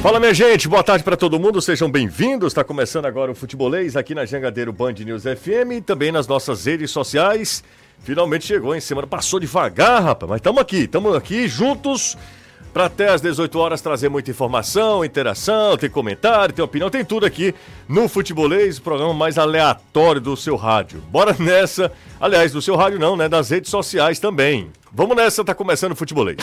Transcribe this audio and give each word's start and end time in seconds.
Fala 0.00 0.20
minha 0.20 0.32
gente, 0.32 0.68
boa 0.68 0.82
tarde 0.84 1.02
para 1.02 1.16
todo 1.16 1.40
mundo, 1.40 1.60
sejam 1.60 1.90
bem-vindos. 1.90 2.52
Está 2.52 2.62
começando 2.62 3.06
agora 3.06 3.32
o 3.32 3.34
Futebolês 3.34 3.96
aqui 3.96 4.14
na 4.14 4.24
Jangadeiro 4.24 4.72
Band 4.72 4.92
News 4.92 5.24
FM 5.24 5.72
e 5.78 5.80
também 5.80 6.12
nas 6.12 6.28
nossas 6.28 6.66
redes 6.66 6.92
sociais. 6.92 7.64
Finalmente 8.04 8.46
chegou 8.46 8.76
em 8.76 8.80
semana, 8.80 9.08
passou 9.08 9.40
devagar, 9.40 10.00
rapaz, 10.00 10.30
mas 10.30 10.38
estamos 10.38 10.62
aqui, 10.62 10.84
estamos 10.84 11.16
aqui 11.16 11.48
juntos 11.48 12.16
para 12.72 12.84
até 12.84 13.08
às 13.08 13.20
18 13.20 13.58
horas 13.58 13.80
trazer 13.80 14.08
muita 14.08 14.30
informação, 14.30 15.04
interação, 15.04 15.76
tem 15.76 15.90
comentário, 15.90 16.54
tem 16.54 16.64
opinião, 16.64 16.88
tem 16.88 17.04
tudo 17.04 17.26
aqui 17.26 17.52
no 17.88 18.08
Futebolês, 18.08 18.78
o 18.78 18.82
programa 18.82 19.12
mais 19.12 19.36
aleatório 19.36 20.20
do 20.20 20.36
seu 20.36 20.54
rádio. 20.54 21.02
Bora 21.10 21.34
nessa, 21.36 21.90
aliás, 22.20 22.52
do 22.52 22.62
seu 22.62 22.76
rádio 22.76 23.00
não, 23.00 23.16
né, 23.16 23.28
das 23.28 23.50
redes 23.50 23.68
sociais 23.68 24.20
também. 24.20 24.70
Vamos 24.92 25.16
nessa, 25.16 25.44
tá 25.44 25.56
começando 25.56 25.90
o 25.90 25.96
Futebolês. 25.96 26.36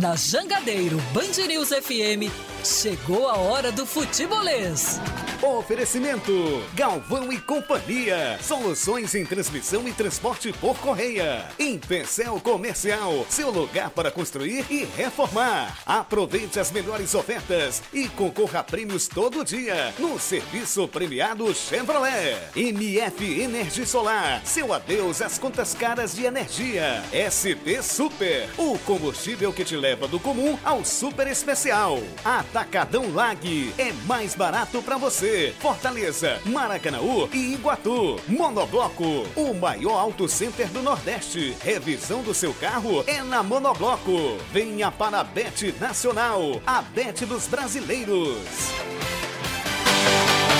Na 0.00 0.16
Jangadeiro 0.16 0.98
Band 1.12 1.46
News 1.46 1.68
FM, 1.68 2.28
chegou 2.64 3.28
a 3.28 3.36
hora 3.36 3.70
do 3.70 3.86
futebolês. 3.86 4.98
Oferecimento: 5.40 6.64
Galvão 6.74 7.32
e 7.32 7.38
Companhia. 7.38 8.38
Soluções 8.42 9.14
em 9.14 9.24
transmissão 9.24 9.86
e 9.86 9.92
transporte 9.92 10.52
por 10.54 10.76
correia. 10.78 11.44
Em 11.58 11.78
Pecel 11.78 12.40
Comercial, 12.40 13.26
seu 13.28 13.50
lugar 13.50 13.90
para 13.90 14.10
construir 14.10 14.64
e 14.70 14.84
reformar. 14.96 15.78
Aproveite 15.84 16.58
as 16.58 16.72
melhores 16.72 17.14
ofertas 17.14 17.82
e 17.92 18.08
concorra 18.08 18.60
a 18.60 18.64
prêmios 18.64 19.06
todo 19.06 19.44
dia 19.44 19.94
no 19.98 20.18
serviço 20.18 20.88
premiado 20.88 21.54
Chevrolet. 21.54 22.38
MF 22.56 23.42
Energia 23.42 23.86
Solar, 23.86 24.40
seu 24.44 24.72
adeus 24.72 25.20
às 25.20 25.38
contas 25.38 25.74
caras 25.74 26.14
de 26.16 26.24
energia. 26.24 27.02
SP 27.12 27.82
Super, 27.82 28.48
o 28.56 28.78
combustível 28.80 29.52
que 29.52 29.64
te 29.64 29.76
leva 29.84 30.08
do 30.08 30.18
comum 30.18 30.58
ao 30.64 30.82
super 30.82 31.26
especial. 31.26 31.98
Atacadão 32.24 33.12
Lag 33.12 33.74
é 33.76 33.92
mais 34.06 34.34
barato 34.34 34.80
para 34.80 34.96
você. 34.96 35.54
Fortaleza, 35.60 36.40
Maracanaú 36.46 37.28
e 37.30 37.52
Iguatu. 37.52 38.18
Monobloco, 38.26 39.26
o 39.36 39.52
maior 39.52 39.98
auto 39.98 40.26
center 40.26 40.68
do 40.68 40.82
Nordeste. 40.82 41.54
Revisão 41.62 42.22
do 42.22 42.32
seu 42.32 42.54
carro 42.54 43.04
é 43.06 43.22
na 43.22 43.42
Monobloco. 43.42 44.38
Venha 44.50 44.90
para 44.90 45.20
a 45.20 45.24
Bet 45.24 45.74
Nacional, 45.78 46.62
a 46.66 46.80
Bet 46.80 47.26
dos 47.26 47.46
brasileiros. 47.46 48.38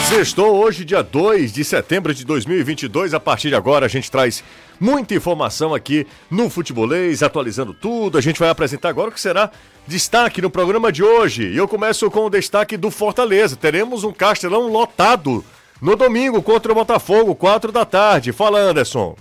Sextou 0.08 0.56
hoje, 0.56 0.84
dia 0.84 1.02
2 1.02 1.50
de 1.50 1.64
setembro 1.64 2.14
de 2.14 2.26
2022. 2.26 3.14
A 3.14 3.20
partir 3.20 3.48
de 3.48 3.54
agora, 3.54 3.86
a 3.86 3.88
gente 3.88 4.10
traz 4.10 4.44
muita 4.78 5.14
informação 5.14 5.74
aqui 5.74 6.06
no 6.30 6.50
Futebolês, 6.50 7.22
atualizando 7.22 7.72
tudo. 7.72 8.18
A 8.18 8.20
gente 8.20 8.38
vai 8.38 8.50
apresentar 8.50 8.90
agora 8.90 9.08
o 9.08 9.12
que 9.12 9.20
será 9.20 9.50
destaque 9.86 10.42
no 10.42 10.50
programa 10.50 10.92
de 10.92 11.02
hoje. 11.02 11.44
E 11.44 11.56
eu 11.56 11.66
começo 11.66 12.10
com 12.10 12.26
o 12.26 12.30
destaque 12.30 12.76
do 12.76 12.90
Fortaleza. 12.90 13.56
Teremos 13.56 14.04
um 14.04 14.12
Castelão 14.12 14.68
lotado 14.68 15.42
no 15.80 15.96
domingo 15.96 16.42
contra 16.42 16.70
o 16.70 16.74
Botafogo, 16.74 17.34
4 17.34 17.72
da 17.72 17.86
tarde. 17.86 18.30
Fala, 18.30 18.60
Anderson. 18.60 19.16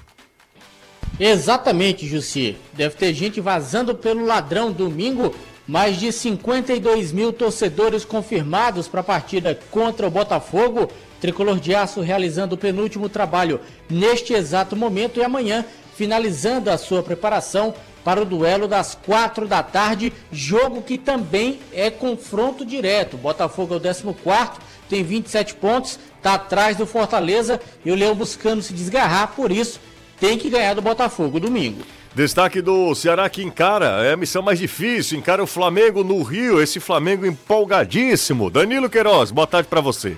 Exatamente, 1.17 2.05
Jussi. 2.05 2.57
Deve 2.73 2.95
ter 2.95 3.13
gente 3.13 3.39
vazando 3.39 3.95
pelo 3.95 4.25
ladrão 4.25 4.71
domingo 4.71 5.33
mais 5.67 5.97
de 5.97 6.11
52 6.11 7.11
mil 7.11 7.31
torcedores 7.31 8.03
confirmados 8.03 8.87
para 8.87 9.01
a 9.01 9.03
partida 9.03 9.57
contra 9.71 10.07
o 10.07 10.11
Botafogo. 10.11 10.89
Tricolor 11.21 11.59
de 11.59 11.73
Aço 11.73 12.01
realizando 12.01 12.55
o 12.55 12.57
penúltimo 12.57 13.07
trabalho 13.07 13.61
neste 13.89 14.33
exato 14.33 14.75
momento 14.75 15.19
e 15.19 15.23
amanhã 15.23 15.63
finalizando 15.95 16.69
a 16.69 16.77
sua 16.77 17.01
preparação 17.01 17.73
para 18.03 18.21
o 18.21 18.25
duelo 18.25 18.67
das 18.67 18.95
quatro 18.95 19.47
da 19.47 19.63
tarde, 19.63 20.11
jogo 20.29 20.81
que 20.81 20.97
também 20.97 21.59
é 21.71 21.89
confronto 21.89 22.65
direto. 22.65 23.15
Botafogo 23.15 23.75
é 23.75 23.77
o 23.77 23.79
14, 23.79 24.59
tem 24.89 25.03
27 25.03 25.55
pontos, 25.55 25.97
está 26.17 26.33
atrás 26.33 26.75
do 26.75 26.85
Fortaleza 26.85 27.61
e 27.85 27.91
o 27.91 27.95
Leão 27.95 28.13
buscando 28.13 28.61
se 28.61 28.73
desgarrar, 28.73 29.33
por 29.35 29.51
isso 29.51 29.79
tem 30.23 30.37
que 30.37 30.49
ganhar 30.49 30.73
do 30.73 30.81
Botafogo 30.81 31.37
domingo. 31.37 31.81
Destaque 32.15 32.61
do 32.61 32.95
Ceará 32.95 33.29
que 33.29 33.43
encara, 33.43 34.05
é 34.05 34.13
a 34.13 34.17
missão 34.17 34.41
mais 34.41 34.57
difícil, 34.57 35.19
encara 35.19 35.43
o 35.43 35.47
Flamengo 35.47 36.01
no 36.01 36.23
Rio, 36.23 36.61
esse 36.61 36.79
Flamengo 36.79 37.25
empolgadíssimo. 37.25 38.49
Danilo 38.49 38.89
Queiroz, 38.89 39.31
boa 39.31 39.45
tarde 39.45 39.67
para 39.67 39.81
você. 39.81 40.15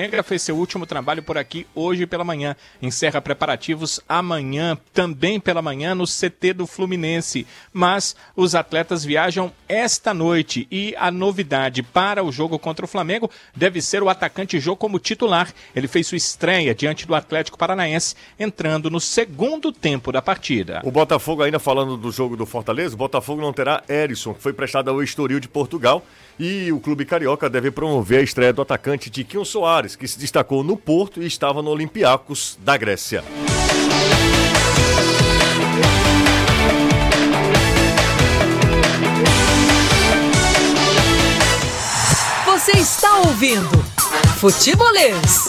Negra 0.00 0.22
fez 0.22 0.40
seu 0.40 0.56
último 0.56 0.86
trabalho 0.86 1.22
por 1.22 1.36
aqui 1.36 1.66
hoje 1.74 2.06
pela 2.06 2.24
manhã. 2.24 2.56
Encerra 2.80 3.20
preparativos 3.20 4.00
amanhã, 4.08 4.78
também 4.94 5.38
pela 5.38 5.60
manhã, 5.60 5.94
no 5.94 6.06
CT 6.06 6.54
do 6.54 6.66
Fluminense. 6.66 7.46
Mas 7.70 8.16
os 8.34 8.54
atletas 8.54 9.04
viajam 9.04 9.52
esta 9.68 10.14
noite 10.14 10.66
e 10.70 10.94
a 10.96 11.10
novidade 11.10 11.82
para 11.82 12.24
o 12.24 12.32
jogo 12.32 12.58
contra 12.58 12.86
o 12.86 12.88
Flamengo 12.88 13.30
deve 13.54 13.82
ser 13.82 14.02
o 14.02 14.08
atacante 14.08 14.58
Jô 14.58 14.74
como 14.74 14.98
titular. 14.98 15.52
Ele 15.76 15.86
fez 15.86 16.06
sua 16.06 16.16
estreia 16.16 16.74
diante 16.74 17.06
do 17.06 17.14
Atlético 17.14 17.58
Paranaense, 17.58 18.14
entrando 18.38 18.88
no 18.88 19.00
segundo 19.00 19.70
tempo 19.70 20.10
da 20.10 20.22
partida. 20.22 20.80
O 20.82 20.90
Botafogo, 20.90 21.42
ainda 21.42 21.58
falando 21.58 21.98
do 21.98 22.10
jogo 22.10 22.38
do 22.38 22.46
Fortaleza, 22.46 22.94
o 22.94 22.98
Botafogo 22.98 23.42
não 23.42 23.52
terá 23.52 23.82
Erisson, 23.86 24.32
que 24.32 24.40
foi 24.40 24.54
prestado 24.54 24.88
ao 24.88 25.02
Estoril 25.02 25.40
de 25.40 25.48
Portugal. 25.48 26.02
E 26.42 26.72
o 26.72 26.80
clube 26.80 27.04
carioca 27.04 27.50
deve 27.50 27.70
promover 27.70 28.20
a 28.20 28.22
estreia 28.22 28.50
do 28.50 28.62
atacante 28.62 29.10
Tiquinho 29.10 29.44
Soares, 29.44 29.94
que 29.94 30.08
se 30.08 30.18
destacou 30.18 30.64
no 30.64 30.74
Porto 30.74 31.22
e 31.22 31.26
estava 31.26 31.60
no 31.60 31.68
Olympiacos 31.68 32.58
da 32.64 32.78
Grécia. 32.78 33.22
Você 42.46 42.72
está 42.72 43.18
ouvindo 43.18 43.76
Futebolês. 44.38 45.48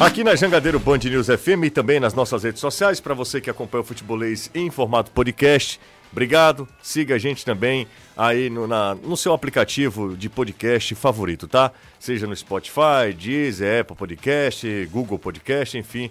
Aqui 0.00 0.24
na 0.24 0.34
Jangadeiro 0.34 0.80
Band 0.80 0.98
News 1.04 1.28
FM 1.28 1.66
e 1.66 1.70
também 1.70 2.00
nas 2.00 2.14
nossas 2.14 2.42
redes 2.42 2.60
sociais, 2.60 2.98
para 2.98 3.14
você 3.14 3.40
que 3.40 3.48
acompanha 3.48 3.82
o 3.82 3.86
Futebolês 3.86 4.50
em 4.52 4.68
formato 4.72 5.12
podcast, 5.12 5.78
Obrigado, 6.14 6.68
siga 6.80 7.16
a 7.16 7.18
gente 7.18 7.44
também 7.44 7.88
aí 8.16 8.48
no, 8.48 8.68
na, 8.68 8.94
no 8.94 9.16
seu 9.16 9.32
aplicativo 9.32 10.16
de 10.16 10.28
podcast 10.28 10.94
favorito, 10.94 11.48
tá? 11.48 11.72
Seja 11.98 12.24
no 12.24 12.36
Spotify, 12.36 13.12
Deezer, 13.18 13.80
Apple 13.80 13.96
Podcast, 13.96 14.88
Google 14.92 15.18
Podcast, 15.18 15.76
enfim. 15.76 16.08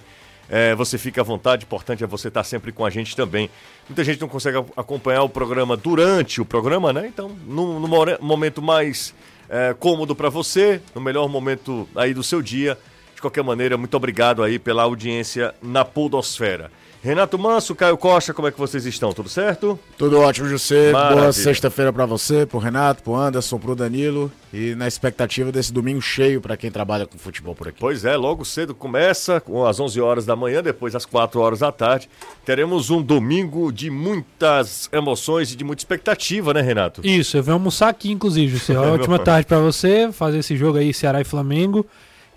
É, 0.50 0.75
você 0.75 0.97
fica 0.97 1.22
à 1.22 1.24
vontade, 1.24 1.64
importante 1.64 2.03
é 2.03 2.08
você 2.08 2.28
estar 2.28 2.44
sempre 2.44 2.74
com 2.74 2.86
a 2.86 2.90
gente 2.90 3.16
também. 3.16 3.50
Muita 3.88 4.03
gente 4.03 4.19
não 4.19 4.28
consegue 4.28 4.58
acompanhar 4.75 5.24
o 5.24 5.30
programa 5.30 5.78
durante 5.78 6.41
o 6.41 6.46
programa, 6.46 6.91
né? 6.91 7.08
Então, 7.08 7.30
no, 7.47 7.80
momento 8.20 8.62
mais 8.62 9.16
é, 9.47 9.74
cômodo 9.74 10.14
para 10.14 10.28
você, 10.28 10.81
no 10.94 11.00
melhor 11.00 11.30
momento 11.30 11.88
aí 11.96 12.14
do 12.14 12.24
seu 12.24 12.41
dia. 12.41 12.78
De 13.16 13.22
qualquer 13.22 13.41
maneira, 13.41 13.78
muito 13.78 13.96
obrigado 13.96 14.44
aí 14.44 14.59
pela 14.59 14.84
audiência 14.84 15.56
na 15.62 15.85
Podosfera. 15.85 16.70
Renato 17.03 17.38
Manso, 17.38 17.75
Caio 17.75 17.97
Costa, 17.97 18.34
como 18.34 18.47
é 18.47 18.52
que 18.52 18.58
vocês 18.58 18.86
estão? 18.86 19.12
Tudo 19.12 19.28
certo? 19.28 19.78
Tudo 19.97 20.22
ótimo, 20.22 20.47
José. 20.47 20.94
Boa 20.94 21.34
sexta-feira 21.34 21.91
para 21.91 22.06
você, 22.06 22.46
pro 22.46 22.59
Renato, 22.59 23.03
pro 23.03 23.14
Anderson, 23.14 23.59
pro 23.59 23.75
Danilo 23.75 24.31
e 24.53 24.74
na 24.74 24.88
expectativa 24.88 25.52
desse 25.52 25.74
domingo 25.74 26.02
cheio 26.02 26.40
para 26.40 26.56
quem 26.56 26.72
trabalha 26.72 27.06
com 27.06 27.18
futebol 27.18 27.53
por 27.53 27.68
aqui. 27.68 27.78
Pois 27.78 28.06
é, 28.06 28.16
logo 28.16 28.46
cedo 28.46 28.74
começa, 28.74 29.44
às 29.68 29.81
11 29.81 30.00
horas 30.00 30.25
da 30.25 30.34
manhã, 30.34 30.64
depois 30.64 30.96
às 30.96 31.06
4 31.06 31.41
horas 31.41 31.59
da 31.59 31.74
tarde. 31.74 32.09
Teremos 32.46 32.90
um 32.90 33.02
domingo 33.02 33.70
de 33.70 33.90
muitas 33.90 34.88
emoções 34.94 35.52
e 35.52 35.58
de 35.58 35.64
muita 35.66 35.81
expectativa, 35.81 36.53
né, 36.53 36.62
Renato? 36.62 37.06
Isso, 37.06 37.35
eu 37.35 37.44
venho 37.44 37.56
almoçar 37.56 37.90
aqui, 37.90 38.14
inclusive, 38.14 38.56
José. 38.56 38.78
Ótima 38.80 39.20
tarde 39.20 39.46
para 39.46 39.59
você, 39.59 40.09
fazer 40.14 40.38
esse 40.38 40.56
jogo 40.56 40.78
aí, 40.78 40.94
Ceará 40.94 41.20
e 41.20 41.25
Flamengo. 41.25 41.85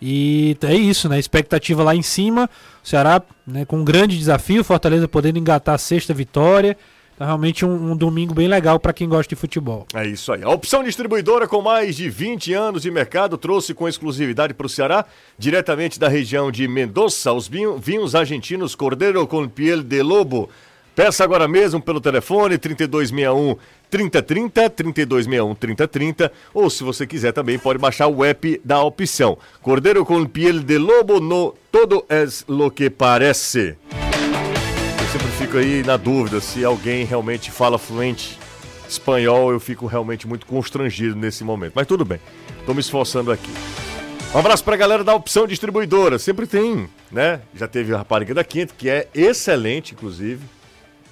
E 0.01 0.57
é 0.63 0.75
isso, 0.75 1.09
né? 1.09 1.19
Expectativa 1.19 1.83
lá 1.83 1.95
em 1.95 2.03
cima. 2.03 2.49
O 2.85 2.89
Ceará 2.89 3.23
né, 3.47 3.65
com 3.65 3.79
um 3.79 3.85
grande 3.85 4.19
desafio, 4.19 4.65
Fortaleza 4.65 5.09
podendo 5.09 5.39
engatar 5.39 5.75
a 5.75 5.79
sexta 5.79 6.13
vitória. 6.13 6.77
Então, 7.17 7.27
realmente 7.27 7.65
um, 7.65 7.93
um 7.93 7.97
domingo 7.97 8.35
bem 8.35 8.47
legal 8.47 8.79
para 8.79 8.93
quem 8.93 9.09
gosta 9.09 9.35
de 9.35 9.41
futebol. 9.41 9.87
É 9.95 10.07
isso 10.07 10.33
aí. 10.33 10.43
A 10.43 10.51
opção 10.51 10.85
distribuidora 10.85 11.49
com 11.49 11.63
mais 11.63 11.97
de 11.97 12.11
20 12.11 12.53
anos 12.53 12.83
de 12.83 12.91
mercado 12.91 13.39
trouxe 13.39 13.73
com 13.73 13.89
exclusividade 13.89 14.53
para 14.53 14.67
o 14.67 14.69
Ceará, 14.69 15.07
diretamente 15.39 15.99
da 15.99 16.09
região 16.09 16.53
de 16.53 16.69
Mendoza, 16.69 17.33
os 17.33 17.49
vinhos 17.49 18.15
argentinos 18.15 18.75
Cordeiro 18.75 19.27
com 19.27 19.49
Piel 19.49 19.83
de 19.83 20.03
Lobo. 20.03 20.51
Peça 20.97 21.23
agora 21.23 21.47
mesmo 21.47 21.79
pelo 21.79 22.01
telefone 22.01 22.57
3261 22.57 23.59
3030, 23.91 24.71
3261 24.71 25.55
3030, 25.55 26.33
ou 26.55 26.71
se 26.71 26.83
você 26.83 27.07
quiser 27.07 27.33
também 27.33 27.59
pode 27.59 27.79
baixar 27.79 28.07
o 28.07 28.25
app 28.25 28.59
da 28.65 28.83
opção. 28.83 29.37
Cordeiro 29.61 30.07
com 30.07 30.25
piel 30.25 30.59
de 30.59 30.79
lobo 30.79 31.21
no 31.21 31.55
todo 31.71 32.03
es 32.09 32.47
lo 32.49 32.71
que 32.71 32.89
parece. 32.89 33.77
Eu 33.93 35.07
sempre 35.13 35.29
fico 35.39 35.59
aí 35.59 35.83
na 35.83 35.99
dúvida 35.99 36.41
se 36.41 36.65
alguém 36.65 37.05
realmente 37.05 37.51
fala 37.51 37.77
fluente 37.77 38.39
espanhol, 38.89 39.53
eu 39.53 39.61
fico 39.61 39.85
realmente 39.85 40.27
muito 40.27 40.47
constrangido 40.47 41.15
nesse 41.15 41.45
momento. 41.45 41.75
Mas 41.77 41.87
tudo 41.87 42.07
bem, 42.07 42.21
estou 42.59 42.75
me 42.75 42.81
esforçando 42.81 43.31
aqui. 43.31 43.53
Um 44.35 44.39
abraço 44.39 44.65
para 44.65 44.73
a 44.73 44.79
galera 44.79 45.05
da 45.05 45.15
Opção 45.15 45.47
Distribuidora, 45.47 46.19
sempre 46.19 46.47
tem, 46.47 46.89
né? 47.13 47.43
Já 47.55 47.69
teve 47.69 47.93
a 47.93 47.99
rapariga 47.99 48.33
da 48.33 48.43
Quinta, 48.43 48.73
que 48.77 48.89
é 48.89 49.09
excelente, 49.15 49.93
inclusive 49.93 50.57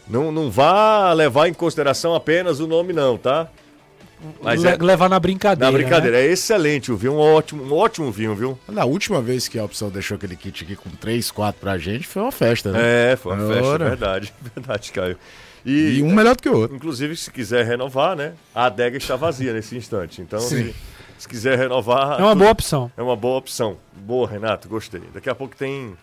Não, 0.08 0.30
não 0.30 0.50
vá 0.50 1.12
levar 1.12 1.48
em 1.48 1.54
consideração 1.54 2.14
apenas 2.14 2.60
o 2.60 2.66
nome, 2.66 2.92
não, 2.92 3.16
tá? 3.16 3.48
Mas 4.42 4.62
Le 4.62 4.70
é, 4.70 4.76
levar 4.76 5.08
na 5.08 5.18
brincadeira. 5.18 5.70
Na 5.70 5.76
brincadeira, 5.76 6.16
né? 6.16 6.24
é 6.24 6.30
excelente 6.30 6.90
o 6.90 6.96
vinho, 6.96 7.14
um 7.14 7.18
ótimo, 7.18 7.62
um 7.62 7.76
ótimo 7.76 8.10
vinho, 8.10 8.34
viu? 8.34 8.58
Na 8.68 8.84
última 8.84 9.20
vez 9.20 9.48
que 9.48 9.58
a 9.58 9.64
opção 9.64 9.90
deixou 9.90 10.16
aquele 10.16 10.36
kit 10.36 10.64
aqui 10.64 10.76
com 10.76 10.90
3, 10.90 11.30
4 11.30 11.60
pra 11.60 11.76
gente, 11.78 12.06
foi 12.06 12.22
uma 12.22 12.32
festa, 12.32 12.72
né? 12.72 13.12
É, 13.12 13.16
foi 13.16 13.32
uma 13.32 13.42
Agora... 13.42 13.60
festa, 13.60 13.84
verdade, 13.84 14.34
verdade, 14.54 14.92
Caio. 14.92 15.18
E, 15.64 15.98
e, 15.98 16.02
um 16.02 16.12
melhor 16.12 16.36
do 16.36 16.42
que 16.42 16.48
o 16.48 16.56
outro. 16.56 16.76
Inclusive, 16.76 17.16
se 17.16 17.30
quiser 17.30 17.64
renovar, 17.64 18.14
né? 18.14 18.34
A 18.54 18.66
adega 18.66 18.98
está 18.98 19.16
vazia 19.16 19.52
nesse 19.52 19.74
instante. 19.76 20.20
Então, 20.20 20.38
se, 20.38 20.74
se, 21.16 21.26
quiser 21.26 21.58
renovar. 21.58 22.20
É 22.20 22.22
uma 22.22 22.32
tudo, 22.32 22.38
boa 22.40 22.50
opção. 22.50 22.92
É 22.96 23.02
uma 23.02 23.16
boa 23.16 23.38
opção. 23.38 23.78
Boa, 23.96 24.28
Renato, 24.28 24.68
gostei. 24.68 25.02
Daqui 25.14 25.30
a 25.30 25.34
pouco 25.34 25.56
tem. 25.56 25.94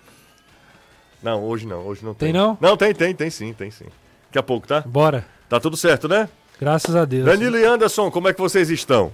Não, 1.22 1.44
hoje 1.44 1.66
não, 1.68 1.86
hoje 1.86 2.04
não 2.04 2.14
tem. 2.14 2.32
Tem 2.32 2.42
não? 2.42 2.58
Não, 2.60 2.76
tem, 2.76 2.94
tem, 2.94 3.14
tem 3.14 3.30
sim, 3.30 3.54
tem 3.54 3.70
sim. 3.70 3.86
Daqui 4.28 4.40
a 4.40 4.44
pouco, 4.44 4.68
tá? 4.68 4.82
Bora. 4.82 5.26
Tá 5.48 5.60
tudo 5.60 5.78
certo, 5.78 6.08
né? 6.08 6.30
Graças 6.60 6.96
a 6.96 7.06
Deus. 7.06 7.26
Danilo 7.26 7.58
e 7.58 7.66
Anderson, 7.66 8.10
como 8.10 8.28
é 8.28 8.34
que 8.34 8.40
vocês 8.40 8.70
estão? 8.70 9.12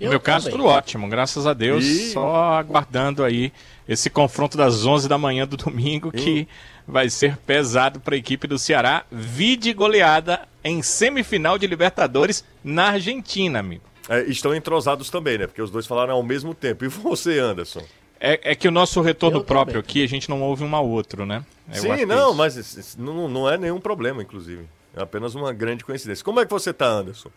No 0.00 0.08
meu 0.08 0.20
caso, 0.20 0.48
tudo 0.48 0.64
ótimo, 0.64 1.06
graças 1.08 1.46
a 1.46 1.52
Deus. 1.52 1.84
E... 1.84 2.12
Só 2.12 2.54
aguardando 2.54 3.22
aí 3.22 3.52
esse 3.86 4.08
confronto 4.08 4.56
das 4.56 4.86
11 4.86 5.06
da 5.08 5.18
manhã 5.18 5.46
do 5.46 5.56
domingo, 5.58 6.10
que 6.10 6.48
vai 6.88 7.10
ser 7.10 7.36
pesado 7.36 8.00
para 8.00 8.14
a 8.14 8.18
equipe 8.18 8.46
do 8.46 8.58
Ceará. 8.58 9.04
Vide 9.12 9.72
goleada 9.74 10.48
em 10.64 10.82
semifinal 10.82 11.58
de 11.58 11.66
Libertadores 11.66 12.42
na 12.64 12.92
Argentina, 12.92 13.58
amigo. 13.58 13.82
É, 14.08 14.22
estão 14.22 14.54
entrosados 14.54 15.10
também, 15.10 15.36
né? 15.36 15.46
Porque 15.46 15.60
os 15.60 15.70
dois 15.70 15.86
falaram 15.86 16.14
ao 16.14 16.22
mesmo 16.22 16.54
tempo. 16.54 16.84
E 16.84 16.88
você, 16.88 17.38
Anderson? 17.38 17.84
É, 18.20 18.52
é 18.52 18.54
que 18.54 18.68
o 18.68 18.70
nosso 18.70 19.00
retorno 19.00 19.38
Eu 19.38 19.44
próprio 19.44 19.82
também. 19.82 19.90
aqui, 19.90 20.04
a 20.04 20.06
gente 20.06 20.28
não 20.28 20.42
ouve 20.42 20.62
um 20.62 20.76
ao 20.76 20.86
outro, 20.86 21.24
né? 21.24 21.42
Eu 21.74 21.80
Sim, 21.80 22.04
não, 22.04 22.34
mas 22.34 22.96
não, 22.98 23.28
não 23.28 23.48
é 23.48 23.56
nenhum 23.56 23.80
problema, 23.80 24.22
inclusive. 24.22 24.68
É 24.94 25.02
apenas 25.02 25.34
uma 25.34 25.52
grande 25.52 25.84
coincidência. 25.84 26.22
Como 26.24 26.38
é 26.38 26.44
que 26.44 26.50
você 26.50 26.72
tá, 26.72 26.86
Anderson? 26.86 27.30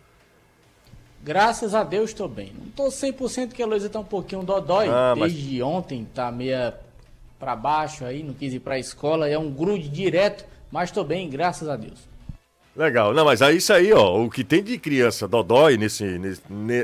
Graças 1.23 1.73
a 1.73 1.83
Deus 1.83 2.09
estou 2.09 2.27
bem. 2.27 2.51
Não 2.57 2.67
estou 2.67 2.87
100% 2.87 3.53
que 3.53 3.63
a 3.63 3.65
Luísa 3.65 3.89
tá 3.89 3.99
um 3.99 4.03
pouquinho 4.03 4.43
dodói. 4.43 4.89
Ah, 4.89 5.13
Desde 5.15 5.59
mas... 5.59 5.61
ontem 5.61 6.05
tá 6.13 6.29
meia 6.29 6.77
para 7.39 7.55
baixo 7.55 8.03
aí, 8.03 8.21
não 8.21 8.33
quis 8.33 8.53
ir 8.53 8.59
para 8.59 8.75
a 8.75 8.79
escola. 8.79 9.29
É 9.29 9.37
um 9.37 9.49
grude 9.49 9.87
direto, 9.87 10.43
mas 10.69 10.89
estou 10.89 11.05
bem, 11.05 11.29
graças 11.29 11.69
a 11.69 11.77
Deus. 11.77 12.09
Legal. 12.75 13.13
Não, 13.13 13.23
mas 13.23 13.41
é 13.41 13.53
isso 13.53 13.71
aí, 13.71 13.93
ó. 13.93 14.21
O 14.21 14.29
que 14.29 14.43
tem 14.43 14.61
de 14.61 14.77
criança 14.77 15.27
dodói 15.27 15.77
nesse, 15.77 16.19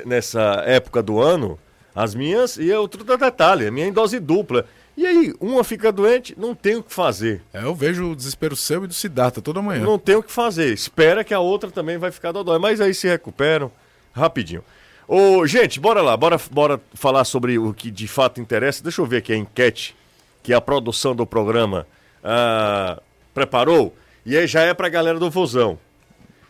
nessa 0.06 0.64
época 0.66 1.04
do 1.04 1.20
ano, 1.20 1.60
as 2.00 2.16
minhas, 2.16 2.56
e 2.56 2.72
é 2.72 2.80
outro 2.80 3.04
detalhe, 3.04 3.68
a 3.68 3.72
minha 3.72 3.86
é 3.86 3.90
em 3.90 3.92
dose 3.92 4.22
dupla. 4.22 4.66
E 4.96 5.06
aí, 5.06 5.34
uma 5.38 5.66
fica 5.66 5.92
doente, 5.92 6.34
não 6.38 6.56
tem 6.56 6.78
o 6.78 6.84
que 6.84 6.94
fazer. 6.94 7.42
É, 7.54 7.64
eu 7.64 7.76
vejo 7.76 8.12
o 8.12 8.16
desespero 8.16 8.56
seu 8.56 8.86
e 8.86 8.88
do 8.88 8.94
Siddhartha 8.94 9.42
toda 9.42 9.62
manhã. 9.62 9.84
Não 9.84 10.00
tem 10.00 10.16
o 10.16 10.24
que 10.24 10.32
fazer. 10.32 10.74
Espera 10.74 11.26
que 11.26 11.34
a 11.34 11.42
outra 11.42 11.70
também 11.70 11.98
vai 11.98 12.10
ficar 12.10 12.32
dodói. 12.32 12.58
Mas 12.58 12.80
aí 12.80 12.94
se 12.94 13.06
recuperam 13.06 13.70
rapidinho. 14.14 14.64
Ô, 15.08 15.46
gente, 15.46 15.78
bora 15.78 16.02
lá, 16.02 16.16
bora, 16.16 16.40
bora 16.50 16.82
falar 16.94 17.26
sobre 17.26 17.60
o 17.60 17.74
que 17.74 17.92
de 17.92 18.08
fato 18.08 18.40
interessa. 18.40 18.82
Deixa 18.82 19.02
eu 19.02 19.06
ver 19.06 19.18
aqui 19.18 19.34
a 19.34 19.38
enquete 19.38 19.94
que 20.42 20.54
a 20.54 20.62
produção 20.62 21.14
do 21.14 21.26
programa 21.26 21.86
ah, 22.24 23.02
preparou. 23.34 23.94
E 24.26 24.38
aí 24.38 24.48
já 24.48 24.62
é 24.62 24.74
pra 24.74 24.88
galera 24.88 25.20
do 25.20 25.30
Vozão. 25.30 25.78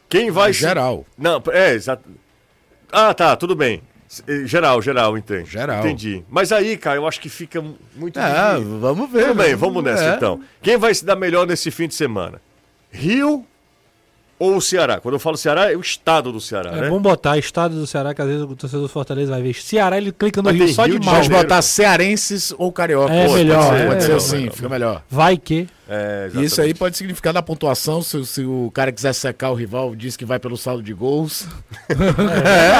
Quem 0.08 0.30
vai. 0.30 0.52
É 0.52 0.54
geral. 0.54 1.08
Se... 1.16 1.24
Não, 1.24 1.42
é, 1.52 1.74
exato. 1.74 2.04
Ah, 2.92 3.14
tá, 3.16 3.36
tudo 3.36 3.56
bem. 3.56 3.82
Eh, 4.28 4.46
geral, 4.46 4.82
geral, 4.82 5.18
entendi. 5.18 5.52
Geral. 5.52 5.80
Entendi. 5.80 6.24
Mas 6.30 6.52
aí, 6.52 6.76
cara, 6.78 6.98
eu 6.98 7.08
acho 7.08 7.22
que 7.22 7.30
fica 7.30 7.64
muito. 7.96 8.20
É, 8.20 8.56
difícil. 8.56 8.80
vamos 8.80 9.12
ver. 9.12 9.28
Tudo 9.28 9.36
bem, 9.36 9.56
vamos 9.56 9.84
nessa 9.84 10.04
é. 10.04 10.16
então. 10.16 10.42
Quem 10.62 10.78
vai 10.78 10.94
se 10.94 11.06
dar 11.06 11.16
melhor 11.16 11.46
nesse 11.46 11.70
fim 11.70 11.88
de 11.88 11.94
semana? 11.96 12.42
Rio 12.92 13.46
ou 14.40 14.56
o 14.56 14.62
Ceará? 14.62 15.02
Quando 15.02 15.16
eu 15.16 15.20
falo 15.20 15.36
Ceará, 15.38 15.72
é 15.72 15.76
o 15.76 15.82
estado 15.82 16.32
do 16.32 16.40
Ceará, 16.40 16.72
é, 16.72 16.82
né? 16.82 16.88
Vamos 16.88 17.04
botar 17.04 17.38
estado 17.38 17.76
do 17.76 17.86
Ceará, 17.86 18.14
que 18.14 18.22
às 18.22 18.28
vezes 18.28 18.42
o 18.42 18.56
torcedor 18.56 18.84
do 18.84 18.90
Fortaleza 18.90 19.32
vai 19.32 19.42
ver. 19.42 19.54
Ceará, 19.54 19.98
ele 19.98 20.14
clica 20.14 20.42
no 20.42 20.50
Rio 20.50 20.68
só 20.70 20.86
Rio 20.86 20.98
de 20.98 21.06
Pode 21.06 21.30
botar 21.30 21.62
cearenses 21.62 22.54
ou 22.58 22.72
carioca. 22.72 23.14
É, 23.14 23.28
Pô, 23.28 23.34
melhor. 23.34 23.66
Pode 23.66 23.78
ser, 23.78 23.84
é, 23.84 23.88
pode 23.88 24.04
ser 24.04 24.12
assim, 24.14 24.38
melhor. 24.38 24.54
fica 24.54 24.70
melhor. 24.70 25.04
Vai 25.10 25.38
que. 25.38 25.68
É, 25.90 26.30
Isso 26.36 26.62
aí 26.62 26.74
pode 26.74 26.96
significar 26.96 27.34
na 27.34 27.42
pontuação, 27.42 28.02
se, 28.02 28.24
se, 28.26 28.46
o 28.46 28.72
cara 28.72 28.92
quiser 28.92 29.12
secar 29.12 29.50
o 29.50 29.56
rival, 29.56 29.96
diz 29.96 30.16
que 30.16 30.24
vai 30.24 30.40
pelo 30.40 30.56
saldo 30.56 30.84
de 30.84 30.94
gols. 30.94 31.48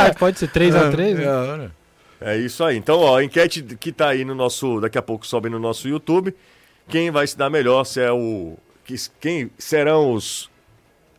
É, 0.10 0.14
pode 0.14 0.40
ser 0.40 0.48
3x3, 0.50 1.20
é, 1.20 1.58
né? 1.58 1.72
É 2.22 2.38
isso 2.38 2.64
aí. 2.64 2.78
Então, 2.78 3.00
ó, 3.00 3.18
a 3.18 3.24
enquete 3.24 3.62
que 3.80 3.92
tá 3.92 4.10
aí 4.10 4.26
no 4.26 4.36
nosso. 4.36 4.80
Daqui 4.80 4.98
a 4.98 5.02
pouco 5.02 5.26
sobe 5.26 5.50
no 5.50 5.60
nosso 5.60 5.88
YouTube. 5.88 6.36
Quem 6.88 7.12
vai 7.12 7.26
se 7.26 7.38
dar 7.38 7.50
melhor 7.50 7.84
se 7.86 8.02
é 8.02 8.12
o. 8.12 8.58
Quem 9.20 9.50
serão 9.58 10.14
os. 10.14 10.50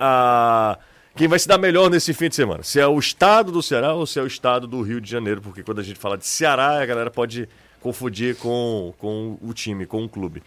A 0.01 0.79
quem 1.15 1.29
vai 1.29 1.39
se 1.39 1.47
dar 1.47 1.59
melhor 1.59 1.91
nesse 1.91 2.15
fim 2.15 2.29
de 2.29 2.35
semana. 2.35 2.63
Se 2.63 2.81
é 2.81 2.87
o 2.87 2.99
estado 2.99 3.53
do 3.53 3.63
Ceará 3.63 3.93
ou 3.93 4.07
se 4.07 4.19
é 4.19 4.23
o 4.23 4.27
estado 4.27 4.67
do 4.67 4.81
Rio 4.81 5.01
de 5.01 5.11
Janeiro, 5.11 5.43
porque 5.43 5.63
quando 5.63 5.81
a 5.81 5.83
gente 5.83 5.99
fala 5.99 6.17
de 6.17 6.27
Ceará, 6.27 6.81
a 6.81 6.87
galera 6.87 7.11
pode 7.11 7.49
confundir 7.81 8.37
com, 8.37 8.95
com 8.99 9.37
o 9.43 9.53
time, 9.53 9.87
com 9.87 10.05
o 10.05 10.09
clube. 10.09 10.43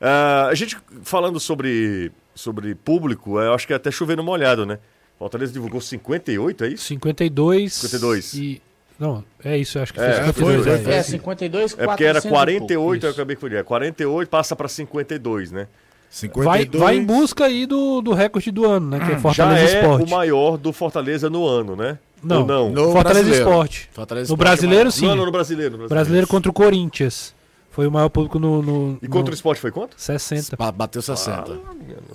Uh, 0.00 0.48
a 0.50 0.54
gente 0.54 0.76
falando 1.02 1.40
sobre, 1.40 2.12
sobre 2.34 2.74
público, 2.74 3.40
eu 3.40 3.54
acho 3.54 3.66
que 3.66 3.72
é 3.72 3.76
até 3.76 3.90
chovendo 3.90 4.22
molhado, 4.22 4.66
né? 4.66 4.78
Fortaleza 5.18 5.52
divulgou 5.52 5.80
58, 5.80 6.64
é 6.64 6.68
isso? 6.68 6.84
52. 6.84 7.72
52. 7.72 8.34
E. 8.34 8.62
Não, 8.98 9.24
é 9.44 9.56
isso, 9.56 9.78
eu 9.78 9.82
acho 9.82 9.92
que 9.92 9.98
foi 9.98 10.08
é, 10.08 10.24
52. 10.24 10.82
Foi, 10.82 10.92
é, 10.92 11.02
52, 11.02 11.78
É 11.78 11.86
porque 11.86 12.04
era 12.04 12.20
48, 12.20 13.06
eu 13.06 13.10
acabei 13.12 13.36
com 13.36 13.48
48 13.64 14.28
passa 14.28 14.54
para 14.54 14.68
52, 14.68 15.52
né? 15.52 15.68
52. 16.10 16.44
Vai, 16.44 16.66
vai 16.66 16.96
em 16.96 17.04
busca 17.04 17.44
aí 17.44 17.66
do, 17.66 18.00
do 18.00 18.12
recorde 18.12 18.50
do 18.50 18.64
ano, 18.64 18.90
né? 18.90 18.98
Que 18.98 19.12
é 19.12 19.16
hum, 19.16 19.20
Fortaleza 19.20 19.66
Já 19.66 19.76
é 19.76 19.80
Esporte. 19.80 20.04
o 20.04 20.10
maior 20.10 20.56
do 20.56 20.72
Fortaleza 20.72 21.28
no 21.28 21.46
ano, 21.46 21.76
né? 21.76 21.98
Não, 22.22 22.40
Ou 22.40 22.46
não? 22.46 22.70
No 22.70 22.92
Fortaleza 22.92 23.24
brasileiro. 23.24 23.44
Esporte. 23.44 23.90
Fortaleza 23.92 24.22
no 24.22 24.34
Esporte 24.34 24.38
brasileiro, 24.38 24.90
sim. 24.90 25.06
No, 25.06 25.16
no, 25.16 25.26
no 25.26 25.32
brasileiro, 25.32 25.72
no 25.72 25.78
brasileiro. 25.78 25.94
Brasileiro 25.94 26.26
contra 26.26 26.50
o 26.50 26.54
Corinthians. 26.54 27.34
Foi 27.78 27.86
o 27.86 27.92
maior 27.92 28.08
público 28.08 28.40
no. 28.40 28.60
no 28.60 28.98
e 29.00 29.06
contra 29.06 29.26
no... 29.26 29.30
o 29.30 29.34
esporte 29.34 29.60
foi 29.60 29.70
quanto? 29.70 29.94
60. 29.96 30.56
Bateu 30.72 31.00
60. 31.00 31.60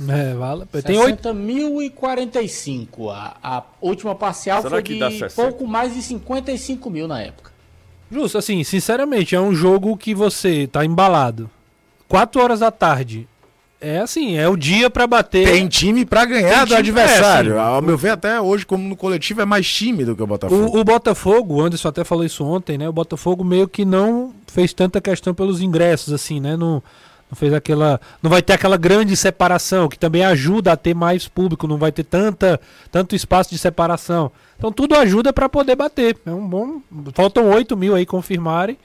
Ah, 0.09 0.13
é, 0.13 0.33
vale. 0.33 0.65
Tem 0.65 0.97
60.045. 0.97 3.09
A, 3.09 3.37
a 3.41 3.63
última 3.79 4.13
parcial 4.13 4.61
Será 4.61 4.71
foi 4.71 4.83
de 4.83 4.99
pouco 5.33 5.65
mais 5.65 5.93
de 5.93 6.01
55 6.01 6.89
mil 6.89 7.07
na 7.07 7.21
época. 7.21 7.49
Justo, 8.11 8.37
assim, 8.37 8.61
sinceramente, 8.65 9.35
é 9.35 9.39
um 9.39 9.55
jogo 9.55 9.95
que 9.95 10.13
você 10.13 10.67
tá 10.67 10.83
embalado. 10.83 11.49
4 12.09 12.41
horas 12.41 12.59
da 12.59 12.69
tarde, 12.69 13.25
é 13.83 13.99
assim, 13.99 14.37
é 14.37 14.47
o 14.47 14.55
dia 14.55 14.89
para 14.89 15.05
bater. 15.05 15.45
Tem 15.45 15.67
time 15.67 16.05
para 16.05 16.23
ganhar 16.23 16.65
do 16.65 16.73
adversário. 16.73 17.53
É, 17.53 17.59
assim, 17.59 17.69
Ao 17.69 17.81
meu 17.81 17.97
ver, 17.97 18.11
até 18.11 18.39
hoje, 18.39 18.65
como 18.65 18.87
no 18.87 18.95
coletivo, 18.95 19.41
é 19.41 19.45
mais 19.45 19.67
time 19.67 20.05
do 20.05 20.15
que 20.15 20.23
o 20.23 20.27
Botafogo. 20.27 20.77
O, 20.77 20.79
o, 20.79 20.83
Botafogo, 20.85 21.55
o 21.55 21.61
Anderson 21.61 21.89
até 21.89 22.05
falou 22.05 22.23
isso 22.23 22.45
ontem, 22.45 22.77
né? 22.77 22.87
O 22.87 22.93
Botafogo 22.93 23.43
meio 23.43 23.67
que 23.67 23.83
não 23.83 24.33
fez 24.47 24.71
tanta 24.71 25.01
questão 25.01 25.33
pelos 25.33 25.61
ingressos, 25.61 26.13
assim, 26.13 26.39
né? 26.39 26.55
Não, 26.55 26.81
não 27.29 27.35
fez 27.35 27.53
aquela. 27.53 27.99
Não 28.21 28.29
vai 28.29 28.41
ter 28.41 28.53
aquela 28.53 28.77
grande 28.77 29.17
separação, 29.17 29.89
que 29.89 29.99
também 29.99 30.23
ajuda 30.23 30.71
a 30.71 30.77
ter 30.77 30.93
mais 30.93 31.27
público, 31.27 31.67
não 31.67 31.77
vai 31.77 31.91
ter 31.91 32.05
tanta, 32.05 32.61
tanto 32.89 33.15
espaço 33.15 33.49
de 33.49 33.57
separação. 33.57 34.31
Então 34.57 34.71
tudo 34.71 34.95
ajuda 34.95 35.33
para 35.33 35.49
poder 35.49 35.75
bater. 35.75 36.15
É 36.25 36.31
um 36.31 36.47
bom. 36.47 36.81
Faltam 37.13 37.49
8 37.49 37.75
mil 37.75 37.95
aí 37.95 38.05
confirmarem. 38.05 38.77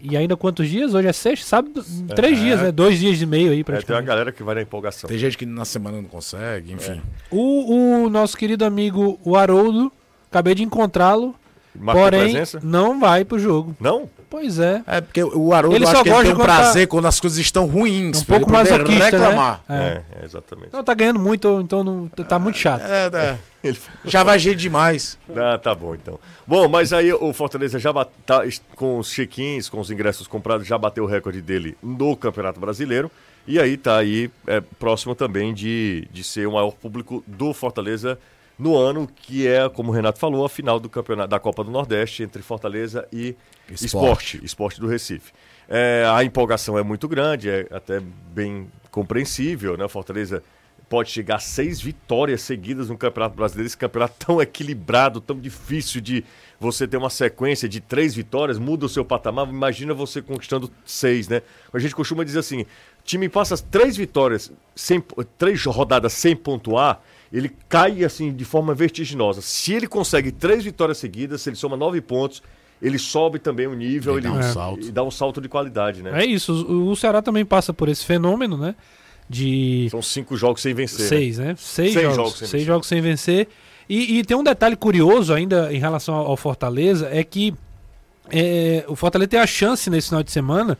E 0.00 0.16
ainda 0.16 0.36
quantos 0.36 0.68
dias? 0.68 0.94
Hoje 0.94 1.08
é 1.08 1.12
sexta, 1.12 1.46
sábado, 1.46 1.84
é, 2.08 2.14
três 2.14 2.38
dias, 2.38 2.62
né? 2.62 2.70
Dois 2.70 2.98
dias 2.98 3.20
e 3.20 3.26
meio 3.26 3.50
aí, 3.50 3.64
praticamente. 3.64 3.84
É, 3.84 3.86
tem 3.86 3.96
uma 3.96 4.02
galera 4.02 4.30
que 4.30 4.42
vai 4.42 4.54
na 4.54 4.62
empolgação. 4.62 5.08
Tem 5.08 5.18
gente 5.18 5.36
que 5.36 5.44
na 5.44 5.64
semana 5.64 5.96
não 5.96 6.08
consegue, 6.08 6.72
enfim. 6.72 6.92
É. 6.92 7.00
O, 7.30 8.04
o 8.04 8.10
nosso 8.10 8.36
querido 8.36 8.64
amigo, 8.64 9.18
o 9.24 9.36
Haroldo, 9.36 9.90
acabei 10.30 10.54
de 10.54 10.62
encontrá-lo, 10.62 11.34
porém 11.84 12.32
presença? 12.32 12.60
não 12.62 13.00
vai 13.00 13.24
pro 13.24 13.38
jogo. 13.38 13.76
Não? 13.80 14.08
Pois 14.30 14.58
é. 14.58 14.82
É 14.86 15.00
porque 15.00 15.22
o 15.22 15.54
Haroldo 15.54 15.76
ele 15.76 15.86
só 15.86 16.04
gosta 16.04 16.22
tem 16.22 16.32
um 16.32 16.36
prazer 16.36 16.86
quando 16.86 17.06
as 17.06 17.18
coisas 17.18 17.38
estão 17.38 17.66
ruins. 17.66 18.20
Um 18.20 18.24
pouco 18.24 18.50
mais 18.52 18.68
reclamar. 18.68 19.62
Né? 19.68 20.02
É. 20.12 20.20
é. 20.20 20.24
exatamente. 20.24 20.68
Não, 20.72 20.84
tá 20.84 20.92
ganhando 20.92 21.18
muito, 21.18 21.60
então 21.60 21.82
não, 21.82 22.08
tá 22.08 22.38
muito 22.38 22.58
chato. 22.58 22.82
É, 22.82 23.38
é. 23.64 23.74
Já 24.04 24.22
vai 24.22 24.38
gente 24.38 24.58
demais. 24.58 25.18
Ah, 25.34 25.58
tá 25.58 25.74
bom 25.74 25.94
então. 25.94 26.18
Bom, 26.46 26.68
mas 26.68 26.92
aí 26.92 27.12
o 27.12 27.32
Fortaleza 27.32 27.78
já 27.78 27.92
tá, 28.26 28.42
com 28.76 28.98
os 28.98 29.10
check-ins, 29.10 29.68
com 29.68 29.80
os 29.80 29.90
ingressos 29.90 30.26
comprados, 30.26 30.66
já 30.66 30.76
bateu 30.76 31.04
o 31.04 31.06
recorde 31.06 31.40
dele 31.40 31.76
no 31.82 32.14
Campeonato 32.16 32.60
Brasileiro. 32.60 33.10
E 33.46 33.58
aí 33.58 33.78
tá 33.78 33.96
aí 33.96 34.30
é, 34.46 34.60
próximo 34.60 35.14
também 35.14 35.54
de, 35.54 36.06
de 36.12 36.22
ser 36.22 36.46
o 36.46 36.52
maior 36.52 36.72
público 36.72 37.24
do 37.26 37.54
Fortaleza 37.54 38.18
no 38.58 38.76
ano, 38.76 39.06
que 39.06 39.46
é, 39.46 39.68
como 39.68 39.90
o 39.90 39.94
Renato 39.94 40.18
falou, 40.18 40.44
a 40.44 40.48
final 40.48 40.80
do 40.80 40.88
campeonato 40.88 41.28
da 41.28 41.38
Copa 41.38 41.62
do 41.62 41.70
Nordeste 41.70 42.22
entre 42.22 42.42
Fortaleza 42.42 43.06
e 43.12 43.36
Esporte, 43.70 44.44
Esporte 44.44 44.80
do 44.80 44.88
Recife. 44.88 45.32
É, 45.68 46.04
a 46.10 46.24
empolgação 46.24 46.76
é 46.78 46.82
muito 46.82 47.06
grande, 47.06 47.48
é 47.48 47.66
até 47.70 48.00
bem 48.00 48.68
compreensível, 48.90 49.76
né? 49.76 49.86
Fortaleza 49.86 50.42
pode 50.88 51.10
chegar 51.10 51.36
a 51.36 51.38
seis 51.38 51.80
vitórias 51.80 52.40
seguidas 52.40 52.88
no 52.88 52.96
Campeonato 52.96 53.36
Brasileiro. 53.36 53.66
Esse 53.66 53.76
campeonato 53.76 54.14
tão 54.24 54.40
equilibrado, 54.40 55.20
tão 55.20 55.38
difícil 55.38 56.00
de 56.00 56.24
você 56.58 56.88
ter 56.88 56.96
uma 56.96 57.10
sequência 57.10 57.68
de 57.68 57.80
três 57.80 58.14
vitórias, 58.14 58.58
muda 58.58 58.86
o 58.86 58.88
seu 58.88 59.04
patamar. 59.04 59.48
Imagina 59.48 59.92
você 59.94 60.22
conquistando 60.22 60.70
seis, 60.84 61.28
né? 61.28 61.42
A 61.72 61.78
gente 61.78 61.94
costuma 61.94 62.24
dizer 62.24 62.38
assim: 62.38 62.64
time 63.04 63.28
passa 63.28 63.56
três 63.58 63.96
vitórias, 63.96 64.50
sem, 64.74 65.02
três 65.36 65.64
rodadas 65.66 66.12
sem 66.12 66.34
pontuar, 66.34 67.00
ele 67.32 67.50
cai 67.68 68.04
assim 68.04 68.32
de 68.32 68.44
forma 68.44 68.74
vertiginosa. 68.74 69.40
Se 69.40 69.72
ele 69.74 69.86
consegue 69.86 70.32
três 70.32 70.64
vitórias 70.64 70.98
seguidas, 70.98 71.42
se 71.42 71.50
ele 71.50 71.56
soma 71.56 71.76
nove 71.76 72.00
pontos, 72.00 72.42
ele 72.80 72.98
sobe 72.98 73.38
também 73.38 73.66
o 73.66 73.74
nível, 73.74 74.18
ele, 74.18 74.28
dá 74.28 74.32
um 74.32 74.42
salto. 74.42 74.86
e 74.86 74.90
dá 74.92 75.02
um 75.02 75.10
salto 75.10 75.40
de 75.40 75.48
qualidade, 75.48 76.02
né? 76.02 76.22
É 76.22 76.26
isso, 76.26 76.52
o, 76.52 76.90
o 76.90 76.96
Ceará 76.96 77.20
também 77.20 77.44
passa 77.44 77.72
por 77.74 77.88
esse 77.88 78.04
fenômeno, 78.04 78.56
né? 78.56 78.74
De 79.28 79.88
São 79.90 80.00
cinco 80.00 80.36
jogos 80.36 80.62
sem 80.62 80.72
vencer. 80.72 81.00
né? 81.00 81.08
seis, 81.08 81.38
né? 81.38 81.54
Seis, 81.58 81.92
Seis 81.92 82.02
jogos, 82.04 82.16
jogos 82.16 82.32
sem 82.38 82.48
seis 82.48 82.52
vencer. 82.52 82.66
jogos 82.66 82.86
sem 82.88 83.00
vencer. 83.00 83.48
E, 83.88 84.18
e 84.18 84.24
tem 84.24 84.36
um 84.36 84.44
detalhe 84.44 84.76
curioso 84.76 85.34
ainda 85.34 85.72
em 85.72 85.78
relação 85.78 86.14
ao, 86.14 86.26
ao 86.28 86.36
Fortaleza, 86.36 87.08
é 87.12 87.22
que 87.24 87.54
é, 88.30 88.84
o 88.88 88.94
Fortaleza 88.94 89.28
tem 89.28 89.40
a 89.40 89.46
chance 89.46 89.90
nesse 89.90 90.08
final 90.08 90.22
de 90.22 90.30
semana 90.30 90.78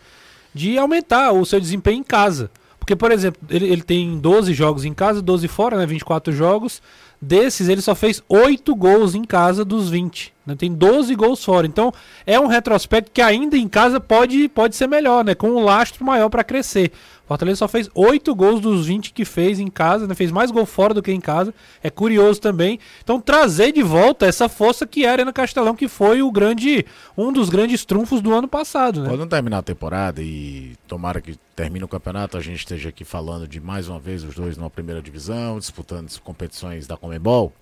de 0.54 0.78
aumentar 0.78 1.32
o 1.32 1.44
seu 1.44 1.60
desempenho 1.60 1.98
em 1.98 2.02
casa. 2.02 2.50
Porque, 2.88 2.96
por 2.96 3.12
exemplo, 3.12 3.38
ele, 3.50 3.66
ele 3.66 3.82
tem 3.82 4.18
12 4.18 4.54
jogos 4.54 4.82
em 4.86 4.94
casa, 4.94 5.20
12 5.20 5.46
fora, 5.46 5.76
né? 5.76 5.84
24 5.84 6.32
jogos. 6.32 6.80
Desses, 7.20 7.68
ele 7.68 7.82
só 7.82 7.94
fez 7.94 8.22
8 8.26 8.74
gols 8.74 9.14
em 9.14 9.24
casa 9.24 9.62
dos 9.62 9.90
20. 9.90 10.32
Né? 10.46 10.56
Tem 10.56 10.72
12 10.72 11.14
gols 11.14 11.44
fora. 11.44 11.66
Então, 11.66 11.92
é 12.24 12.40
um 12.40 12.46
retrospecto 12.46 13.10
que 13.12 13.20
ainda 13.20 13.58
em 13.58 13.68
casa 13.68 14.00
pode, 14.00 14.48
pode 14.48 14.74
ser 14.74 14.86
melhor, 14.86 15.22
né? 15.22 15.34
Com 15.34 15.50
um 15.50 15.62
lastro 15.62 16.02
maior 16.02 16.30
para 16.30 16.42
crescer. 16.42 16.90
Fortaleza 17.28 17.58
só 17.58 17.68
fez 17.68 17.90
8 17.94 18.34
gols 18.34 18.58
dos 18.58 18.86
20 18.86 19.12
que 19.12 19.24
fez 19.24 19.60
em 19.60 19.68
casa, 19.68 20.06
né? 20.06 20.14
Fez 20.14 20.32
mais 20.32 20.50
gol 20.50 20.64
fora 20.64 20.94
do 20.94 21.02
que 21.02 21.12
em 21.12 21.20
casa. 21.20 21.52
É 21.82 21.90
curioso 21.90 22.40
também. 22.40 22.80
Então, 23.04 23.20
trazer 23.20 23.70
de 23.70 23.82
volta 23.82 24.24
essa 24.24 24.48
força 24.48 24.86
que 24.86 25.04
é 25.04 25.08
a 25.10 25.12
Arena 25.12 25.32
Castelão, 25.32 25.76
que 25.76 25.86
foi 25.86 26.22
o 26.22 26.32
grande, 26.32 26.86
um 27.16 27.30
dos 27.30 27.50
grandes 27.50 27.84
trunfos 27.84 28.22
do 28.22 28.32
ano 28.32 28.48
passado, 28.48 29.02
né? 29.02 29.10
Quando 29.10 29.26
terminar 29.26 29.58
a 29.58 29.62
temporada 29.62 30.22
e 30.22 30.72
tomara 30.86 31.20
que 31.20 31.36
termine 31.54 31.84
o 31.84 31.88
campeonato, 31.88 32.38
a 32.38 32.40
gente 32.40 32.60
esteja 32.60 32.88
aqui 32.88 33.04
falando 33.04 33.46
de 33.46 33.60
mais 33.60 33.88
uma 33.88 33.98
vez 33.98 34.24
os 34.24 34.34
dois 34.34 34.56
numa 34.56 34.70
primeira 34.70 35.02
divisão, 35.02 35.58
disputando 35.58 36.10
competições 36.20 36.86
da 36.86 36.96
Comebol. 36.96 37.52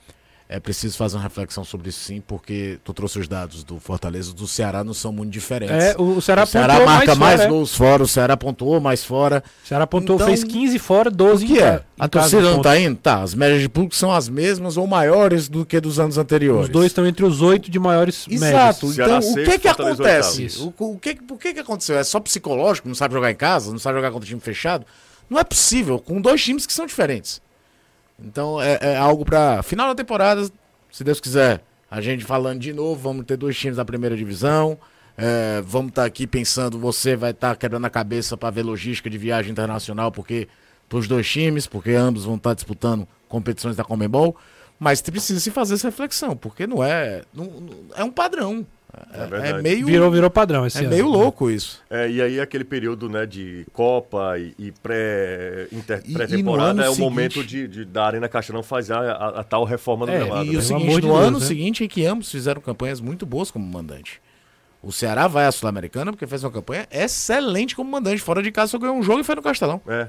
É 0.48 0.60
preciso 0.60 0.96
fazer 0.96 1.16
uma 1.16 1.24
reflexão 1.24 1.64
sobre 1.64 1.88
isso 1.88 1.98
sim, 1.98 2.20
porque 2.20 2.78
tu 2.84 2.94
trouxe 2.94 3.18
os 3.18 3.26
dados 3.26 3.64
do 3.64 3.80
Fortaleza, 3.80 4.32
do 4.32 4.46
Ceará 4.46 4.84
não 4.84 4.94
são 4.94 5.10
muito 5.10 5.32
diferentes. 5.32 5.74
É, 5.74 5.96
o 5.98 6.20
Ceará, 6.20 6.44
o 6.44 6.46
Ceará 6.46 6.74
marca 6.86 7.14
mais, 7.16 7.18
mais, 7.18 7.40
fora, 7.40 7.42
é. 7.42 7.48
gols 7.48 7.74
fora, 7.74 8.02
o 8.04 8.06
Ceará 8.06 8.36
pontuou 8.36 8.80
mais 8.80 9.02
fora. 9.02 9.42
O 9.64 9.66
Ceará 9.66 9.88
pontuou, 9.88 10.14
Então, 10.16 10.28
fez 10.28 10.44
15 10.44 10.78
fora, 10.78 11.10
12 11.10 11.44
O 11.44 11.48
que 11.48 11.54
em, 11.54 11.58
é? 11.62 11.82
A 11.98 12.08
casa 12.08 12.30
torcida 12.30 12.42
não 12.42 12.50
pontos. 12.58 12.62
tá 12.62 12.78
indo? 12.78 12.96
Tá, 12.96 13.22
as 13.22 13.34
médias 13.34 13.60
de 13.60 13.68
público 13.68 13.96
são 13.96 14.12
as 14.12 14.28
mesmas 14.28 14.76
ou 14.76 14.86
maiores 14.86 15.48
do 15.48 15.66
que 15.66 15.80
dos 15.80 15.98
anos 15.98 16.16
anteriores. 16.16 16.66
Os 16.66 16.68
dois 16.72 16.86
estão 16.86 17.04
entre 17.04 17.24
os 17.24 17.42
oito 17.42 17.68
de 17.68 17.78
maiores 17.80 18.24
Exato. 18.30 18.86
médias. 18.86 18.94
Ceará 18.94 19.18
Então, 19.18 19.30
o 19.32 19.34
que 19.34 19.58
que 19.58 19.68
Fortaleza 19.68 20.02
acontece? 20.02 20.58
O, 20.60 20.74
o 20.92 20.98
que, 20.98 21.14
por 21.16 21.38
que 21.40 21.54
que 21.54 21.60
aconteceu? 21.60 21.98
É 21.98 22.04
só 22.04 22.20
psicológico? 22.20 22.86
Não 22.86 22.94
sabe 22.94 23.14
jogar 23.14 23.32
em 23.32 23.36
casa? 23.36 23.72
Não 23.72 23.80
sabe 23.80 23.96
jogar 23.96 24.12
contra 24.12 24.28
time 24.28 24.40
fechado? 24.40 24.86
Não 25.28 25.40
é 25.40 25.42
possível, 25.42 25.98
com 25.98 26.20
dois 26.20 26.40
times 26.44 26.64
que 26.66 26.72
são 26.72 26.86
diferentes. 26.86 27.44
Então, 28.22 28.60
é, 28.60 28.78
é 28.80 28.96
algo 28.96 29.24
pra 29.24 29.62
final 29.62 29.88
da 29.88 29.94
temporada, 29.94 30.48
se 30.90 31.04
Deus 31.04 31.20
quiser, 31.20 31.62
a 31.90 32.00
gente 32.00 32.24
falando 32.24 32.60
de 32.60 32.72
novo, 32.72 33.00
vamos 33.00 33.24
ter 33.26 33.36
dois 33.36 33.56
times 33.58 33.76
da 33.76 33.84
primeira 33.84 34.16
divisão. 34.16 34.78
é, 35.18 35.62
vamos 35.64 35.90
estar 35.90 36.04
aqui 36.04 36.26
pensando, 36.26 36.78
você 36.78 37.16
vai 37.16 37.30
estar 37.30 37.56
quebrando 37.56 37.84
a 37.86 37.90
cabeça 37.90 38.36
para 38.36 38.50
ver 38.50 38.62
logística 38.62 39.08
de 39.08 39.16
viagem 39.18 39.50
internacional, 39.52 40.10
porque 40.12 40.46
pros 40.88 41.08
dois 41.08 41.28
times, 41.28 41.66
porque 41.66 41.92
ambos 41.92 42.24
vão 42.24 42.36
estar 42.36 42.52
disputando 42.54 43.06
competições 43.28 43.76
da 43.76 43.82
Comebol. 43.84 44.36
Mas 44.78 45.00
precisa 45.00 45.40
se 45.40 45.50
fazer 45.50 45.74
essa 45.74 45.88
reflexão, 45.88 46.36
porque 46.36 46.66
não 46.66 46.84
é. 46.84 47.22
não- 47.32 47.46
não- 47.46 47.74
é 47.96 48.04
um 48.04 48.10
padrão. 48.10 48.66
É 49.12 49.50
É, 49.50 49.62
meio. 49.62 49.84
Virou, 49.86 50.10
virou 50.10 50.30
padrão 50.30 50.64
esse 50.66 50.78
é 50.78 50.80
ano. 50.80 50.90
meio 50.90 51.06
louco 51.06 51.50
isso. 51.50 51.82
É, 51.90 52.08
e 52.10 52.22
aí 52.22 52.40
aquele 52.40 52.64
período 52.64 53.08
né, 53.10 53.26
de 53.26 53.66
Copa 53.72 54.38
e, 54.38 54.54
e 54.58 54.72
pré, 54.72 55.66
inter- 55.70 56.00
E- 56.04 56.08
e 56.08 56.12
no 56.12 56.18
pré-temporada 56.18 56.70
ano 56.70 56.82
é 56.82 56.88
o 56.88 56.92
seguinte- 56.94 57.04
momento 57.04 57.44
de, 57.44 57.68
de- 57.68 57.84
da 57.84 58.06
Arena 58.06 58.28
Castelão 58.28 58.62
fazer 58.62 58.94
a, 58.94 58.98
a- 59.00 59.40
a 59.40 59.44
tal 59.44 59.64
reforma 59.64 60.06
do 60.06 60.12
É, 60.12 60.18
gramado. 60.18 60.46
E 60.46 60.52
né? 60.52 60.58
o 60.58 60.62
seguinte, 60.62 60.86
de 60.88 60.94
no 61.06 61.12
Deus, 61.14 61.20
ano 61.26 61.38
né? 61.40 61.44
seguinte 61.46 61.84
é 61.84 61.88
que 61.88 62.06
ambos 62.06 62.30
fizeram 62.30 62.60
campanhas 62.60 63.00
muito 63.00 63.26
boas 63.26 63.50
como 63.50 63.66
mandante. 63.66 64.20
O 64.82 64.90
Ceará 64.92 65.26
vai 65.28 65.44
à 65.46 65.52
Sul-Americana 65.52 66.12
porque 66.12 66.26
fez 66.26 66.42
uma 66.44 66.50
campanha 66.52 66.86
excelente 66.90 67.74
como 67.76 67.90
mandante. 67.90 68.22
Fora 68.22 68.42
de 68.42 68.50
casa 68.50 68.70
só 68.72 68.78
ganhou 68.78 68.96
um 68.96 69.02
jogo 69.02 69.20
e 69.20 69.24
foi 69.24 69.34
no 69.34 69.42
Castelão. 69.42 69.80
É. 69.86 70.08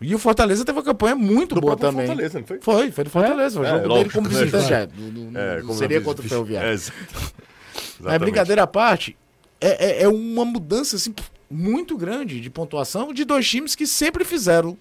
E 0.00 0.14
o 0.14 0.18
Fortaleza 0.18 0.64
teve 0.64 0.78
uma 0.78 0.84
campanha 0.84 1.14
muito 1.14 1.54
Do 1.54 1.60
boa 1.60 1.76
também. 1.76 2.06
Fortaleza, 2.06 2.38
não 2.40 2.46
foi? 2.46 2.60
Foi, 2.60 2.90
foi 2.90 3.04
do 3.04 3.10
Fortaleza. 3.10 3.60
o 3.60 3.64
É, 3.64 3.68
jogo 3.68 3.80
dele 3.82 3.94
lógico, 3.94 4.12
como 4.14 4.28
né? 4.28 4.38
visitante. 4.44 4.72
é, 4.72 4.88
não- 4.96 5.08
não- 5.30 5.40
É, 5.40 5.56
não 5.58 5.66
como 5.66 5.74
seria 5.78 6.00
contra 6.00 6.24
o. 6.24 6.28
Ferroviário. 6.28 6.68
É, 6.70 6.72
exa- 6.72 6.92
Exatamente. 8.00 8.20
brincadeira 8.20 8.62
à 8.62 8.66
parte, 8.66 9.16
é, 9.60 10.00
é- 10.00 10.02
é 10.04 10.08
uma 10.08 10.44
mudança 10.44 10.96
assim, 10.96 11.14
muito 11.50 11.96
grande 11.96 12.40
de 12.40 12.50
pontuação 12.50 13.12
de 13.12 13.24
dois 13.24 13.48
times 13.48 13.74
que 13.74 13.86
sempre 13.86 14.24
fizeram 14.24 14.76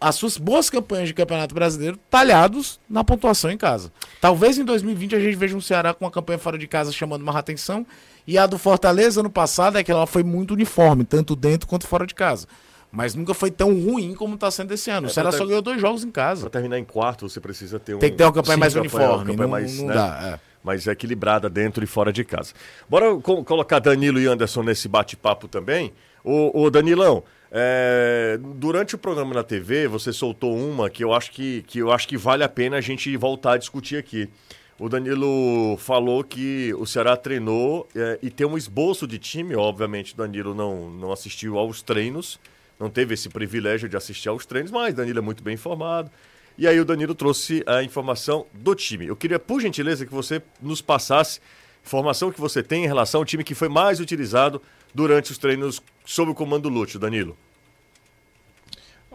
as 0.00 0.16
suas 0.16 0.36
boas 0.36 0.68
campanhas 0.68 1.08
de 1.08 1.14
Campeonato 1.14 1.54
Brasileiro 1.54 1.98
talhados 2.10 2.78
na 2.90 3.02
pontuação 3.02 3.50
em 3.50 3.56
casa. 3.56 3.90
Talvez 4.20 4.58
em 4.58 4.64
2020 4.64 5.14
a 5.16 5.20
gente 5.20 5.36
veja 5.36 5.56
um 5.56 5.60
Ceará 5.60 5.94
com 5.94 6.04
uma 6.04 6.10
campanha 6.10 6.38
fora 6.38 6.58
de 6.58 6.66
casa 6.66 6.92
chamando 6.92 7.24
mais 7.24 7.36
atenção. 7.38 7.86
E 8.26 8.36
a 8.36 8.46
do 8.46 8.58
Fortaleza 8.58 9.22
no 9.22 9.30
passado 9.30 9.78
é 9.78 9.84
que 9.84 9.90
ela 9.90 10.06
foi 10.06 10.22
muito 10.22 10.52
uniforme, 10.54 11.04
tanto 11.04 11.34
dentro 11.36 11.66
quanto 11.68 11.86
fora 11.86 12.06
de 12.06 12.14
casa. 12.14 12.46
Mas 12.90 13.14
nunca 13.14 13.34
foi 13.34 13.50
tão 13.50 13.68
ruim 13.74 14.14
como 14.14 14.34
está 14.34 14.50
sendo 14.50 14.72
esse 14.72 14.90
ano. 14.90 15.06
É, 15.06 15.10
o 15.10 15.12
Ceará 15.12 15.30
pra 15.30 15.38
só 15.38 15.44
ter- 15.44 15.48
ganhou 15.48 15.62
dois 15.62 15.80
jogos 15.80 16.04
em 16.04 16.10
casa. 16.10 16.42
Pra 16.42 16.50
terminar 16.50 16.78
em 16.78 16.84
quarto, 16.84 17.28
você 17.28 17.40
precisa 17.40 17.78
ter 17.78 17.94
um. 17.94 17.98
Tem 17.98 18.10
que 18.10 18.16
ter 18.16 18.24
uma 18.24 18.32
campanha 18.32 18.54
Sim, 18.56 18.60
mais 18.60 18.74
campanha- 18.74 19.08
uniforme. 19.10 19.30
campanha 19.32 19.46
não 19.46 19.50
mais, 19.50 19.78
não 19.78 19.86
né, 19.86 19.94
dá. 19.94 20.20
é. 20.40 20.53
Mais 20.64 20.86
equilibrada 20.86 21.48
dentro 21.50 21.84
e 21.84 21.86
fora 21.86 22.12
de 22.12 22.24
casa. 22.24 22.54
Bora 22.88 23.14
co- 23.20 23.44
colocar 23.44 23.78
Danilo 23.78 24.18
e 24.18 24.26
Anderson 24.26 24.62
nesse 24.62 24.88
bate-papo 24.88 25.46
também. 25.46 25.92
Ô, 26.24 26.62
ô, 26.62 26.70
Danilão, 26.70 27.22
é, 27.52 28.38
durante 28.56 28.94
o 28.94 28.98
programa 28.98 29.34
na 29.34 29.42
TV, 29.44 29.86
você 29.86 30.12
soltou 30.12 30.56
uma 30.56 30.88
que 30.88 31.04
eu 31.04 31.12
acho 31.12 31.30
que, 31.30 31.62
que 31.66 31.78
eu 31.78 31.92
acho 31.92 32.08
que 32.08 32.16
vale 32.16 32.42
a 32.42 32.48
pena 32.48 32.78
a 32.78 32.80
gente 32.80 33.14
voltar 33.16 33.52
a 33.52 33.56
discutir 33.58 33.96
aqui. 33.96 34.28
O 34.78 34.88
Danilo 34.88 35.76
falou 35.76 36.24
que 36.24 36.74
o 36.74 36.84
Ceará 36.86 37.16
treinou 37.16 37.86
é, 37.94 38.18
e 38.22 38.30
tem 38.30 38.46
um 38.46 38.56
esboço 38.56 39.06
de 39.06 39.18
time. 39.18 39.54
Obviamente, 39.54 40.14
o 40.14 40.16
Danilo 40.16 40.54
não, 40.54 40.90
não 40.90 41.12
assistiu 41.12 41.58
aos 41.58 41.80
treinos, 41.82 42.40
não 42.80 42.90
teve 42.90 43.14
esse 43.14 43.28
privilégio 43.28 43.88
de 43.88 43.96
assistir 43.96 44.28
aos 44.30 44.44
treinos, 44.44 44.72
mas 44.72 44.92
Danilo 44.94 45.18
é 45.18 45.22
muito 45.22 45.44
bem 45.44 45.54
informado. 45.54 46.10
E 46.56 46.68
aí 46.68 46.78
o 46.78 46.84
Danilo 46.84 47.14
trouxe 47.14 47.64
a 47.66 47.82
informação 47.82 48.46
do 48.52 48.74
time. 48.74 49.06
Eu 49.06 49.16
queria, 49.16 49.38
por 49.38 49.60
gentileza, 49.60 50.06
que 50.06 50.12
você 50.12 50.40
nos 50.62 50.80
passasse 50.80 51.40
informação 51.84 52.32
que 52.32 52.40
você 52.40 52.62
tem 52.62 52.84
em 52.84 52.86
relação 52.86 53.20
ao 53.20 53.24
time 53.24 53.44
que 53.44 53.54
foi 53.54 53.68
mais 53.68 54.00
utilizado 54.00 54.62
durante 54.94 55.32
os 55.32 55.38
treinos 55.38 55.82
sob 56.04 56.30
o 56.30 56.34
comando 56.34 56.62
do 56.62 56.68
Lúcio, 56.68 56.98
Danilo. 56.98 57.36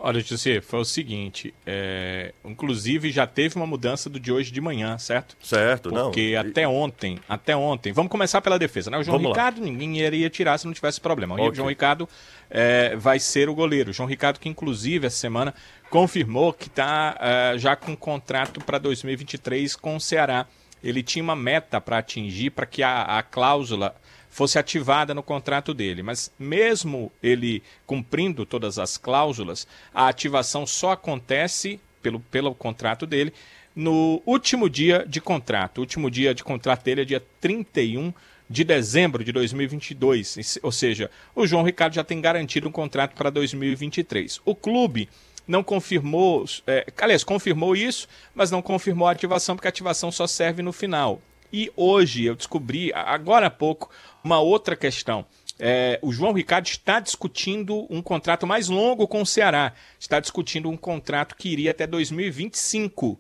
Olha, 0.02 0.22
José, 0.22 0.62
foi 0.62 0.80
o 0.80 0.86
seguinte, 0.86 1.54
é, 1.66 2.34
inclusive 2.46 3.12
já 3.12 3.28
teve 3.28 3.56
uma 3.56 3.68
mudança 3.68 4.10
do 4.10 4.20
de 4.20 4.32
hoje 4.32 4.52
de 4.52 4.62
manhã, 4.62 4.98
certo? 4.98 5.36
Certo, 5.42 5.92
não? 5.92 6.06
Porque 6.06 6.36
até 6.40 6.68
ontem, 6.68 7.20
até 7.28 7.56
ontem, 7.56 7.92
vamos 7.92 8.10
começar 8.10 8.42
pela 8.42 8.58
defesa, 8.58 8.90
né? 8.90 8.98
O 8.98 9.04
João 9.04 9.18
Vamos 9.18 9.36
lá. 9.36 9.44
Ricardo, 9.44 9.62
ninguém 9.62 10.00
iria 10.00 10.30
tirar 10.30 10.58
se 10.58 10.66
não 10.66 10.74
tivesse 10.74 11.02
problema. 11.02 11.36
O 11.36 11.42
Ok. 11.42 11.56
João 11.56 11.68
Ricardo 11.68 12.08
é, 12.50 12.96
vai 12.96 13.20
ser 13.20 13.50
o 13.50 13.56
goleiro. 13.56 13.92
O 13.92 13.94
João 13.94 14.08
Ricardo, 14.08 14.40
que 14.40 14.48
inclusive 14.48 15.08
essa 15.08 15.18
semana 15.18 15.54
confirmou 15.90 16.54
que 16.54 16.68
está 16.68 17.56
já 17.58 17.76
com 17.76 17.96
contrato 17.96 18.64
para 18.64 18.78
2023 18.78 19.76
com 19.76 19.96
o 19.96 20.00
Ceará. 20.00 20.46
Ele 20.82 21.04
tinha 21.04 21.22
uma 21.24 21.36
meta 21.36 21.82
para 21.82 21.98
atingir 21.98 22.52
para 22.52 22.66
que 22.66 22.82
a, 22.82 23.02
a 23.02 23.24
cláusula 23.24 23.94
fosse 24.30 24.58
ativada 24.60 25.14
no 25.14 25.24
contrato 25.24 25.74
dele. 25.74 26.04
Mas 26.04 26.32
mesmo 26.40 27.12
ele 27.22 27.64
cumprindo 27.86 28.46
todas 28.46 28.78
as 28.80 28.98
cláusulas, 28.98 29.68
a 29.94 30.08
ativação 30.08 30.66
só 30.66 30.92
acontece 30.92 31.80
pelo, 32.02 32.20
pelo 32.20 32.54
contrato 32.56 33.06
dele 33.06 33.34
no 33.76 34.22
último 34.26 34.70
dia 34.70 35.06
de 35.08 35.20
contrato. 35.22 35.78
O 35.78 35.82
último 35.82 36.10
dia 36.12 36.34
de 36.34 36.44
contrato 36.44 36.84
dele 36.84 37.02
é 37.02 37.06
dia 37.06 37.24
31 37.42 38.14
de 38.50 38.64
dezembro 38.64 39.24
de 39.24 39.32
2022. 39.32 40.38
Esse- 40.38 40.60
Ou 40.64 40.72
seja, 40.72 41.10
o 41.36 41.46
João 41.46 41.64
Ricardo 41.64 41.94
já 41.94 42.04
tem 42.04 42.20
garantido 42.20 42.68
um 42.68 42.72
contrato 42.72 43.16
para 43.16 43.30
2023. 43.30 44.42
O 44.46 44.56
clube 44.56 45.08
não 45.48 45.64
confirmou, 45.64 46.46
é, 46.68 46.86
aliás, 47.00 47.24
confirmou 47.24 47.76
isso, 47.76 48.08
mas 48.36 48.52
não 48.52 48.62
confirmou 48.62 49.08
a 49.08 49.12
ativação, 49.12 49.56
porque 49.56 49.68
a 49.68 49.70
ativação 49.70 50.12
só 50.12 50.28
serve 50.28 50.62
no 50.62 50.72
final. 50.72 51.22
E 51.52 51.72
hoje 51.76 52.26
eu 52.26 52.36
descobri, 52.36 52.92
agora 52.94 53.48
há 53.48 53.52
pouco, 53.52 53.90
uma 54.24 54.40
outra 54.40 54.76
questão. 54.76 55.26
É, 55.60 56.00
o 56.02 56.12
João 56.14 56.32
Ricardo 56.32 56.68
está 56.68 57.00
discutindo 57.02 57.86
um 57.90 58.02
contrato 58.02 58.48
mais 58.48 58.70
longo 58.70 59.08
com 59.08 59.22
o 59.22 59.26
Ceará. 59.26 59.74
Está 60.00 60.20
discutindo 60.20 60.70
um 60.70 60.78
contrato 60.78 61.36
que 61.36 61.50
iria 61.50 61.72
até 61.72 61.86
2025. 61.86 63.20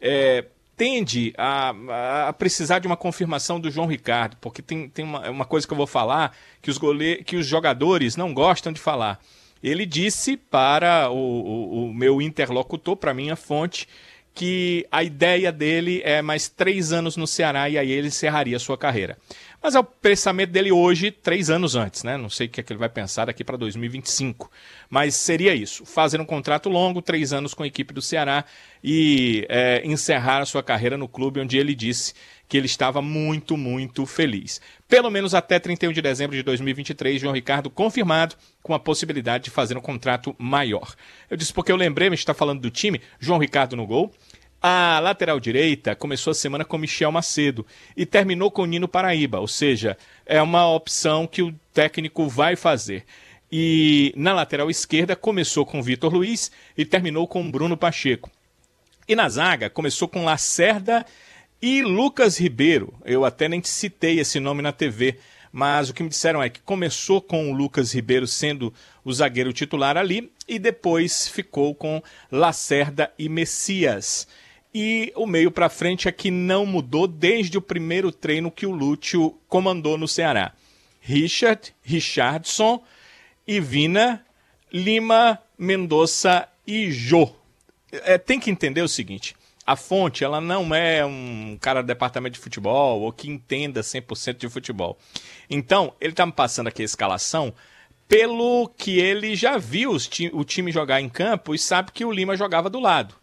É, 0.00 0.46
tende 0.76 1.34
a, 1.36 2.28
a 2.28 2.32
precisar 2.32 2.78
de 2.78 2.86
uma 2.86 2.96
confirmação 2.96 3.60
do 3.60 3.70
João 3.70 3.86
Ricardo, 3.86 4.36
porque 4.40 4.62
tem, 4.62 4.88
tem 4.88 5.04
uma, 5.04 5.28
uma 5.28 5.44
coisa 5.44 5.66
que 5.66 5.72
eu 5.72 5.76
vou 5.76 5.86
falar 5.86 6.36
que 6.62 6.70
os, 6.70 6.78
gole... 6.78 7.24
que 7.24 7.36
os 7.36 7.46
jogadores 7.46 8.16
não 8.16 8.32
gostam 8.32 8.72
de 8.72 8.80
falar. 8.80 9.20
Ele 9.62 9.84
disse 9.84 10.36
para 10.36 11.10
o, 11.10 11.16
o, 11.16 11.86
o 11.86 11.94
meu 11.94 12.20
interlocutor, 12.20 12.96
para 12.96 13.14
minha 13.14 13.36
fonte, 13.36 13.88
que 14.36 14.86
a 14.92 15.02
ideia 15.02 15.50
dele 15.50 16.02
é 16.04 16.20
mais 16.20 16.46
três 16.46 16.92
anos 16.92 17.16
no 17.16 17.26
Ceará 17.26 17.70
e 17.70 17.78
aí 17.78 17.90
ele 17.90 18.08
encerraria 18.08 18.58
a 18.58 18.60
sua 18.60 18.76
carreira. 18.76 19.16
Mas 19.62 19.74
é 19.74 19.80
o 19.80 19.84
pensamento 19.84 20.50
dele 20.50 20.70
hoje, 20.70 21.10
três 21.10 21.48
anos 21.48 21.74
antes, 21.74 22.04
né? 22.04 22.18
Não 22.18 22.28
sei 22.28 22.46
o 22.46 22.50
que, 22.50 22.60
é 22.60 22.62
que 22.62 22.70
ele 22.70 22.78
vai 22.78 22.90
pensar 22.90 23.24
daqui 23.24 23.42
para 23.42 23.56
2025. 23.56 24.50
Mas 24.90 25.14
seria 25.14 25.54
isso: 25.54 25.86
fazer 25.86 26.20
um 26.20 26.24
contrato 26.26 26.68
longo, 26.68 27.00
três 27.00 27.32
anos 27.32 27.54
com 27.54 27.62
a 27.62 27.66
equipe 27.66 27.94
do 27.94 28.02
Ceará 28.02 28.44
e 28.84 29.46
é, 29.48 29.80
encerrar 29.84 30.42
a 30.42 30.46
sua 30.46 30.62
carreira 30.62 30.98
no 30.98 31.08
clube 31.08 31.40
onde 31.40 31.56
ele 31.56 31.74
disse 31.74 32.12
que 32.48 32.56
ele 32.56 32.66
estava 32.66 33.02
muito, 33.02 33.56
muito 33.56 34.06
feliz. 34.06 34.60
Pelo 34.86 35.10
menos 35.10 35.34
até 35.34 35.58
31 35.58 35.92
de 35.92 36.00
dezembro 36.00 36.36
de 36.36 36.42
2023, 36.42 37.20
João 37.20 37.34
Ricardo 37.34 37.68
confirmado 37.68 38.36
com 38.62 38.72
a 38.72 38.78
possibilidade 38.78 39.44
de 39.44 39.50
fazer 39.50 39.76
um 39.76 39.80
contrato 39.80 40.34
maior. 40.38 40.94
Eu 41.28 41.36
disse 41.36 41.52
porque 41.52 41.72
eu 41.72 41.76
lembrei, 41.76 42.08
mas 42.08 42.20
está 42.20 42.34
falando 42.34 42.60
do 42.60 42.70
time, 42.70 43.00
João 43.18 43.38
Ricardo 43.38 43.74
no 43.74 43.86
gol. 43.86 44.12
A 44.60 44.98
lateral 45.00 45.38
direita 45.38 45.94
começou 45.94 46.30
a 46.30 46.34
semana 46.34 46.64
com 46.64 46.78
Michel 46.78 47.12
Macedo 47.12 47.66
e 47.96 48.06
terminou 48.06 48.50
com 48.50 48.64
Nino 48.64 48.88
Paraíba, 48.88 49.38
ou 49.38 49.46
seja, 49.46 49.96
é 50.24 50.40
uma 50.40 50.68
opção 50.68 51.26
que 51.26 51.42
o 51.42 51.54
técnico 51.72 52.26
vai 52.28 52.56
fazer. 52.56 53.04
E 53.50 54.12
na 54.16 54.32
lateral 54.32 54.70
esquerda 54.70 55.14
começou 55.14 55.64
com 55.64 55.82
Vitor 55.82 56.12
Luiz 56.12 56.50
e 56.76 56.84
terminou 56.84 57.28
com 57.28 57.48
Bruno 57.48 57.76
Pacheco. 57.76 58.30
E 59.06 59.14
na 59.14 59.28
zaga 59.28 59.70
começou 59.70 60.08
com 60.08 60.24
Lacerda 60.24 61.06
e 61.62 61.82
Lucas 61.82 62.38
Ribeiro, 62.38 62.92
eu 63.04 63.24
até 63.24 63.48
nem 63.48 63.62
citei 63.62 64.18
esse 64.18 64.40
nome 64.40 64.62
na 64.62 64.72
TV, 64.72 65.16
mas 65.52 65.88
o 65.88 65.94
que 65.94 66.02
me 66.02 66.08
disseram 66.08 66.42
é 66.42 66.50
que 66.50 66.60
começou 66.60 67.22
com 67.22 67.50
o 67.50 67.54
Lucas 67.54 67.94
Ribeiro 67.94 68.26
sendo 68.26 68.74
o 69.04 69.12
zagueiro 69.12 69.52
titular 69.52 69.96
ali 69.96 70.30
e 70.48 70.58
depois 70.58 71.28
ficou 71.28 71.74
com 71.74 72.02
Lacerda 72.30 73.10
e 73.18 73.28
Messias. 73.28 74.26
E 74.78 75.10
o 75.16 75.24
meio 75.24 75.50
para 75.50 75.70
frente 75.70 76.06
é 76.06 76.12
que 76.12 76.30
não 76.30 76.66
mudou 76.66 77.08
desde 77.08 77.56
o 77.56 77.62
primeiro 77.62 78.12
treino 78.12 78.50
que 78.50 78.66
o 78.66 78.70
Lúcio 78.70 79.34
comandou 79.48 79.96
no 79.96 80.06
Ceará. 80.06 80.52
Richard, 81.00 81.74
Richardson, 81.82 82.84
Ivina, 83.48 84.22
Lima, 84.70 85.38
Mendonça 85.56 86.46
e 86.66 86.90
Jô. 86.90 87.34
É, 87.90 88.18
tem 88.18 88.38
que 88.38 88.50
entender 88.50 88.82
o 88.82 88.88
seguinte: 88.88 89.34
a 89.66 89.76
fonte 89.76 90.22
ela 90.22 90.42
não 90.42 90.74
é 90.74 91.02
um 91.06 91.56
cara 91.58 91.80
do 91.80 91.86
departamento 91.86 92.34
de 92.34 92.40
futebol 92.40 93.00
ou 93.00 93.10
que 93.10 93.30
entenda 93.30 93.80
100% 93.80 94.36
de 94.36 94.48
futebol. 94.50 94.98
Então, 95.48 95.94
ele 95.98 96.12
está 96.12 96.26
me 96.26 96.32
passando 96.32 96.66
aqui 96.66 96.82
a 96.82 96.84
escalação 96.84 97.54
pelo 98.06 98.68
que 98.76 98.98
ele 98.98 99.34
já 99.34 99.56
viu 99.56 99.96
o 100.34 100.44
time 100.44 100.70
jogar 100.70 101.00
em 101.00 101.08
campo 101.08 101.54
e 101.54 101.58
sabe 101.58 101.92
que 101.92 102.04
o 102.04 102.12
Lima 102.12 102.36
jogava 102.36 102.68
do 102.68 102.78
lado. 102.78 103.14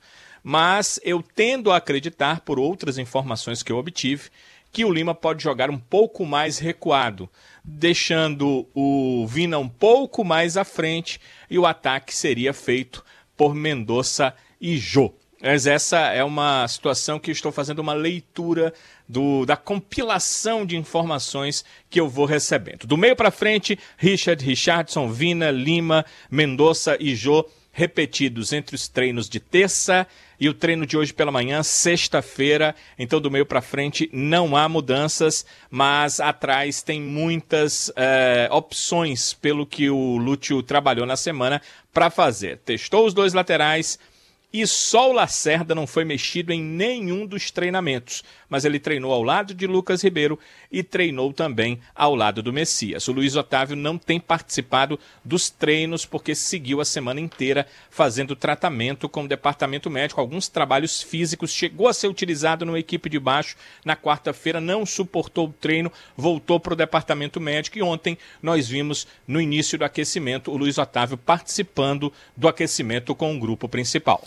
Mas 0.43 0.99
eu 1.03 1.23
tendo 1.23 1.71
a 1.71 1.77
acreditar, 1.77 2.41
por 2.41 2.59
outras 2.59 2.97
informações 2.97 3.63
que 3.63 3.71
eu 3.71 3.77
obtive, 3.77 4.29
que 4.73 4.83
o 4.83 4.91
Lima 4.91 5.15
pode 5.15 5.41
jogar 5.41 5.69
um 5.69 5.77
pouco 5.77 6.25
mais 6.25 6.57
recuado, 6.57 7.29
deixando 7.63 8.67
o 8.73 9.25
Vina 9.27 9.57
um 9.59 9.69
pouco 9.69 10.25
mais 10.25 10.57
à 10.57 10.65
frente 10.65 11.21
e 11.49 11.57
o 11.57 11.65
ataque 11.65 12.13
seria 12.13 12.53
feito 12.53 13.05
por 13.37 13.53
Mendonça 13.53 14.35
e 14.59 14.75
Jô. 14.77 15.13
Mas 15.41 15.67
essa 15.67 15.99
é 15.99 16.23
uma 16.23 16.65
situação 16.67 17.19
que 17.19 17.29
estou 17.29 17.51
fazendo 17.51 17.79
uma 17.79 17.93
leitura 17.93 18.73
do, 19.07 19.45
da 19.45 19.57
compilação 19.57 20.65
de 20.65 20.77
informações 20.77 21.63
que 21.89 21.99
eu 21.99 22.07
vou 22.07 22.25
recebendo. 22.25 22.87
Do 22.87 22.97
meio 22.97 23.15
para 23.15 23.29
frente, 23.29 23.77
Richard, 23.97 24.43
Richardson, 24.43 25.11
Vina, 25.11 25.51
Lima, 25.51 26.05
Mendonça 26.31 26.97
e 26.99 27.13
Jô 27.13 27.45
repetidos 27.73 28.53
entre 28.53 28.75
os 28.75 28.87
treinos 28.87 29.27
de 29.27 29.39
terça 29.39 30.07
e 30.43 30.49
o 30.49 30.53
treino 30.53 30.85
de 30.85 30.97
hoje 30.97 31.13
pela 31.13 31.31
manhã, 31.31 31.63
sexta-feira. 31.63 32.75
Então, 32.99 33.21
do 33.21 33.31
meio 33.31 33.45
para 33.45 33.61
frente, 33.61 34.09
não 34.11 34.57
há 34.57 34.67
mudanças, 34.67 35.45
mas 35.71 36.19
atrás 36.19 36.81
tem 36.81 36.99
muitas 36.99 37.89
é, 37.95 38.49
opções 38.51 39.33
pelo 39.33 39.65
que 39.65 39.89
o 39.89 40.17
Lúcio 40.17 40.61
trabalhou 40.61 41.05
na 41.05 41.15
semana 41.15 41.61
para 41.93 42.09
fazer. 42.09 42.57
Testou 42.57 43.05
os 43.05 43.13
dois 43.13 43.31
laterais 43.31 43.97
e 44.55 44.67
só 44.67 45.09
o 45.09 45.13
Lacerda 45.13 45.73
não 45.73 45.87
foi 45.87 46.05
mexido 46.05 46.53
em 46.53 46.61
nenhum 46.61 47.25
dos 47.25 47.49
treinamentos, 47.49 48.23
mas 48.47 48.63
ele 48.63 48.79
treinou 48.79 49.11
ao 49.11 49.23
lado 49.23 49.51
de 49.51 49.65
Lucas 49.65 50.03
Ribeiro 50.03 50.37
e 50.71 50.83
treinou 50.83 51.33
também 51.33 51.79
ao 51.95 52.13
lado 52.13 52.43
do 52.43 52.53
Messias. 52.53 53.07
O 53.07 53.13
Luiz 53.13 53.35
Otávio 53.35 53.75
não 53.75 53.97
tem 53.97 54.19
participado 54.19 54.99
dos 55.25 55.49
treinos 55.49 56.05
porque 56.05 56.35
seguiu 56.35 56.79
a 56.79 56.85
semana 56.85 57.19
inteira 57.19 57.65
fazendo 57.89 58.35
tratamento 58.35 59.09
com 59.09 59.23
o 59.23 59.27
departamento 59.27 59.89
médico, 59.89 60.21
alguns 60.21 60.47
trabalhos 60.47 61.01
físicos, 61.01 61.51
chegou 61.51 61.87
a 61.87 61.93
ser 61.93 62.07
utilizado 62.07 62.63
numa 62.63 62.77
equipe 62.77 63.09
de 63.09 63.17
baixo 63.17 63.55
na 63.83 63.95
quarta-feira, 63.95 64.61
não 64.61 64.85
suportou 64.85 65.47
o 65.47 65.53
treino, 65.53 65.91
voltou 66.15 66.59
para 66.59 66.73
o 66.73 66.77
departamento 66.77 67.41
médico 67.41 67.79
e 67.79 67.81
ontem 67.81 68.15
nós 68.39 68.67
vimos 68.67 69.07
no 69.27 69.41
início 69.41 69.79
do 69.79 69.83
aquecimento 69.85 70.51
o 70.51 70.57
Luiz 70.57 70.77
Otávio 70.77 71.17
participando 71.17 72.13
do 72.37 72.47
aquecimento 72.47 73.15
com 73.15 73.35
o 73.35 73.39
grupo 73.39 73.67
principal. 73.67 74.23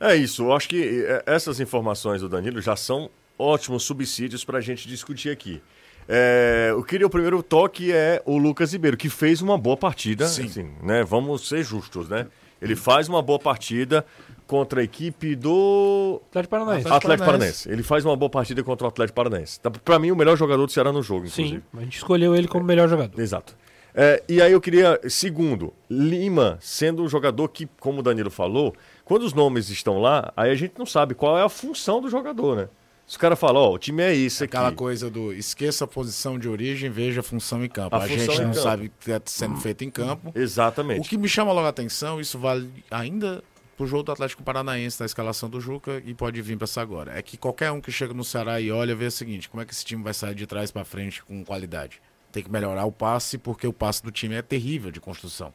É 0.00 0.14
isso, 0.16 0.44
eu 0.44 0.52
acho 0.52 0.68
que 0.68 1.04
é, 1.06 1.22
essas 1.26 1.60
informações 1.60 2.20
do 2.20 2.28
Danilo 2.28 2.60
já 2.60 2.76
são 2.76 3.10
ótimos 3.38 3.84
subsídios 3.84 4.44
para 4.44 4.58
a 4.58 4.60
gente 4.60 4.86
discutir 4.88 5.30
aqui. 5.30 5.62
É, 6.08 6.68
eu 6.70 6.82
queria 6.82 7.06
o 7.06 7.10
primeiro 7.10 7.42
toque 7.42 7.90
é 7.90 8.22
o 8.26 8.36
Lucas 8.36 8.72
Ribeiro, 8.72 8.96
que 8.96 9.08
fez 9.08 9.40
uma 9.40 9.56
boa 9.56 9.76
partida. 9.76 10.26
Sim. 10.28 10.44
Assim, 10.44 10.70
né? 10.82 11.02
Vamos 11.02 11.48
ser 11.48 11.62
justos, 11.64 12.08
né? 12.08 12.26
Ele 12.60 12.76
faz 12.76 13.08
uma 13.08 13.20
boa 13.20 13.38
partida 13.38 14.04
contra 14.46 14.80
a 14.80 14.84
equipe 14.84 15.34
do 15.34 16.20
Atlético 16.30 16.50
Paranaense. 16.50 16.88
Atlético 16.88 17.26
Paranaense. 17.26 17.70
Ele 17.70 17.82
faz 17.82 18.04
uma 18.04 18.16
boa 18.16 18.30
partida 18.30 18.62
contra 18.62 18.86
o 18.86 18.88
Atlético 18.88 19.16
Paranaense. 19.16 19.60
Tá, 19.60 19.70
para 19.70 19.98
mim, 19.98 20.10
o 20.10 20.16
melhor 20.16 20.36
jogador 20.36 20.64
do 20.66 20.72
Ceará 20.72 20.92
no 20.92 21.02
jogo, 21.02 21.26
inclusive. 21.26 21.56
Sim, 21.58 21.78
a 21.78 21.80
gente 21.82 21.96
escolheu 21.96 22.34
ele 22.34 22.48
como 22.48 22.64
melhor 22.64 22.88
jogador. 22.88 23.20
Exato. 23.20 23.56
É, 23.94 24.22
e 24.28 24.42
aí 24.42 24.52
eu 24.52 24.60
queria, 24.60 24.98
segundo, 25.08 25.72
Lima 25.88 26.58
sendo 26.60 27.02
um 27.02 27.08
jogador 27.08 27.48
que, 27.48 27.68
como 27.78 28.00
o 28.00 28.02
Danilo 28.02 28.30
falou, 28.30 28.74
quando 29.04 29.22
os 29.22 29.32
nomes 29.32 29.68
estão 29.68 30.00
lá, 30.00 30.32
aí 30.36 30.50
a 30.50 30.54
gente 30.54 30.74
não 30.78 30.86
sabe 30.86 31.14
qual 31.14 31.38
é 31.38 31.42
a 31.42 31.48
função 31.48 32.00
do 32.00 32.08
jogador, 32.08 32.56
né? 32.56 32.68
Se 33.06 33.18
o 33.18 33.20
cara 33.20 33.36
fala, 33.36 33.60
ó, 33.60 33.74
o 33.74 33.78
time 33.78 34.02
é 34.02 34.14
isso 34.14 34.44
aqui. 34.44 34.56
Aquela 34.56 34.72
coisa 34.72 35.10
do 35.10 35.30
esqueça 35.32 35.84
a 35.84 35.86
posição 35.86 36.38
de 36.38 36.48
origem, 36.48 36.88
veja 36.88 37.20
a 37.20 37.22
função 37.22 37.62
em 37.62 37.68
campo. 37.68 37.94
A, 37.94 38.04
a 38.04 38.08
gente 38.08 38.26
não 38.26 38.46
campo. 38.46 38.54
sabe 38.54 38.86
o 38.86 38.90
que 38.98 39.10
está 39.10 39.20
sendo 39.26 39.56
feito 39.58 39.84
em 39.84 39.90
campo. 39.90 40.32
Exatamente. 40.34 41.00
O 41.00 41.04
que 41.04 41.18
me 41.18 41.28
chama 41.28 41.52
logo 41.52 41.66
a 41.66 41.70
atenção, 41.70 42.18
isso 42.18 42.38
vale 42.38 42.70
ainda 42.90 43.44
pro 43.76 43.86
jogo 43.86 44.04
do 44.04 44.12
Atlético 44.12 44.42
Paranaense 44.42 44.98
na 45.00 45.04
escalação 45.04 45.50
do 45.50 45.60
Juca 45.60 46.02
e 46.06 46.14
pode 46.14 46.40
vir 46.40 46.56
para 46.56 46.64
essa 46.64 46.80
agora. 46.80 47.18
É 47.18 47.20
que 47.20 47.36
qualquer 47.36 47.70
um 47.72 47.80
que 47.80 47.92
chega 47.92 48.14
no 48.14 48.24
Ceará 48.24 48.58
e 48.58 48.70
olha 48.70 48.94
vê 48.94 49.06
o 49.06 49.10
seguinte, 49.10 49.50
como 49.50 49.62
é 49.62 49.66
que 49.66 49.72
esse 49.74 49.84
time 49.84 50.02
vai 50.02 50.14
sair 50.14 50.34
de 50.34 50.46
trás 50.46 50.70
para 50.70 50.84
frente 50.84 51.22
com 51.22 51.44
qualidade? 51.44 52.00
Tem 52.32 52.42
que 52.42 52.50
melhorar 52.50 52.84
o 52.86 52.92
passe 52.92 53.36
porque 53.36 53.66
o 53.66 53.72
passe 53.72 54.02
do 54.02 54.10
time 54.10 54.34
é 54.34 54.42
terrível 54.42 54.90
de 54.90 55.00
construção. 55.00 55.52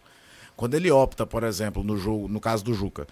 Quando 0.56 0.76
ele 0.76 0.92
opta, 0.92 1.26
por 1.26 1.44
exemplo, 1.44 1.84
no 1.84 1.98
jogo, 1.98 2.28
no 2.28 2.40
caso 2.40 2.64
do 2.64 2.74
Juca, 2.74 3.08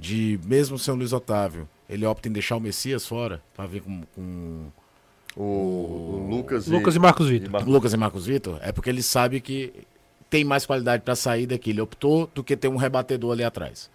de 0.00 0.40
mesmo 0.44 0.78
ser 0.78 0.92
o 0.92 0.94
Luiz 0.94 1.12
Otávio, 1.12 1.68
ele 1.88 2.06
opta 2.06 2.26
em 2.28 2.32
deixar 2.32 2.56
o 2.56 2.60
Messias 2.60 3.06
fora 3.06 3.42
para 3.54 3.66
vir 3.66 3.82
com, 3.82 4.02
com 4.14 4.72
o, 5.36 5.42
o, 5.42 6.26
Lucas, 6.30 6.66
e, 6.66 6.70
Lucas 6.70 6.96
e 6.96 6.98
Marcos 6.98 7.28
Vitor. 7.28 7.50
Marcos... 7.50 7.72
Lucas 7.72 7.92
e 7.92 7.96
Marcos 7.98 8.26
Vitor, 8.26 8.58
é 8.62 8.72
porque 8.72 8.88
ele 8.88 9.02
sabe 9.02 9.40
que 9.40 9.72
tem 10.30 10.42
mais 10.42 10.64
qualidade 10.64 11.02
para 11.02 11.14
sair 11.14 11.46
daqui. 11.46 11.70
Ele 11.70 11.82
optou 11.82 12.30
do 12.34 12.42
que 12.42 12.56
ter 12.56 12.68
um 12.68 12.76
rebatedor 12.76 13.32
ali 13.32 13.44
atrás. 13.44 13.90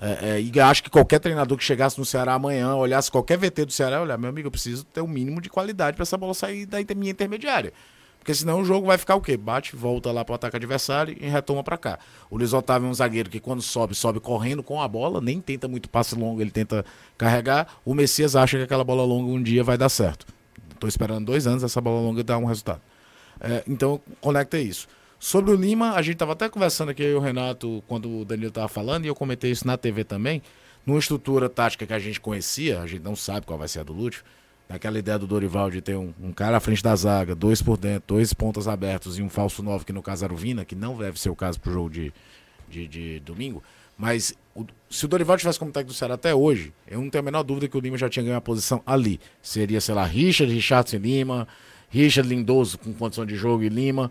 É, 0.00 0.36
é, 0.36 0.40
e 0.40 0.60
acho 0.60 0.84
que 0.84 0.90
qualquer 0.90 1.18
treinador 1.18 1.58
que 1.58 1.64
chegasse 1.64 1.98
no 1.98 2.04
Ceará 2.04 2.34
amanhã, 2.34 2.76
olhasse 2.76 3.10
qualquer 3.10 3.36
VT 3.36 3.64
do 3.64 3.72
Ceará, 3.72 4.00
olhar, 4.00 4.16
meu 4.16 4.30
amigo, 4.30 4.46
eu 4.46 4.52
preciso 4.52 4.84
ter 4.84 5.00
um 5.00 5.08
mínimo 5.08 5.40
de 5.40 5.48
qualidade 5.48 5.96
para 5.96 6.04
essa 6.04 6.16
bola 6.16 6.34
sair 6.34 6.66
da 6.66 6.78
minha 6.94 7.10
intermediária. 7.10 7.72
Porque 8.18 8.34
senão 8.34 8.60
o 8.60 8.64
jogo 8.64 8.86
vai 8.86 8.98
ficar 8.98 9.14
o 9.14 9.20
quê? 9.20 9.36
Bate, 9.36 9.74
volta 9.74 10.12
lá 10.12 10.24
para 10.24 10.32
o 10.32 10.36
ataque 10.36 10.56
adversário 10.56 11.16
e 11.18 11.26
retoma 11.26 11.62
para 11.64 11.78
cá. 11.78 11.98
O 12.30 12.36
Luiz 12.36 12.52
Otávio 12.52 12.86
é 12.86 12.90
um 12.90 12.94
zagueiro 12.94 13.30
que 13.30 13.40
quando 13.40 13.62
sobe, 13.62 13.94
sobe 13.94 14.20
correndo 14.20 14.62
com 14.62 14.82
a 14.82 14.88
bola, 14.88 15.20
nem 15.20 15.40
tenta 15.40 15.66
muito 15.66 15.88
passe 15.88 16.14
longo, 16.14 16.40
ele 16.40 16.50
tenta 16.50 16.84
carregar. 17.16 17.68
O 17.84 17.94
Messias 17.94 18.36
acha 18.36 18.58
que 18.58 18.64
aquela 18.64 18.84
bola 18.84 19.04
longa 19.04 19.30
um 19.30 19.42
dia 19.42 19.64
vai 19.64 19.78
dar 19.78 19.88
certo. 19.88 20.26
Estou 20.74 20.88
esperando 20.88 21.24
dois 21.24 21.46
anos 21.46 21.62
essa 21.62 21.80
bola 21.80 22.00
longa 22.00 22.22
dar 22.22 22.38
um 22.38 22.44
resultado. 22.44 22.80
É, 23.40 23.64
então, 23.66 24.00
conecta 24.20 24.58
isso. 24.58 24.88
Sobre 25.18 25.50
o 25.50 25.56
Lima, 25.56 25.94
a 25.94 26.02
gente 26.02 26.14
estava 26.14 26.32
até 26.32 26.48
conversando 26.48 26.90
aqui, 26.90 27.02
eu 27.02 27.10
e 27.10 27.14
o 27.14 27.20
Renato, 27.20 27.82
quando 27.88 28.20
o 28.20 28.24
Danilo 28.24 28.48
estava 28.48 28.68
falando, 28.68 29.04
e 29.04 29.08
eu 29.08 29.14
comentei 29.14 29.50
isso 29.50 29.66
na 29.66 29.76
TV 29.76 30.04
também. 30.04 30.42
Numa 30.86 30.98
estrutura 30.98 31.48
tática 31.48 31.86
que 31.86 31.92
a 31.92 31.98
gente 31.98 32.20
conhecia, 32.20 32.80
a 32.80 32.86
gente 32.86 33.02
não 33.02 33.16
sabe 33.16 33.44
qual 33.44 33.58
vai 33.58 33.66
ser 33.66 33.80
a 33.80 33.82
do 33.82 33.92
Lúcio, 33.92 34.22
Aquela 34.68 34.98
ideia 34.98 35.18
do 35.18 35.26
Dorival 35.26 35.70
de 35.70 35.80
ter 35.80 35.96
um, 35.96 36.12
um, 36.22 36.32
cara 36.32 36.58
à 36.58 36.60
frente 36.60 36.82
da 36.82 36.94
zaga, 36.94 37.34
dois 37.34 37.62
por 37.62 37.78
dentro, 37.78 38.04
dois 38.08 38.34
pontas 38.34 38.68
abertos 38.68 39.18
e 39.18 39.22
um 39.22 39.30
falso 39.30 39.62
novo, 39.62 39.84
que 39.84 39.92
no 39.92 40.02
caso 40.02 40.26
era 40.26 40.34
o 40.34 40.36
Vina, 40.36 40.64
que 40.64 40.74
não 40.74 40.98
deve 40.98 41.18
ser 41.18 41.30
o 41.30 41.36
caso 41.36 41.58
pro 41.58 41.72
jogo 41.72 41.88
de, 41.88 42.12
de, 42.68 42.86
de 42.86 43.20
domingo. 43.20 43.62
Mas 43.96 44.34
o, 44.54 44.64
se 44.90 45.06
o 45.06 45.08
Dorival 45.08 45.36
tivesse 45.36 45.58
como 45.58 45.72
técnico 45.72 45.92
do 45.92 45.96
Ceará 45.96 46.14
até 46.14 46.34
hoje, 46.34 46.72
eu 46.86 47.00
não 47.00 47.10
tenho 47.10 47.20
a 47.20 47.24
menor 47.24 47.42
dúvida 47.42 47.66
que 47.66 47.76
o 47.76 47.80
Lima 47.80 47.96
já 47.96 48.08
tinha 48.08 48.24
ganho 48.24 48.36
a 48.36 48.40
posição 48.40 48.82
ali. 48.86 49.18
Seria, 49.42 49.80
sei 49.80 49.94
lá, 49.94 50.04
Richard, 50.04 50.52
Richardson 50.52 50.96
e 50.96 50.98
Lima, 50.98 51.48
Richard 51.88 52.28
Lindoso 52.28 52.78
com 52.78 52.92
condição 52.92 53.24
de 53.26 53.34
jogo 53.34 53.64
e 53.64 53.68
Lima. 53.68 54.10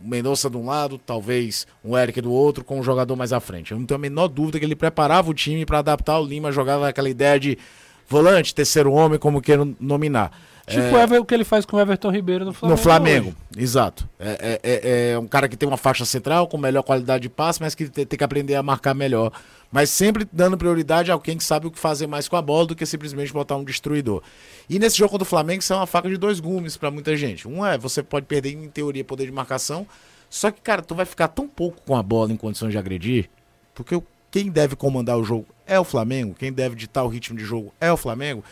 Mendonça 0.00 0.48
de 0.48 0.56
um 0.56 0.64
lado, 0.64 0.98
talvez 0.98 1.66
o 1.82 1.98
Eric 1.98 2.20
do 2.20 2.32
outro, 2.32 2.64
com 2.64 2.78
um 2.78 2.82
jogador 2.82 3.16
mais 3.16 3.32
à 3.32 3.40
frente. 3.40 3.72
Eu 3.72 3.78
não 3.78 3.84
tenho 3.84 3.96
a 3.96 4.00
menor 4.00 4.28
dúvida 4.28 4.58
que 4.58 4.64
ele 4.64 4.76
preparava 4.76 5.30
o 5.30 5.34
time 5.34 5.66
para 5.66 5.80
adaptar 5.80 6.18
o 6.18 6.24
Lima, 6.24 6.52
jogava 6.52 6.88
aquela 6.88 7.10
ideia 7.10 7.38
de 7.38 7.58
volante, 8.08 8.54
terceiro 8.54 8.92
homem, 8.92 9.18
como 9.18 9.40
queiram 9.40 9.74
nominar. 9.80 10.32
Tipo 10.66 10.96
é... 10.96 11.20
o, 11.20 11.24
que 11.24 11.32
ele 11.32 11.44
faz 11.44 11.64
com 11.64 11.76
o 11.76 11.80
Everton 11.80 12.10
Ribeiro 12.10 12.44
no 12.44 12.52
Flamengo. 12.52 12.76
No 12.76 12.82
Flamengo, 12.82 13.28
hoje. 13.28 13.62
exato. 13.62 14.08
É, 14.18 14.58
é, 14.62 14.70
é, 14.72 15.10
é, 15.12 15.18
um 15.18 15.26
cara 15.26 15.48
que 15.48 15.56
tem 15.56 15.68
uma 15.68 15.76
faixa 15.76 16.04
central, 16.04 16.48
com 16.48 16.58
melhor 16.58 16.82
qualidade 16.82 17.22
de 17.22 17.28
passe, 17.28 17.62
mas 17.62 17.72
que 17.74 17.88
tem, 17.88 18.04
tem 18.04 18.18
que 18.18 18.24
aprender 18.24 18.56
a 18.56 18.62
marcar 18.64 18.92
melhor. 18.92 19.30
Mas 19.70 19.90
sempre 19.90 20.26
dando 20.32 20.58
prioridade 20.58 21.10
a 21.10 21.14
alguém 21.14 21.36
que 21.36 21.44
sabe 21.44 21.68
o 21.68 21.70
que 21.70 21.78
fazer 21.78 22.08
mais 22.08 22.26
com 22.28 22.34
a 22.34 22.42
bola 22.42 22.66
do 22.66 22.74
que 22.74 22.84
simplesmente 22.84 23.32
botar 23.32 23.54
um 23.56 23.62
destruidor. 23.62 24.22
E 24.68 24.78
nesse 24.78 24.98
jogo 24.98 25.16
do 25.18 25.24
Flamengo, 25.24 25.60
isso 25.60 25.72
é 25.72 25.76
uma 25.76 25.86
faca 25.86 26.08
de 26.08 26.16
dois 26.16 26.40
gumes 26.40 26.76
para 26.76 26.90
muita 26.90 27.16
gente. 27.16 27.46
Um 27.46 27.64
é, 27.64 27.78
você 27.78 28.02
pode 28.02 28.26
perder, 28.26 28.52
em 28.52 28.68
teoria, 28.68 29.04
poder 29.04 29.26
de 29.26 29.32
marcação. 29.32 29.86
Só 30.28 30.50
que, 30.50 30.60
cara, 30.60 30.82
tu 30.82 30.96
vai 30.96 31.06
ficar 31.06 31.28
tão 31.28 31.46
pouco 31.46 31.80
com 31.86 31.94
a 31.94 32.02
bola 32.02 32.32
em 32.32 32.36
condições 32.36 32.72
de 32.72 32.78
agredir, 32.78 33.30
porque 33.72 34.00
quem 34.32 34.50
deve 34.50 34.74
comandar 34.74 35.16
o 35.16 35.22
jogo 35.22 35.46
é 35.66 35.78
o 35.78 35.84
Flamengo, 35.84 36.34
quem 36.38 36.52
deve 36.52 36.74
ditar 36.74 37.04
o 37.04 37.08
ritmo 37.08 37.36
de 37.36 37.44
jogo 37.44 37.72
é 37.80 37.90
o 37.92 37.96
Flamengo 37.96 38.42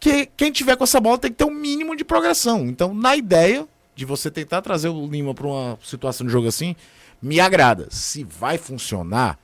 que 0.00 0.26
quem 0.34 0.50
tiver 0.50 0.76
com 0.76 0.84
essa 0.84 0.98
bola 0.98 1.18
tem 1.18 1.30
que 1.30 1.36
ter 1.36 1.44
um 1.44 1.54
mínimo 1.54 1.94
de 1.94 2.02
progressão. 2.02 2.66
Então, 2.66 2.94
na 2.94 3.14
ideia 3.14 3.68
de 3.94 4.06
você 4.06 4.30
tentar 4.30 4.62
trazer 4.62 4.88
o 4.88 5.06
Lima 5.06 5.34
para 5.34 5.46
uma 5.46 5.78
situação 5.82 6.26
de 6.26 6.32
jogo 6.32 6.48
assim, 6.48 6.74
me 7.20 7.38
agrada. 7.38 7.86
Se 7.90 8.24
vai 8.24 8.56
funcionar, 8.56 9.38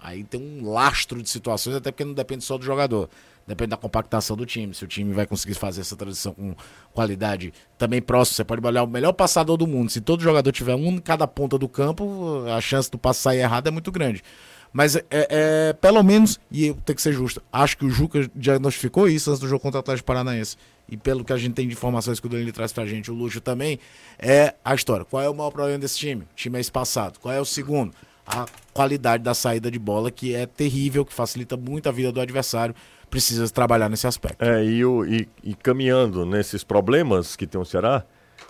aí 0.00 0.22
tem 0.22 0.40
um 0.40 0.70
lastro 0.70 1.20
de 1.20 1.28
situações, 1.28 1.74
até 1.74 1.90
porque 1.90 2.04
não 2.04 2.14
depende 2.14 2.44
só 2.44 2.56
do 2.56 2.64
jogador. 2.64 3.10
Depende 3.44 3.70
da 3.70 3.76
compactação 3.76 4.36
do 4.36 4.46
time. 4.46 4.72
Se 4.74 4.84
o 4.84 4.86
time 4.86 5.12
vai 5.12 5.26
conseguir 5.26 5.54
fazer 5.54 5.80
essa 5.80 5.96
transição 5.96 6.34
com 6.34 6.54
qualidade 6.92 7.52
também 7.76 8.00
próximo, 8.00 8.36
você 8.36 8.44
pode 8.44 8.64
olhar 8.64 8.84
o 8.84 8.86
melhor 8.86 9.12
passador 9.14 9.56
do 9.56 9.66
mundo. 9.66 9.90
Se 9.90 10.02
todo 10.02 10.22
jogador 10.22 10.52
tiver 10.52 10.74
um 10.74 10.88
em 10.88 10.98
cada 10.98 11.26
ponta 11.26 11.58
do 11.58 11.66
campo, 11.66 12.44
a 12.54 12.60
chance 12.60 12.90
do 12.90 12.98
passe 12.98 13.20
sair 13.20 13.38
errado 13.38 13.66
é 13.66 13.70
muito 13.70 13.90
grande. 13.90 14.22
Mas 14.72 14.96
é, 14.96 15.04
é, 15.10 15.72
pelo 15.72 16.02
menos, 16.02 16.38
e 16.50 16.66
eu 16.66 16.74
tenho 16.74 16.96
que 16.96 17.02
ser 17.02 17.12
justo, 17.12 17.42
acho 17.52 17.76
que 17.76 17.84
o 17.84 17.90
Juca 17.90 18.30
diagnosticou 18.34 19.08
isso 19.08 19.30
antes 19.30 19.40
do 19.40 19.48
jogo 19.48 19.60
contra 19.60 19.78
o 19.78 19.80
Atlético 19.80 20.06
Paranaense. 20.06 20.56
E 20.88 20.96
pelo 20.96 21.24
que 21.24 21.32
a 21.32 21.36
gente 21.36 21.54
tem 21.54 21.66
de 21.66 21.74
informações 21.74 22.18
que 22.18 22.26
o 22.26 22.30
Danilo 22.30 22.52
traz 22.52 22.72
pra 22.72 22.86
gente, 22.86 23.10
o 23.10 23.14
Luxo 23.14 23.40
também, 23.40 23.78
é 24.18 24.54
a 24.64 24.74
história. 24.74 25.04
Qual 25.04 25.22
é 25.22 25.28
o 25.28 25.34
maior 25.34 25.50
problema 25.50 25.78
desse 25.78 25.98
time? 25.98 26.22
O 26.22 26.34
time 26.34 26.56
é 26.56 26.60
espaçado. 26.60 27.18
Qual 27.20 27.32
é 27.32 27.40
o 27.40 27.44
segundo? 27.44 27.92
A 28.26 28.46
qualidade 28.72 29.22
da 29.22 29.34
saída 29.34 29.70
de 29.70 29.78
bola, 29.78 30.10
que 30.10 30.34
é 30.34 30.46
terrível, 30.46 31.04
que 31.04 31.12
facilita 31.12 31.56
muito 31.56 31.88
a 31.88 31.92
vida 31.92 32.10
do 32.10 32.20
adversário. 32.20 32.74
Precisa 33.10 33.48
trabalhar 33.50 33.88
nesse 33.88 34.06
aspecto. 34.06 34.42
É, 34.42 34.64
e, 34.64 34.84
o, 34.84 35.04
e, 35.04 35.28
e 35.42 35.54
caminhando 35.54 36.24
nesses 36.24 36.62
problemas 36.62 37.36
que 37.36 37.46
tem 37.46 37.60
o 37.60 37.64
Ceará, 37.64 38.04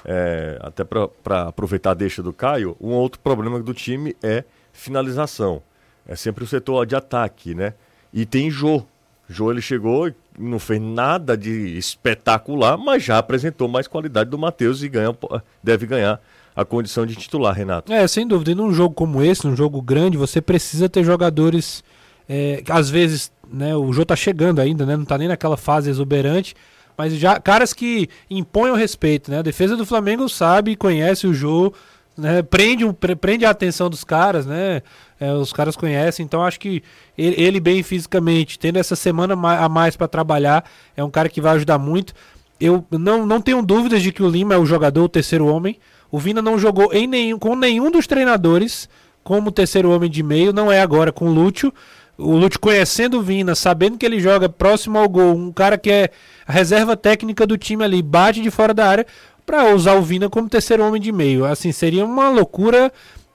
é, 0.04 0.58
até 0.60 0.84
para 0.84 1.42
aproveitar 1.48 1.92
a 1.92 1.94
deixa 1.94 2.22
do 2.22 2.32
Caio, 2.32 2.76
um 2.80 2.90
outro 2.90 3.20
problema 3.20 3.60
do 3.60 3.74
time 3.74 4.16
é 4.22 4.44
finalização 4.72 5.62
é 6.08 6.16
sempre 6.16 6.42
o 6.42 6.46
setor 6.46 6.86
de 6.86 6.96
ataque, 6.96 7.54
né? 7.54 7.74
E 8.12 8.24
tem 8.24 8.50
Jô. 8.50 8.82
Jô 9.28 9.52
ele 9.52 9.60
chegou, 9.60 10.10
não 10.38 10.58
fez 10.58 10.80
nada 10.80 11.36
de 11.36 11.76
espetacular, 11.76 12.78
mas 12.78 13.04
já 13.04 13.18
apresentou 13.18 13.68
mais 13.68 13.86
qualidade 13.86 14.30
do 14.30 14.38
Matheus 14.38 14.82
e 14.82 14.88
ganha, 14.88 15.14
deve 15.62 15.86
ganhar 15.86 16.18
a 16.56 16.64
condição 16.64 17.04
de 17.04 17.14
titular, 17.14 17.54
Renato. 17.54 17.92
É, 17.92 18.08
sem 18.08 18.26
dúvida. 18.26 18.52
E 18.52 18.54
num 18.54 18.72
jogo 18.72 18.94
como 18.94 19.22
esse, 19.22 19.46
num 19.46 19.54
jogo 19.54 19.82
grande, 19.82 20.16
você 20.16 20.40
precisa 20.40 20.88
ter 20.88 21.04
jogadores. 21.04 21.84
É, 22.26 22.62
às 22.70 22.88
vezes, 22.88 23.30
né, 23.52 23.76
o 23.76 23.92
Jô 23.92 24.04
tá 24.04 24.16
chegando 24.16 24.60
ainda, 24.60 24.84
né? 24.86 24.96
Não 24.96 25.04
tá 25.04 25.18
nem 25.18 25.28
naquela 25.28 25.56
fase 25.56 25.90
exuberante. 25.90 26.56
Mas 26.96 27.14
já 27.14 27.38
caras 27.38 27.72
que 27.72 28.08
impõem 28.28 28.72
o 28.72 28.74
respeito, 28.74 29.30
né? 29.30 29.38
A 29.38 29.42
defesa 29.42 29.76
do 29.76 29.86
Flamengo 29.86 30.28
sabe 30.28 30.74
conhece 30.74 31.28
o 31.28 31.32
Jô, 31.34 31.72
né? 32.18 32.42
Prende, 32.42 32.84
prende 33.20 33.44
a 33.46 33.50
atenção 33.50 33.88
dos 33.88 34.02
caras, 34.02 34.44
né? 34.44 34.82
É, 35.20 35.32
os 35.32 35.52
caras 35.52 35.76
conhecem, 35.76 36.24
então 36.24 36.44
acho 36.44 36.58
que 36.58 36.82
ele, 37.16 37.40
ele, 37.40 37.60
bem 37.60 37.82
fisicamente, 37.82 38.58
tendo 38.58 38.78
essa 38.78 38.96
semana 38.96 39.34
a 39.34 39.68
mais 39.68 39.96
para 39.96 40.08
trabalhar, 40.08 40.64
é 40.96 41.02
um 41.02 41.10
cara 41.10 41.28
que 41.28 41.40
vai 41.40 41.54
ajudar 41.54 41.78
muito. 41.78 42.12
Eu 42.60 42.84
não, 42.90 43.24
não 43.24 43.40
tenho 43.40 43.62
dúvidas 43.62 44.02
de 44.02 44.10
que 44.10 44.22
o 44.22 44.28
Lima 44.28 44.54
é 44.54 44.58
o 44.58 44.66
jogador, 44.66 45.04
o 45.04 45.08
terceiro 45.08 45.46
homem. 45.46 45.78
O 46.10 46.18
Vina 46.18 46.42
não 46.42 46.58
jogou 46.58 46.92
em 46.92 47.06
nenhum, 47.06 47.38
com 47.38 47.54
nenhum 47.54 47.90
dos 47.90 48.06
treinadores 48.06 48.88
como 49.22 49.52
terceiro 49.52 49.90
homem 49.90 50.10
de 50.10 50.22
meio, 50.22 50.52
não 50.52 50.72
é 50.72 50.80
agora 50.80 51.12
com 51.12 51.26
o 51.26 51.32
Lúcio. 51.32 51.72
O 52.16 52.34
Lúcio 52.34 52.58
conhecendo 52.58 53.18
o 53.18 53.22
Vina, 53.22 53.54
sabendo 53.54 53.96
que 53.96 54.04
ele 54.04 54.18
joga 54.18 54.48
próximo 54.48 54.98
ao 54.98 55.08
gol, 55.08 55.36
um 55.36 55.52
cara 55.52 55.78
que 55.78 55.90
é 55.90 56.10
a 56.46 56.52
reserva 56.52 56.96
técnica 56.96 57.46
do 57.46 57.56
time 57.56 57.84
ali, 57.84 58.02
bate 58.02 58.40
de 58.40 58.50
fora 58.50 58.74
da 58.74 58.88
área, 58.88 59.06
para 59.48 59.74
usar 59.74 59.94
o 59.94 60.02
Vina 60.02 60.28
como 60.28 60.46
terceiro 60.46 60.86
homem 60.86 61.00
de 61.00 61.10
meio. 61.10 61.46
Assim, 61.46 61.72
seria 61.72 62.04
uma 62.04 62.28
loucura 62.28 62.92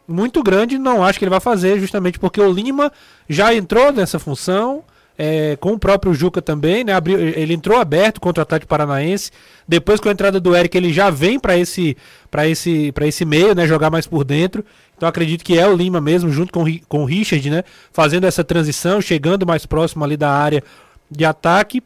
muito 0.08 0.44
grande, 0.44 0.78
não 0.78 1.04
acho 1.04 1.18
que 1.18 1.26
ele 1.26 1.32
vai 1.32 1.40
fazer, 1.40 1.80
justamente 1.80 2.20
porque 2.20 2.40
o 2.40 2.52
Lima 2.54 2.92
já 3.28 3.52
entrou 3.56 3.92
nessa 3.92 4.20
função, 4.20 4.84
é, 5.18 5.56
com 5.56 5.74
o 5.74 5.80
próprio 5.80 6.14
Juca 6.14 6.40
também, 6.40 6.84
né? 6.84 6.94
Abriu, 6.94 7.18
ele 7.20 7.56
entrou 7.56 7.80
aberto 7.80 8.22
contra 8.22 8.42
o 8.42 8.44
Atlético 8.44 8.70
Paranaense. 8.70 9.32
Depois 9.68 10.00
com 10.00 10.08
a 10.08 10.12
entrada 10.12 10.40
do 10.40 10.56
Eric, 10.56 10.78
ele 10.78 10.94
já 10.94 11.10
vem 11.10 11.40
para 11.40 11.58
esse 11.58 11.98
para 12.30 12.48
esse 12.48 12.92
para 12.92 13.08
esse 13.08 13.26
meio, 13.26 13.56
né, 13.56 13.66
jogar 13.66 13.90
mais 13.90 14.06
por 14.06 14.24
dentro. 14.24 14.64
Então 14.96 15.10
acredito 15.10 15.44
que 15.44 15.58
é 15.58 15.68
o 15.68 15.76
Lima 15.76 16.00
mesmo 16.00 16.30
junto 16.30 16.54
com, 16.54 16.64
com 16.88 17.02
o 17.02 17.06
Richard, 17.06 17.50
né, 17.50 17.64
fazendo 17.92 18.26
essa 18.26 18.44
transição, 18.44 19.02
chegando 19.02 19.48
mais 19.48 19.66
próximo 19.66 20.04
ali 20.04 20.16
da 20.16 20.30
área 20.30 20.64
de 21.10 21.26
ataque 21.26 21.82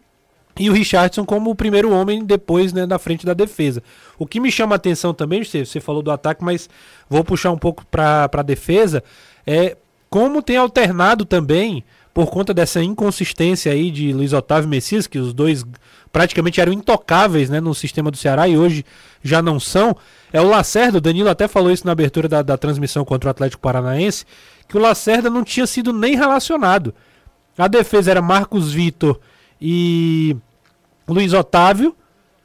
e 0.59 0.69
o 0.69 0.73
Richardson 0.73 1.25
como 1.25 1.51
o 1.51 1.55
primeiro 1.55 1.91
homem 1.91 2.23
depois 2.23 2.73
né, 2.73 2.85
da 2.85 2.97
frente 2.97 3.25
da 3.25 3.33
defesa. 3.33 3.81
O 4.17 4.25
que 4.25 4.39
me 4.39 4.51
chama 4.51 4.75
a 4.75 4.77
atenção 4.77 5.13
também, 5.13 5.43
você, 5.43 5.65
você 5.65 5.79
falou 5.79 6.01
do 6.01 6.11
ataque, 6.11 6.43
mas 6.43 6.69
vou 7.09 7.23
puxar 7.23 7.51
um 7.51 7.57
pouco 7.57 7.85
para 7.85 8.29
a 8.31 8.41
defesa, 8.41 9.03
é 9.45 9.77
como 10.09 10.41
tem 10.41 10.57
alternado 10.57 11.25
também, 11.25 11.83
por 12.13 12.31
conta 12.31 12.53
dessa 12.53 12.81
inconsistência 12.81 13.71
aí 13.71 13.91
de 13.91 14.11
Luiz 14.11 14.33
Otávio 14.33 14.67
e 14.67 14.69
Messias, 14.71 15.05
que 15.05 15.19
os 15.19 15.33
dois 15.33 15.63
praticamente 16.11 16.59
eram 16.59 16.73
intocáveis 16.73 17.49
né, 17.49 17.59
no 17.59 17.75
sistema 17.75 18.09
do 18.09 18.17
Ceará 18.17 18.47
e 18.47 18.57
hoje 18.57 18.83
já 19.21 19.39
não 19.41 19.59
são, 19.59 19.95
é 20.33 20.41
o 20.41 20.47
Lacerda, 20.47 20.97
o 20.97 21.01
Danilo 21.01 21.29
até 21.29 21.47
falou 21.47 21.71
isso 21.71 21.85
na 21.85 21.91
abertura 21.91 22.27
da, 22.27 22.41
da 22.41 22.57
transmissão 22.57 23.05
contra 23.05 23.27
o 23.27 23.31
Atlético 23.31 23.61
Paranaense, 23.61 24.25
que 24.67 24.75
o 24.75 24.79
Lacerda 24.79 25.29
não 25.29 25.43
tinha 25.43 25.67
sido 25.67 25.93
nem 25.93 26.15
relacionado. 26.15 26.93
A 27.57 27.67
defesa 27.67 28.11
era 28.11 28.21
Marcos 28.21 28.71
Vitor 28.73 29.19
e 29.61 30.35
Luiz 31.07 31.33
Otávio. 31.33 31.95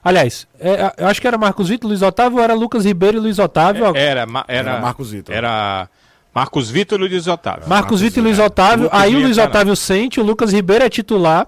Aliás, 0.05 0.49
é, 0.59 0.95
eu 0.99 1.07
acho 1.07 1.21
que 1.21 1.29
era 1.29 1.39
Marcos 1.39 1.69
Vitor, 1.69 1.89
Luiz 1.89 2.03
Otávio, 2.03 2.39
ou 2.39 2.45
era 2.45 2.55
Lucas 2.55 2.85
Ribeiro 2.85 3.19
e 3.19 3.21
Luiz 3.21 3.39
Otávio? 3.39 3.85
É, 3.97 4.05
era, 4.05 4.23
era, 4.23 4.45
era 4.49 4.81
Marcos 4.81 5.13
Vitor. 5.13 5.35
Era 5.35 5.89
Marcos 6.35 6.71
Vitor 6.71 6.99
e 7.01 7.09
Luiz 7.09 7.27
Otávio. 7.27 7.69
Marcos, 7.69 8.01
Vitor 8.01 8.23
e 8.23 8.27
Luiz 8.27 8.39
Otávio. 8.39 8.89
aí 8.91 9.15
o 9.15 9.21
Luiz 9.21 9.39
Otávio 9.39 9.77
sente, 9.77 10.19
o 10.19 10.25
Lucas 10.25 10.53
Ribeiro 10.53 10.85
é 10.85 10.89
titular. 10.89 11.47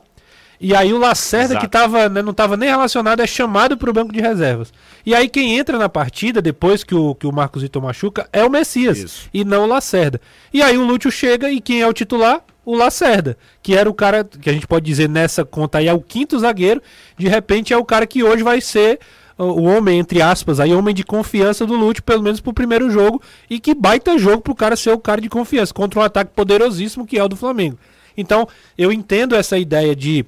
E 0.61 0.75
aí 0.75 0.93
o 0.93 0.99
Lacerda, 0.99 1.55
Exato. 1.55 1.67
que 1.67 1.71
tava, 1.71 2.09
né, 2.09 2.23
não 2.23 2.31
estava 2.31 2.57
nem 2.57 2.69
relacionado, 2.69 3.21
é 3.21 3.27
chamado 3.27 3.77
para 3.77 3.91
o 3.91 3.93
banco 3.93 4.13
de 4.13 4.21
reservas. 4.21 4.73
E 5.05 5.15
aí 5.15 5.29
quem 5.29 5.59
entra 5.59 5.77
na 5.77 5.89
partida, 5.89 6.41
depois 6.41 6.85
que 6.85 6.95
o, 6.95 7.15
que 7.15 7.27
o 7.27 7.33
Marcos 7.33 7.63
Vitor 7.63 7.83
machuca, 7.83 8.29
é 8.33 8.45
o 8.45 8.51
Messias. 8.51 8.99
Isso. 8.99 9.29
E 9.35 9.45
não 9.45 9.65
o 9.65 9.67
Lacerda. 9.67 10.21
E 10.53 10.63
aí 10.63 10.79
o 10.79 10.85
Lúcio 10.85 11.11
chega 11.11 11.51
e 11.51 11.61
quem 11.61 11.83
é 11.83 11.89
o 11.89 11.93
titular? 11.93 12.41
O 12.65 12.75
Lacerda, 12.77 13.37
que 13.63 13.75
era 13.75 13.89
o 13.89 13.95
cara 13.95 14.25
que 14.25 14.49
a 14.49 14.53
gente 14.53 14.67
pode 14.67 14.87
dizer 14.87 15.09
nessa 15.09 15.45
conta 15.45 15.79
aí 15.79 15.89
é 15.89 15.93
o 15.93 16.01
quinto 16.01 16.39
zagueiro, 16.39 16.83
de 17.17 17.29
repente 17.29 17.73
é 17.73 17.77
o 17.77 17.85
cara 17.85 18.07
que 18.07 18.23
hoje 18.23 18.43
vai 18.43 18.61
ser 18.61 18.99
o 19.37 19.65
homem, 19.65 19.99
entre 19.99 20.23
aspas, 20.23 20.61
aí, 20.61 20.73
homem 20.73 20.95
de 20.95 21.03
confiança 21.03 21.67
do 21.67 21.75
Lute, 21.75 22.01
pelo 22.01 22.23
menos 22.23 22.41
pro 22.41 22.53
primeiro 22.53 22.89
jogo, 22.91 23.21
e 23.51 23.59
que 23.59 23.75
baita 23.75 24.17
jogo 24.17 24.41
pro 24.41 24.55
cara 24.55 24.77
ser 24.77 24.91
o 24.91 24.99
cara 24.99 25.21
de 25.21 25.29
confiança, 25.29 25.75
contra 25.75 25.99
um 25.99 26.03
ataque 26.03 26.31
poderosíssimo 26.35 27.07
que 27.07 27.19
é 27.19 27.25
o 27.25 27.29
do 27.29 27.37
Flamengo. 27.37 27.77
Então, 28.17 28.47
eu 28.79 28.93
entendo 28.93 29.35
essa 29.35 29.59
ideia 29.59 29.95
de 29.97 30.25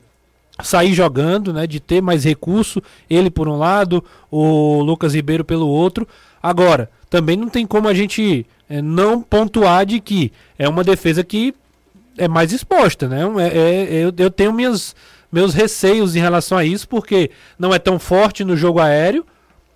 sair 0.62 0.92
jogando, 0.92 1.52
né, 1.52 1.66
de 1.66 1.78
ter 1.78 2.00
mais 2.00 2.24
recurso, 2.24 2.82
ele 3.08 3.30
por 3.30 3.48
um 3.48 3.56
lado, 3.56 4.02
o 4.30 4.82
Lucas 4.82 5.14
Ribeiro 5.14 5.44
pelo 5.44 5.68
outro. 5.68 6.08
Agora, 6.42 6.90
também 7.08 7.36
não 7.36 7.48
tem 7.48 7.66
como 7.66 7.86
a 7.86 7.94
gente 7.94 8.44
é, 8.68 8.82
não 8.82 9.20
pontuar 9.22 9.86
de 9.86 10.00
que 10.00 10.32
é 10.58 10.68
uma 10.68 10.82
defesa 10.82 11.22
que 11.22 11.54
é 12.16 12.28
mais 12.28 12.52
exposta, 12.52 13.08
né? 13.08 13.22
É, 13.38 13.58
é, 13.58 14.04
eu, 14.04 14.12
eu 14.16 14.30
tenho 14.30 14.52
minhas, 14.52 14.94
meus 15.30 15.54
receios 15.54 16.16
em 16.16 16.20
relação 16.20 16.56
a 16.56 16.64
isso, 16.64 16.88
porque 16.88 17.30
não 17.58 17.74
é 17.74 17.78
tão 17.78 17.98
forte 17.98 18.44
no 18.44 18.56
jogo 18.56 18.80
aéreo. 18.80 19.24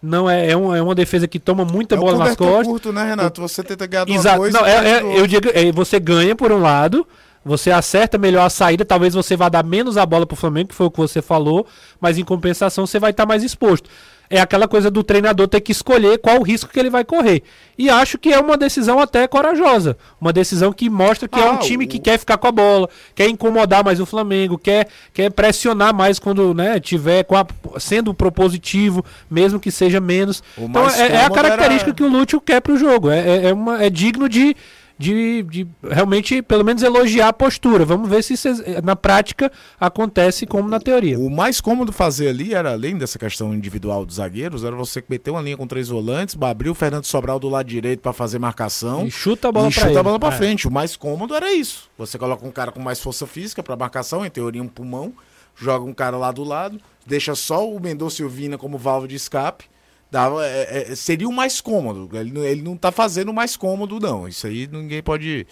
Não 0.02 0.30
é, 0.30 0.50
é, 0.50 0.56
um, 0.56 0.74
é 0.74 0.80
uma 0.80 0.94
defesa 0.94 1.28
que 1.28 1.38
toma 1.38 1.62
muita 1.64 1.94
é 1.94 1.98
bola 1.98 2.18
nas 2.18 2.34
costas. 2.34 2.66
curto, 2.66 2.90
né, 2.90 3.04
Renato? 3.04 3.42
Você 3.42 3.62
tenta 3.62 3.86
ganhar 3.86 4.08
Exato. 4.08 4.38
Coisa, 4.38 4.58
não, 4.58 4.66
é, 4.66 4.98
é 4.98 5.18
eu 5.18 5.26
digo, 5.26 5.48
é, 5.52 5.70
você 5.72 6.00
ganha 6.00 6.34
por 6.34 6.50
um 6.50 6.58
lado, 6.58 7.06
você 7.44 7.70
acerta 7.70 8.16
melhor 8.16 8.46
a 8.46 8.50
saída, 8.50 8.82
talvez 8.82 9.12
você 9.12 9.36
vá 9.36 9.50
dar 9.50 9.62
menos 9.62 9.98
a 9.98 10.06
bola 10.06 10.24
pro 10.24 10.36
Flamengo, 10.36 10.68
que 10.68 10.74
foi 10.74 10.86
o 10.86 10.90
que 10.90 10.98
você 10.98 11.20
falou, 11.20 11.66
mas 12.00 12.16
em 12.16 12.24
compensação 12.24 12.86
você 12.86 12.98
vai 12.98 13.10
estar 13.10 13.24
tá 13.24 13.28
mais 13.28 13.42
exposto. 13.42 13.90
É 14.30 14.40
aquela 14.40 14.68
coisa 14.68 14.88
do 14.90 15.02
treinador 15.02 15.48
ter 15.48 15.60
que 15.60 15.72
escolher 15.72 16.16
qual 16.18 16.38
o 16.38 16.42
risco 16.42 16.70
que 16.72 16.78
ele 16.78 16.88
vai 16.88 17.04
correr. 17.04 17.42
E 17.76 17.90
acho 17.90 18.16
que 18.16 18.32
é 18.32 18.38
uma 18.38 18.56
decisão 18.56 19.00
até 19.00 19.26
corajosa. 19.26 19.96
Uma 20.20 20.32
decisão 20.32 20.72
que 20.72 20.88
mostra 20.88 21.26
que 21.26 21.38
é 21.40 21.42
Ah, 21.48 21.50
um 21.50 21.56
time 21.58 21.84
o- 21.84 21.88
que 21.88 21.98
quer 21.98 22.16
ficar 22.18 22.38
com 22.38 22.46
a 22.46 22.52
bola, 22.52 22.88
quer 23.14 23.28
incomodar 23.28 23.82
mais 23.84 23.98
o 23.98 24.06
Flamengo, 24.06 24.56
quer, 24.56 24.86
quer 25.12 25.30
pressionar 25.32 25.92
mais 25.92 26.18
quando 26.20 26.54
né, 26.54 26.78
tiver 26.78 27.24
com 27.24 27.36
a- 27.36 27.46
sendo 27.80 28.14
propositivo, 28.14 29.04
mesmo 29.28 29.58
que 29.58 29.70
seja 29.72 30.00
menos. 30.00 30.42
O 30.56 30.64
Então 30.66 30.88
é, 30.88 31.08
é 31.12 31.24
a 31.24 31.30
característica 31.30 31.90
era- 31.90 31.96
que 31.96 32.02
o 32.04 32.08
Lúcio 32.08 32.40
quer 32.40 32.60
pro 32.60 32.76
jogo. 32.78 33.10
É, 33.10 33.18
é, 33.18 33.46
é 33.48 33.52
uma, 33.52 33.82
é 33.82 33.90
digno 33.90 34.28
de, 34.28 34.56
de, 35.00 35.42
de 35.44 35.66
realmente, 35.82 36.42
pelo 36.42 36.62
menos, 36.62 36.82
elogiar 36.82 37.28
a 37.28 37.32
postura. 37.32 37.86
Vamos 37.86 38.06
ver 38.06 38.22
se 38.22 38.34
isso, 38.34 38.46
é- 38.48 38.82
na 38.82 38.94
prática 38.94 39.50
acontece 39.80 40.46
como 40.46 40.68
na 40.68 40.78
teoria. 40.78 41.18
O 41.18 41.30
mais 41.30 41.58
cômodo 41.58 41.90
fazer 41.90 42.28
ali 42.28 42.52
era, 42.52 42.72
além 42.72 42.98
dessa 42.98 43.18
questão 43.18 43.54
individual 43.54 44.04
dos 44.04 44.16
zagueiros, 44.16 44.62
era 44.62 44.76
você 44.76 45.02
meter 45.08 45.30
uma 45.30 45.40
linha 45.40 45.56
com 45.56 45.66
três 45.66 45.88
volantes, 45.88 46.36
abrir 46.38 46.68
o 46.68 46.74
Fernando 46.74 47.06
Sobral 47.06 47.38
do 47.38 47.48
lado 47.48 47.66
direito 47.66 48.00
pra 48.00 48.12
fazer 48.12 48.38
marcação. 48.38 49.06
E 49.06 49.10
chuta 49.10 49.48
a 49.48 49.52
bola 49.52 49.70
chuta 49.70 49.88
ele. 49.88 49.98
a 49.98 50.02
bola 50.02 50.18
pra 50.18 50.28
É. 50.28 50.32
frente. 50.32 50.68
O 50.68 50.70
mais 50.70 50.94
cômodo 50.96 51.34
era 51.34 51.50
isso. 51.50 51.88
Você 51.96 52.18
coloca 52.18 52.46
um 52.46 52.50
cara 52.50 52.70
com 52.70 52.80
mais 52.80 53.00
força 53.00 53.26
física 53.26 53.62
pra 53.62 53.76
marcação, 53.76 54.26
em 54.26 54.28
teoria 54.30 54.62
um 54.62 54.68
pulmão, 54.68 55.14
joga 55.56 55.84
um 55.84 55.94
cara 55.94 56.18
lá 56.18 56.30
do 56.30 56.44
lado, 56.44 56.78
deixa 57.06 57.34
só 57.34 57.66
o 57.66 57.80
Mendonça 57.80 58.20
e 58.20 58.24
o 58.24 58.28
Vina 58.28 58.58
como 58.58 58.76
válvula 58.76 59.08
de 59.08 59.16
escape. 59.16 59.64
Dava, 60.10 60.44
é, 60.44 60.90
é, 60.90 60.94
seria 60.94 61.28
o 61.28 61.32
mais 61.32 61.60
cômodo. 61.60 62.08
Ele, 62.16 62.38
ele 62.40 62.62
não 62.62 62.76
tá 62.76 62.90
fazendo 62.90 63.30
o 63.30 63.34
mais 63.34 63.56
cômodo, 63.56 64.00
não. 64.00 64.26
Isso 64.26 64.46
aí 64.46 64.66
ninguém 64.66 65.02
pode 65.02 65.46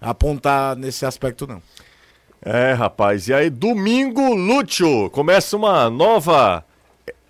apontar 0.00 0.76
nesse 0.76 1.04
aspecto, 1.04 1.46
não. 1.46 1.60
É, 2.40 2.72
rapaz. 2.72 3.26
E 3.28 3.34
aí, 3.34 3.50
domingo, 3.50 4.34
Lúcio 4.34 5.10
começa 5.10 5.56
uma 5.56 5.90
nova. 5.90 6.64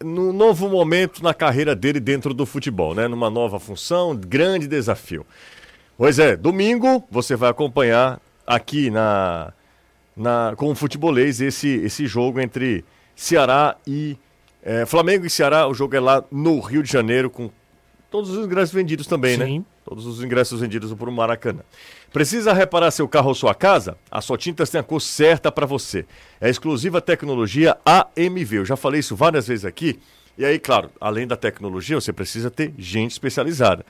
num 0.03 0.33
novo 0.33 0.69
momento 0.69 1.23
na 1.23 1.33
carreira 1.33 1.75
dele 1.75 2.01
dentro 2.01 2.35
do 2.35 2.45
futebol, 2.45 2.95
né? 2.95 3.09
Numa 3.09 3.31
nova 3.31 3.59
função, 3.59 4.15
grande 4.15 4.67
desafio. 4.67 5.25
Pois 5.97 6.19
é, 6.19 6.37
domingo 6.37 7.05
você 7.09 7.37
vai 7.37 7.49
acompanhar 7.49 8.21
aqui 8.45 8.91
na, 8.91 9.53
na 10.17 10.53
com 10.57 10.73
o 10.73 10.75
futebolês 10.75 11.41
esse, 11.41 11.69
esse 11.69 12.07
jogo 12.09 12.41
entre 12.41 12.85
Ceará 13.15 13.77
e 13.87 14.19
eh, 14.65 14.87
Flamengo 14.87 15.27
e 15.27 15.31
Ceará. 15.31 15.69
O 15.69 15.75
jogo 15.75 15.95
é 15.95 16.01
lá 16.01 16.25
no 16.31 16.59
Rio 16.59 16.83
de 16.83 16.91
Janeiro 16.91 17.29
com 17.29 17.51
todos 18.11 18.31
os 18.31 18.47
ingressos 18.47 18.75
vendidos 18.75 19.07
também, 19.07 19.37
né? 19.37 19.47
Sim. 19.47 19.65
Todos 19.85 20.07
os 20.07 20.25
ingressos 20.25 20.61
vendidos 20.61 20.93
por 20.95 21.11
Maracanã. 21.11 21.61
Precisa 22.11 22.53
reparar 22.53 22.91
seu 22.91 23.07
carro 23.07 23.29
ou 23.29 23.35
sua 23.35 23.55
casa? 23.55 23.99
A 24.11 24.21
Só 24.21 24.37
Tintas 24.37 24.71
tem 24.71 24.81
a 24.81 24.85
cor 24.85 25.01
certa 25.01 25.53
para 25.53 25.67
você. 25.67 26.07
É 26.41 26.47
a 26.47 26.51
exclusiva 26.51 27.01
tecnologia 27.01 27.77
AMV. 27.85 28.59
Eu 28.59 28.65
já 28.65 28.77
falei 28.77 29.01
isso 29.01 29.15
várias 29.15 29.47
vezes 29.49 29.65
aqui. 29.65 30.01
E 30.39 30.45
aí, 30.45 30.59
claro, 30.59 30.91
além 31.01 31.27
da 31.27 31.37
tecnologia, 31.37 32.01
você 32.01 32.13
precisa 32.13 32.51
ter 32.51 32.73
gente 32.79 33.11
especializada. 33.11 33.85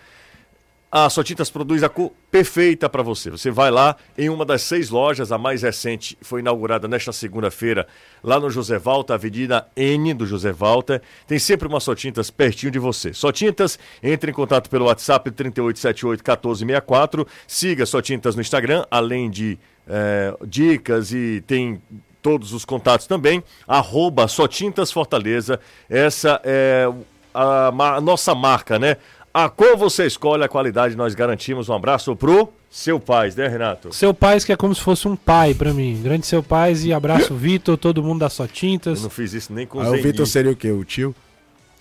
A 0.97 1.11
Só 1.11 1.25
Tintas 1.25 1.51
produz 1.51 1.83
a 1.83 1.89
cor 1.89 2.13
perfeita 2.31 2.89
para 2.89 3.03
você. 3.03 3.29
Você 3.29 3.51
vai 3.51 3.69
lá 3.69 3.97
em 4.17 4.29
uma 4.29 4.45
das 4.45 4.63
seis 4.63 4.91
lojas, 4.91 5.33
a 5.33 5.39
mais 5.39 5.63
recente 5.63 6.17
foi 6.23 6.39
inaugurada 6.39 6.87
nesta 6.87 7.11
segunda-feira, 7.11 7.85
lá 8.23 8.39
no 8.39 8.49
José 8.49 8.79
Valta, 8.79 9.15
Avenida 9.15 9.67
N 9.75 10.15
do 10.15 10.25
José 10.25 10.53
Valta. 10.53 11.03
Tem 11.27 11.37
sempre 11.37 11.67
uma 11.67 11.81
Só 11.81 11.97
Tintas 11.97 12.31
pertinho 12.31 12.71
de 12.71 12.79
você. 12.79 13.13
Só 13.13 13.33
Tintas, 13.33 13.77
entre 14.01 14.31
em 14.31 14.35
contato 14.35 14.71
pelo 14.71 14.85
WhatsApp 14.85 15.33
3878-1464. 15.33 17.27
Siga 17.45 17.85
Só 17.87 18.01
Tintas 18.01 18.37
no 18.37 18.41
Instagram, 18.41 18.85
além 18.89 19.29
de 19.29 19.59
eh, 19.89 20.33
dicas 20.47 21.13
e 21.13 21.43
tem 21.45 21.83
todos 22.23 22.53
os 22.53 22.65
contatos 22.65 23.09
também. 23.09 23.43
Arroba 23.67 24.29
Só 24.29 24.47
Tintas 24.47 24.93
Fortaleza. 24.93 25.59
Essa 25.91 26.41
é 26.45 26.89
a, 27.35 27.67
a 27.67 28.01
nossa 28.01 28.33
marca, 28.33 28.79
né? 28.79 28.97
A 29.37 29.49
cor 29.49 29.77
você 29.77 30.07
escolhe, 30.07 30.45
a 30.45 30.49
qualidade 30.49 30.95
nós 30.97 31.13
garantimos. 31.13 31.69
Um 31.69 31.75
abraço 31.75 32.15
pro 32.15 32.53
seu 32.71 33.01
pai, 33.01 33.33
né, 33.37 33.49
Renato? 33.49 33.93
Seu 33.93 34.15
Pais, 34.15 34.45
que 34.45 34.53
é 34.53 34.57
como 34.57 34.73
se 34.73 34.81
fosse 34.81 35.09
um 35.09 35.17
pai 35.17 35.53
pra 35.55 35.75
mim. 35.75 36.01
Grande 36.01 36.25
Seu 36.25 36.41
Pais 36.41 36.85
e 36.85 36.93
abraço, 36.93 37.35
Vitor, 37.35 37.77
todo 37.77 38.01
mundo 38.01 38.21
da 38.21 38.31
Só 38.31 38.45
Eu 38.45 38.49
Tintas. 38.49 39.03
não 39.03 39.11
fiz 39.11 39.33
isso 39.33 39.53
nem 39.53 39.67
com 39.67 39.81
Aí 39.81 39.89
o 39.89 39.95
o 39.95 40.03
Vitor 40.03 40.25
seria 40.25 40.53
o 40.53 40.57
quê? 40.57 40.71
O 40.71 40.85
tio? 40.85 41.13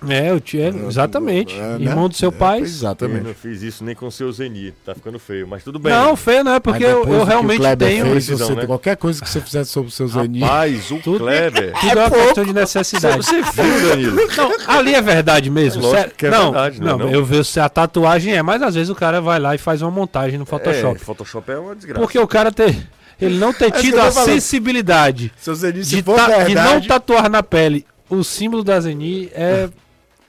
É, 0.09 0.33
o 0.33 0.39
tio, 0.39 0.61
é, 0.61 0.67
exatamente. 0.87 1.55
É, 1.55 1.77
né? 1.77 1.85
Irmão 1.85 2.09
do 2.09 2.15
Seu 2.15 2.29
É, 2.29 2.31
Pais. 2.31 2.61
Eu 2.61 2.65
Exatamente. 2.67 3.23
não 3.23 3.33
fiz 3.33 3.61
isso 3.61 3.83
nem 3.83 3.95
com 3.95 4.07
o 4.07 4.11
seu 4.11 4.31
Zeni. 4.31 4.73
Tá 4.85 4.93
ficando 4.95 5.17
feio, 5.19 5.47
mas 5.47 5.63
tudo 5.63 5.79
bem. 5.79 5.93
Não, 5.93 6.15
feio 6.15 6.43
não 6.43 6.53
é, 6.53 6.59
porque 6.59 6.83
eu, 6.83 7.03
eu 7.05 7.23
realmente 7.23 7.61
tenho. 7.77 8.03
Fez, 8.05 8.11
Precisão, 8.25 8.47
você- 8.47 8.55
né? 8.55 8.65
Qualquer 8.65 8.97
coisa 8.97 9.21
que 9.21 9.29
você 9.29 9.39
fizer 9.41 9.63
sobre 9.63 9.89
o 9.89 9.91
seu 9.91 10.07
Zeni. 10.07 10.39
Rapaz, 10.41 10.91
o 10.91 10.97
Tudo- 10.99 11.19
Kleber. 11.19 11.73
Tudo 11.79 11.99
é 11.99 12.07
uma 12.07 12.09
questão 12.11 12.45
de 12.45 12.53
necessidade. 12.53 13.17
Você 13.25 13.41
viu, 13.41 13.89
Danilo? 13.89 14.15
Não, 14.37 14.51
ali 14.75 14.93
é 14.95 15.01
verdade 15.01 15.49
mesmo. 15.49 15.81
É 15.81 15.85
lógico 15.85 16.01
sério. 16.01 16.15
que 16.17 16.25
é 16.25 16.29
não, 16.29 16.43
verdade, 16.51 16.79
né, 16.79 16.85
não, 16.91 16.97
não? 16.99 17.09
eu 17.11 17.23
vejo 17.23 17.43
se 17.45 17.59
a 17.59 17.69
tatuagem 17.69 18.33
é, 18.33 18.41
mas 18.41 18.61
às 18.61 18.75
vezes 18.75 18.89
o 18.89 18.95
cara 18.95 19.21
vai 19.21 19.39
lá 19.39 19.55
e 19.55 19.57
faz 19.57 19.81
uma 19.81 19.91
montagem 19.91 20.37
no 20.37 20.43
É, 20.43 20.47
Photoshop. 20.47 20.99
Photoshop 20.99 21.51
é 21.51 21.57
uma 21.57 21.75
desgraça. 21.75 21.99
Porque 22.01 22.17
o 22.19 22.27
cara 22.27 22.51
ter, 22.51 22.75
ele 23.21 23.37
não 23.37 23.53
ter 23.53 23.65
É 23.67 23.71
tido 23.71 23.97
eu 23.97 24.03
a 24.03 24.11
falando. 24.11 24.29
sensibilidade 24.29 25.31
Seu 25.37 25.55
Zeni, 25.55 25.83
se 25.83 25.95
de, 25.97 26.03
for 26.03 26.15
ta- 26.15 26.27
de 26.39 26.43
verdade... 26.53 26.73
não 26.73 26.81
tatuar 26.81 27.29
na 27.29 27.43
pele 27.43 27.85
o 28.09 28.23
símbolo 28.23 28.63
da 28.63 28.79
Zeni 28.79 29.29
é, 29.33 29.69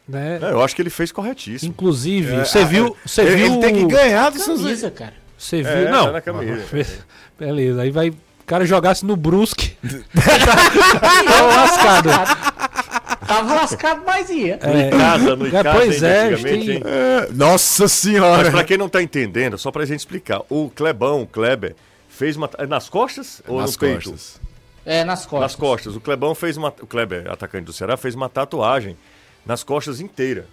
né? 0.08 0.38
É, 0.42 0.50
eu 0.50 0.62
acho 0.62 0.74
que 0.76 0.82
ele 0.82 0.90
fez 0.90 1.10
corretíssimo. 1.12 1.70
Inclusive, 1.70 2.34
É, 2.34 2.44
você 2.44 2.58
é, 2.60 2.64
viu, 2.64 2.96
você 3.04 3.22
ele, 3.22 3.36
viu 3.36 3.46
ele 3.46 3.58
tem 3.58 3.74
que 3.74 3.86
ganhar 3.86 4.30
do. 4.30 4.38
Camisa, 4.38 4.90
cara. 4.90 5.14
Você 5.38 5.62
viu? 5.62 5.70
É, 5.72 5.90
não. 5.90 6.06
tá 6.06 6.12
na 6.12 6.20
camisa. 6.20 6.62
Beleza, 7.38 7.82
aí 7.82 7.90
vai 7.90 8.10
o 8.10 8.16
cara 8.46 8.66
jogasse 8.66 9.04
no 9.06 9.16
Brusque. 9.16 9.76
Tava 11.30 11.46
lascado. 11.56 12.08
Tava 13.26 13.54
lascado, 13.54 14.02
mas 14.04 14.28
ia. 14.30 14.58
No 14.62 14.80
Icasa, 14.80 15.36
no 15.36 15.46
É, 15.46 15.48
Icasa, 15.48 15.70
pois 15.72 16.02
é, 16.02 16.36
tem-? 16.36 16.82
É, 16.84 17.28
Nossa 17.32 17.84
Mas 17.84 17.92
senhora. 17.92 18.50
pra 18.50 18.64
quem 18.64 18.76
não 18.76 18.88
tá 18.88 19.02
entendendo, 19.02 19.56
só 19.56 19.70
pra 19.70 19.84
gente 19.86 20.00
explicar, 20.00 20.42
o 20.50 20.70
Clebão, 20.70 21.22
o 21.22 21.26
Kleber, 21.26 21.74
fez 22.08 22.36
uma. 22.36 22.50
é 22.58 22.66
Nas 22.66 22.88
costas 22.88 23.40
ou 23.48 23.60
Nas 23.60 23.72
no 23.72 23.78
peito? 23.78 24.10
costas. 24.10 24.40
É, 24.84 25.02
nas 25.04 25.20
costas. 25.24 25.40
Nas 25.40 25.54
costas. 25.56 25.96
O 25.96 26.00
Clebão 26.00 26.34
fez 26.34 26.58
uma. 26.58 26.68
O 26.68 26.86
Kleber, 26.86 27.30
atacante 27.30 27.64
do 27.64 27.72
Ceará, 27.72 27.96
fez 27.96 28.14
uma 28.14 28.28
tatuagem 28.28 28.94
nas 29.46 29.62
costas 29.64 30.00
inteira. 30.00 30.46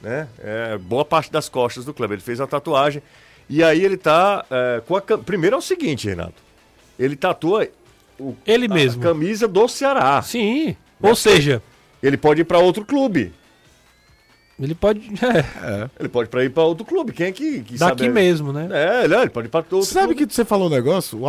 Né? 0.00 0.28
É, 0.38 0.78
boa 0.78 1.04
parte 1.04 1.30
das 1.32 1.48
costas 1.48 1.84
do 1.84 1.92
Kleber. 1.92 2.14
Ele 2.16 2.22
fez 2.22 2.40
a 2.40 2.46
tatuagem. 2.46 3.02
E 3.50 3.62
aí 3.64 3.84
ele 3.84 3.96
tá. 3.96 4.44
é, 4.50 4.82
com 4.86 4.94
a, 4.96 5.00
cam- 5.00 5.18
primeiro 5.22 5.56
é 5.56 5.58
o 5.58 5.62
seguinte, 5.62 6.06
Renato. 6.08 6.34
Ele 6.98 7.16
tatua 7.16 7.66
o, 8.18 8.34
Ele 8.46 8.66
a 8.66 8.68
mesmo. 8.74 9.02
camisa 9.02 9.48
do 9.48 9.66
Ceará. 9.68 10.20
Sim. 10.22 10.76
Ou 11.00 11.14
seja, 11.14 11.62
Ele 12.02 12.16
pode 12.16 12.40
ir 12.42 12.44
pra 12.44 12.58
outro 12.58 12.84
clube. 12.84 13.32
ele 14.60 14.74
pode. 14.74 15.00
É, 15.62 15.88
Ele 15.98 16.08
pode 16.08 16.28
pra 16.28 16.44
ir 16.44 16.50
pra 16.50 16.62
outro 16.64 16.84
clube. 16.84 17.12
Quem 17.12 17.26
é 17.28 17.32
que, 17.32 17.62
que 17.62 17.76
daqui 17.78 18.04
sabe? 18.04 18.08
mesmo, 18.08 18.52
né? 18.52 18.68
É, 18.70 19.04
ele, 19.04 19.14
ele 19.14 19.30
pode 19.30 19.46
ir 19.46 19.50
pra 19.50 19.60
outro 19.60 19.82
sabe 19.84 20.14
clube. 20.14 20.26
que 20.26 20.34
você 20.34 20.44
falou 20.44 20.66
um 20.66 20.70
negócio? 20.70 21.20
O 21.20 21.26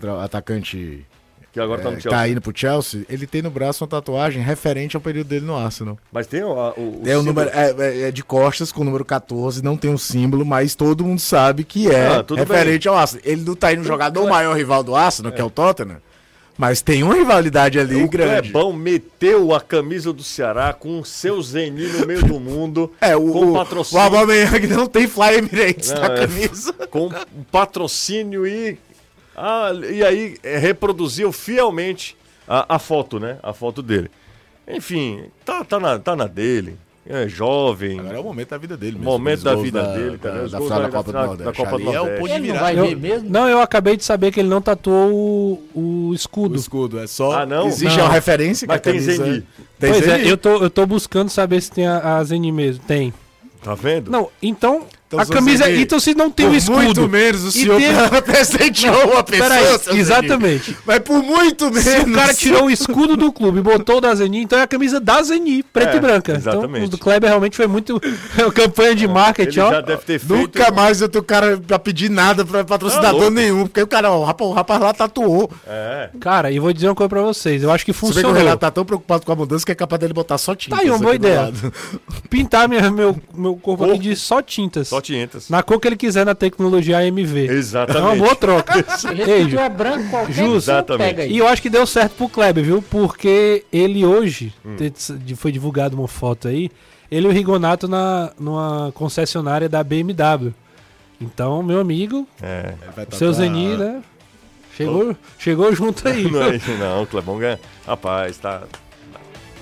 tra- 0.00 0.22
atacante 0.24 1.04
Que 1.52 1.60
agora 1.60 1.82
tá 1.82 1.88
é, 1.88 1.90
no 1.90 1.96
que 1.98 2.02
Chelsea. 2.04 2.18
tá 2.18 2.28
indo 2.28 2.40
pro 2.40 2.52
Chelsea, 2.54 3.02
ele 3.10 3.26
tem 3.26 3.42
no 3.42 3.50
braço 3.50 3.84
uma 3.84 3.88
tatuagem 3.88 4.42
referente 4.42 4.96
ao 4.96 5.02
período 5.02 5.26
dele 5.28 5.44
no 5.44 5.54
Arsenal. 5.54 5.98
Mas 6.10 6.26
tem 6.26 6.42
o. 6.42 6.58
a- 6.58 6.70
o, 6.72 7.02
É, 7.04 7.16
o 7.18 7.22
número, 7.22 7.50
é, 7.52 7.74
é- 7.78 8.00
é 8.08 8.10
de 8.10 8.24
costas 8.24 8.72
com 8.72 8.80
o 8.80 8.84
número 8.84 9.04
14, 9.04 9.62
não 9.62 9.76
tem 9.76 9.90
um 9.90 9.98
símbolo, 9.98 10.46
mas 10.46 10.74
todo 10.74 11.04
mundo 11.04 11.20
sabe 11.20 11.62
que 11.62 11.90
é 11.90 12.06
Ah, 12.06 12.24
referente 12.34 12.88
ao 12.88 12.96
Arsenal. 12.96 13.22
Ele 13.26 13.42
não 13.42 13.54
tá 13.54 13.70
indo 13.72 13.84
jogar 13.84 14.10
no 14.10 14.26
maior 14.28 14.56
rival 14.56 14.82
do 14.82 14.96
Arsenal, 14.96 15.30
que 15.30 15.40
é 15.42 15.44
o 15.44 15.50
Tottenham, 15.50 15.98
mas 16.56 16.80
tem 16.80 17.02
uma 17.02 17.14
rivalidade 17.14 17.78
ali 17.78 18.02
O 18.02 18.08
grande. 18.08 18.50
Clebão 18.50 18.72
meteu 18.72 19.54
a 19.54 19.60
camisa 19.60 20.10
do 20.10 20.22
Ceará 20.22 20.72
com 20.72 21.00
o 21.00 21.04
seu 21.04 21.42
Zeni 21.42 21.86
no 21.86 22.06
meio 22.06 22.24
do 22.24 22.40
mundo. 22.40 22.90
É, 22.98 23.14
o, 23.14 23.30
com 23.30 23.50
o, 23.50 23.52
patrocínio. 23.52 24.00
o 24.00 24.04
Aubameyang 24.06 24.66
não 24.68 24.86
tem 24.86 25.06
Fly 25.06 25.34
Emirates 25.36 25.90
Não, 25.90 26.00
na 26.00 26.14
é. 26.14 26.16
camisa. 26.20 26.72
com 26.90 27.08
um 27.08 27.42
patrocínio 27.50 28.46
e. 28.46 28.78
Ah, 29.36 29.70
e 29.90 30.02
aí 30.04 30.36
é, 30.42 30.58
reproduziu 30.58 31.32
fielmente 31.32 32.16
a, 32.46 32.76
a 32.76 32.78
foto, 32.78 33.18
né? 33.18 33.38
A 33.42 33.52
foto 33.52 33.82
dele. 33.82 34.10
Enfim, 34.68 35.24
tá, 35.44 35.64
tá, 35.64 35.80
na, 35.80 35.98
tá 35.98 36.14
na 36.14 36.26
dele. 36.26 36.76
É 37.04 37.26
jovem. 37.26 37.98
Agora 37.98 38.16
é 38.16 38.20
o 38.20 38.22
momento 38.22 38.50
da 38.50 38.58
vida 38.58 38.76
dele 38.76 38.92
mesmo. 38.92 39.10
Momento 39.10 39.42
da 39.42 39.56
vida 39.56 39.82
da, 39.82 39.92
dele, 39.92 40.10
da, 40.12 40.18
cara. 40.18 40.44
Os 40.44 40.52
da 40.52 40.58
final 40.60 40.78
da, 40.78 40.86
da- 40.86 40.88
Copa 40.92 41.12
da- 41.12 41.20
do 41.26 41.36
da 41.36 41.44
Nordeste. 41.44 41.56
Copa 41.64 41.70
do 41.70 41.76
Ali 41.76 41.84
é 41.84 41.88
o 41.90 41.92
Nordeste. 42.04 42.20
ponto 42.20 42.28
de 42.28 42.32
Ele 42.34 42.38
não 42.46 42.54
virada. 42.54 42.64
vai 42.64 42.78
Eu- 42.78 42.84
ver 42.86 42.96
mesmo? 42.96 43.30
Não, 43.30 43.48
eu 43.48 43.60
acabei 43.60 43.96
de 43.96 44.04
saber 44.04 44.30
que 44.30 44.38
ele 44.38 44.48
não 44.48 44.62
tatuou 44.62 45.10
o, 45.10 45.62
o 45.80 46.08
O 46.10 46.14
escudo. 46.14 46.54
escudo, 46.54 47.00
é 47.00 47.08
só. 47.08 47.40
Ah, 47.40 47.44
não? 47.46 47.66
Existe 47.66 47.98
Não. 47.98 48.04
uma 48.04 48.12
referência 48.12 48.68
que 48.68 48.72
Mas 48.72 48.76
a 48.78 48.80
tem 48.80 48.92
camisa- 48.92 49.24
Zeni. 49.24 49.46
Tem 49.80 49.90
pois 49.92 50.06
é, 50.06 50.16
Zeni. 50.18 50.28
eu 50.28 50.36
tô, 50.36 50.62
eu 50.62 50.70
tô 50.70 50.86
buscando 50.86 51.28
saber 51.28 51.60
se 51.60 51.72
tem 51.72 51.88
a, 51.88 52.18
a 52.18 52.22
Zeni 52.24 52.52
mesmo. 52.52 52.84
Tem. 52.86 53.12
Tá 53.64 53.74
vendo? 53.74 54.08
Não, 54.08 54.28
então. 54.40 54.86
A 55.18 55.26
camisa. 55.26 55.70
Então 55.70 55.98
se 56.00 56.14
não 56.14 56.30
tem 56.30 56.46
por 56.46 56.52
o 56.52 56.56
escudo. 56.56 56.82
muito 56.82 57.08
menos 57.08 57.44
o 57.44 57.52
senhor 57.52 57.80
teve- 57.80 58.22
presenteou 58.22 59.12
uma 59.12 59.22
pessoa, 59.22 59.48
Peraí, 59.48 59.66
seu 59.66 59.78
Zeni. 59.78 59.98
exatamente. 60.00 60.76
Mas 60.86 60.98
por 61.00 61.22
muito 61.22 61.66
menos. 61.66 61.82
Se 61.82 61.98
o 62.00 62.12
cara 62.12 62.34
tirou 62.34 62.64
o 62.64 62.70
escudo 62.70 63.16
do 63.16 63.32
clube 63.32 63.58
e 63.58 63.62
botou 63.62 63.98
o 63.98 64.00
da 64.00 64.14
Zeni, 64.14 64.42
então 64.42 64.58
é 64.58 64.62
a 64.62 64.66
camisa 64.66 64.98
da 65.00 65.22
Zeni, 65.22 65.62
preta 65.62 65.92
É, 65.92 65.96
e 65.96 66.00
branca. 66.00 66.32
exatamente. 66.36 66.70
Então 66.76 66.84
o 66.84 66.88
do 66.88 66.98
Kleber 66.98 67.28
realmente 67.28 67.56
foi 67.56 67.66
muito 67.66 68.00
campanha 68.54 68.94
de 68.94 69.04
Ele 69.04 69.12
marketing, 69.12 69.60
ó. 69.60 69.70
já 69.70 69.80
deve 69.80 70.02
ter 70.02 70.18
feito. 70.18 70.34
Nunca 70.34 70.70
mais 70.70 71.00
eu 71.00 71.08
tenho 71.08 71.24
cara 71.24 71.58
pra 71.58 71.78
pedir 71.78 72.10
nada 72.10 72.44
pra 72.44 72.60
Tá 72.60 72.64
patrocinador 72.64 73.12
louco. 73.20 73.30
nenhum. 73.30 73.62
Porque 73.66 73.82
o 73.82 73.86
cara, 73.86 74.10
ó, 74.10 74.20
o 74.20 74.24
rapaz, 74.24 74.50
o 74.50 74.52
rapaz 74.52 74.80
lá 74.80 74.92
tatuou. 74.94 75.50
É. 75.66 76.10
Cara, 76.20 76.50
e 76.50 76.58
vou 76.58 76.72
dizer 76.72 76.88
uma 76.88 76.94
coisa 76.94 77.08
pra 77.08 77.22
vocês. 77.22 77.62
Eu 77.62 77.70
acho 77.70 77.84
que 77.84 77.92
que 77.92 78.26
o. 78.26 78.32
Renato 78.32 78.58
tá 78.58 78.70
tão 78.70 78.84
preocupado 78.84 79.24
com 79.26 79.32
a 79.32 79.36
mudança 79.36 79.64
que 79.66 79.72
é 79.72 79.74
capaz 79.74 80.00
dele 80.00 80.12
botar 80.12 80.38
só 80.38 80.54
tinta. 80.54 80.76
Tá 80.76 80.82
aí 80.82 80.88
uma 80.90 80.98
boa 80.98 81.14
ideia. 81.14 81.52
Pintar 82.30 82.68
minha, 82.68 82.90
meu, 82.90 83.16
meu 83.34 83.54
corpo 83.56 83.84
aqui 83.84 83.98
de 83.98 84.16
só 84.16 84.40
tintas. 84.42 84.88
Só 84.88 85.00
500. 85.02 85.50
Na 85.50 85.62
cor 85.62 85.78
que 85.80 85.86
ele 85.88 85.96
quiser 85.96 86.24
na 86.24 86.34
tecnologia 86.34 86.98
AMV. 86.98 87.48
Exatamente. 87.50 88.02
É 88.04 88.08
uma 88.08 88.16
boa 88.16 88.34
troca. 88.36 88.72
Ei, 89.28 89.48
Tu 89.48 89.58
é 89.58 89.68
branco, 89.68 90.08
qualquer 90.08 90.44
Exatamente. 90.48 91.08
pega 91.08 91.22
aí. 91.24 91.32
E 91.32 91.38
eu 91.38 91.46
acho 91.48 91.60
que 91.60 91.68
deu 91.68 91.86
certo 91.86 92.12
pro 92.14 92.28
Kleber, 92.28 92.64
viu? 92.64 92.80
Porque 92.82 93.64
ele 93.72 94.04
hoje, 94.04 94.52
Hum. 94.64 94.76
foi 95.36 95.52
divulgado 95.52 95.96
uma 95.98 96.08
foto 96.08 96.48
aí, 96.48 96.70
ele 97.10 97.26
e 97.26 97.28
o 97.28 97.32
Rigonato 97.32 97.86
na, 97.86 98.32
numa 98.40 98.90
concessionária 98.94 99.68
da 99.68 99.84
BMW. 99.84 100.52
Então, 101.20 101.62
meu 101.62 101.78
amigo, 101.80 102.26
É. 102.42 102.74
seu 103.12 103.32
Zeni, 103.32 103.76
né? 103.76 104.02
Chegou, 104.76 105.14
chegou 105.38 105.74
junto 105.74 106.08
aí. 106.08 106.24
Não 106.30 106.42
é 106.42 106.56
isso, 106.56 106.70
não. 106.78 107.06
Ganha. 107.38 107.60
Rapaz, 107.86 108.38
tá. 108.38 108.62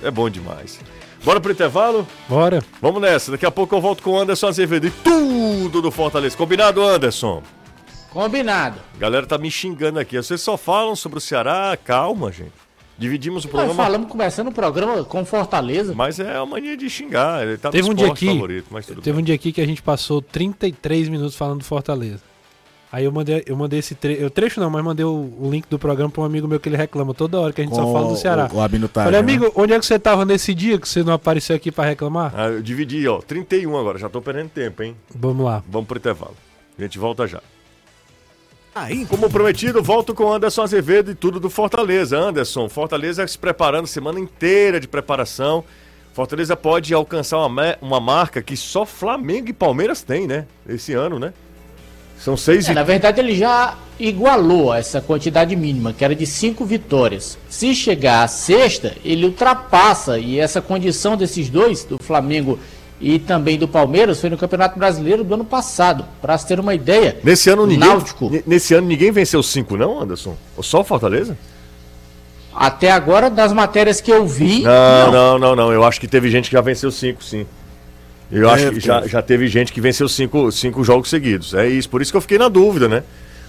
É 0.02 0.10
bom 0.10 0.30
demais. 0.30 0.78
Bora 1.24 1.40
pro 1.40 1.52
intervalo? 1.52 2.06
Bora. 2.28 2.62
Vamos 2.80 3.00
nessa. 3.02 3.30
Daqui 3.32 3.44
a 3.44 3.50
pouco 3.50 3.74
eu 3.74 3.80
volto 3.80 4.02
com 4.02 4.12
o 4.12 4.18
Anderson 4.18 4.48
Azevedo 4.48 4.86
e 4.86 4.90
tudo 4.90 5.82
do 5.82 5.90
Fortaleza. 5.90 6.36
Combinado, 6.36 6.82
Anderson? 6.82 7.42
Combinado. 8.10 8.80
A 8.94 8.98
galera 8.98 9.26
tá 9.26 9.36
me 9.38 9.50
xingando 9.50 9.98
aqui. 9.98 10.16
Vocês 10.16 10.40
só 10.40 10.56
falam 10.56 10.96
sobre 10.96 11.18
o 11.18 11.20
Ceará. 11.20 11.76
Calma, 11.84 12.32
gente. 12.32 12.52
Dividimos 12.98 13.44
o 13.44 13.46
Nós 13.48 13.52
programa. 13.56 13.82
falamos, 13.82 14.10
começando 14.10 14.48
o 14.48 14.52
programa 14.52 15.04
com 15.04 15.24
Fortaleza. 15.24 15.94
Mas 15.94 16.18
é 16.20 16.36
a 16.36 16.44
mania 16.44 16.76
de 16.76 16.90
xingar. 16.90 17.46
Ele 17.46 17.56
tá 17.56 17.70
Teve 17.70 17.86
no 17.88 17.92
um 17.92 17.96
dia 17.96 18.08
aqui, 18.08 18.26
favorito, 18.26 18.66
mas 18.70 18.86
tudo 18.86 19.00
teve 19.00 19.14
bem. 19.16 19.22
um 19.22 19.24
dia 19.24 19.34
aqui 19.34 19.52
que 19.52 19.60
a 19.60 19.66
gente 19.66 19.80
passou 19.80 20.20
33 20.20 21.08
minutos 21.08 21.34
falando 21.34 21.58
do 21.60 21.64
Fortaleza. 21.64 22.20
Aí 22.92 23.04
eu 23.04 23.12
mandei, 23.12 23.44
eu 23.46 23.56
mandei 23.56 23.78
esse 23.78 23.94
trecho, 23.94 24.20
eu 24.20 24.28
trecho 24.28 24.58
não, 24.58 24.68
mas 24.68 24.82
mandei 24.82 25.04
o, 25.04 25.32
o 25.40 25.48
link 25.48 25.66
do 25.70 25.78
programa 25.78 26.10
pra 26.10 26.22
um 26.22 26.24
amigo 26.24 26.48
meu 26.48 26.58
que 26.58 26.68
ele 26.68 26.76
reclama 26.76 27.14
toda 27.14 27.38
hora 27.38 27.52
que 27.52 27.60
a 27.60 27.64
gente 27.64 27.76
só 27.76 27.92
fala 27.92 28.08
do 28.08 28.16
Ceará. 28.16 28.50
O, 28.52 28.56
o 28.56 28.60
Abino 28.60 28.88
Falei, 28.88 29.20
amigo, 29.20 29.52
onde 29.54 29.72
é 29.72 29.78
que 29.78 29.86
você 29.86 29.96
tava 29.96 30.24
nesse 30.24 30.52
dia 30.52 30.76
que 30.76 30.88
você 30.88 31.04
não 31.04 31.12
apareceu 31.12 31.54
aqui 31.54 31.70
pra 31.70 31.84
reclamar? 31.84 32.32
Ah, 32.34 32.48
eu 32.48 32.60
dividi, 32.60 33.06
ó. 33.06 33.20
31 33.20 33.76
agora. 33.78 33.96
Já 33.96 34.08
tô 34.08 34.20
perdendo 34.20 34.48
tempo, 34.48 34.82
hein? 34.82 34.96
Vamos 35.14 35.44
lá. 35.44 35.62
Vamos 35.68 35.86
pro 35.86 35.98
intervalo. 35.98 36.34
A 36.76 36.82
gente 36.82 36.98
volta 36.98 37.28
já. 37.28 37.40
Aí, 38.74 39.04
Como 39.06 39.28
prometido, 39.30 39.82
volto 39.82 40.12
com 40.14 40.32
Anderson 40.32 40.62
Azevedo 40.62 41.12
e 41.12 41.14
tudo 41.14 41.38
do 41.38 41.50
Fortaleza. 41.50 42.18
Anderson, 42.18 42.68
Fortaleza 42.68 43.26
se 43.26 43.38
preparando 43.38 43.86
semana 43.86 44.18
inteira 44.18 44.80
de 44.80 44.88
preparação. 44.88 45.64
Fortaleza 46.12 46.56
pode 46.56 46.92
alcançar 46.92 47.38
uma, 47.38 47.76
uma 47.80 48.00
marca 48.00 48.42
que 48.42 48.56
só 48.56 48.84
Flamengo 48.84 49.48
e 49.48 49.52
Palmeiras 49.52 50.02
têm, 50.02 50.26
né? 50.26 50.46
Esse 50.68 50.92
ano, 50.92 51.18
né? 51.18 51.32
São 52.22 52.36
seis 52.36 52.68
É, 52.68 52.72
e... 52.72 52.74
na 52.74 52.82
verdade, 52.82 53.20
ele 53.20 53.34
já 53.34 53.74
igualou 53.98 54.72
essa 54.74 55.00
quantidade 55.00 55.56
mínima, 55.56 55.92
que 55.92 56.04
era 56.04 56.14
de 56.14 56.26
cinco 56.26 56.64
vitórias. 56.64 57.38
Se 57.48 57.74
chegar 57.74 58.22
à 58.22 58.28
sexta, 58.28 58.94
ele 59.04 59.24
ultrapassa. 59.24 60.18
E 60.18 60.38
essa 60.38 60.60
condição 60.60 61.16
desses 61.16 61.48
dois, 61.48 61.84
do 61.84 61.98
Flamengo 61.98 62.58
e 63.00 63.18
também 63.18 63.58
do 63.58 63.66
Palmeiras, 63.66 64.20
foi 64.20 64.28
no 64.28 64.36
Campeonato 64.36 64.78
Brasileiro 64.78 65.24
do 65.24 65.34
ano 65.34 65.44
passado. 65.44 66.04
Para 66.20 66.36
se 66.36 66.46
ter 66.46 66.60
uma 66.60 66.74
ideia, 66.74 67.18
Nesse 67.24 67.48
ano 67.48 67.66
ninguém. 67.66 67.88
Náutico. 67.88 68.30
Nesse 68.46 68.74
ano 68.74 68.86
ninguém 68.86 69.10
venceu 69.10 69.42
cinco, 69.42 69.76
não, 69.76 70.00
Anderson? 70.00 70.36
Só 70.60 70.80
o 70.80 70.84
Fortaleza? 70.84 71.36
até 72.52 72.90
agora, 72.90 73.30
das 73.30 73.52
matérias 73.52 74.00
que 74.00 74.10
eu 74.10 74.26
vi, 74.26 74.62
Não, 74.62 75.12
não, 75.12 75.38
não, 75.38 75.56
não. 75.56 75.72
Eu 75.72 75.82
acho 75.82 75.98
que 76.00 76.06
teve 76.06 76.28
gente 76.28 76.50
que 76.50 76.52
já 76.52 76.60
venceu 76.60 76.90
cinco, 76.90 77.24
sim. 77.24 77.46
Eu 78.30 78.48
acho 78.48 78.70
que 78.72 78.80
já, 78.80 79.00
teve. 79.00 79.08
já 79.12 79.22
teve 79.22 79.48
gente 79.48 79.72
que 79.72 79.80
venceu 79.80 80.08
cinco, 80.08 80.50
cinco 80.52 80.84
jogos 80.84 81.08
seguidos. 81.10 81.52
É 81.54 81.66
isso, 81.68 81.88
por 81.88 82.00
isso 82.00 82.10
que 82.12 82.16
eu 82.16 82.20
fiquei 82.20 82.38
na 82.38 82.48
dúvida, 82.48 82.88
né? 82.88 83.02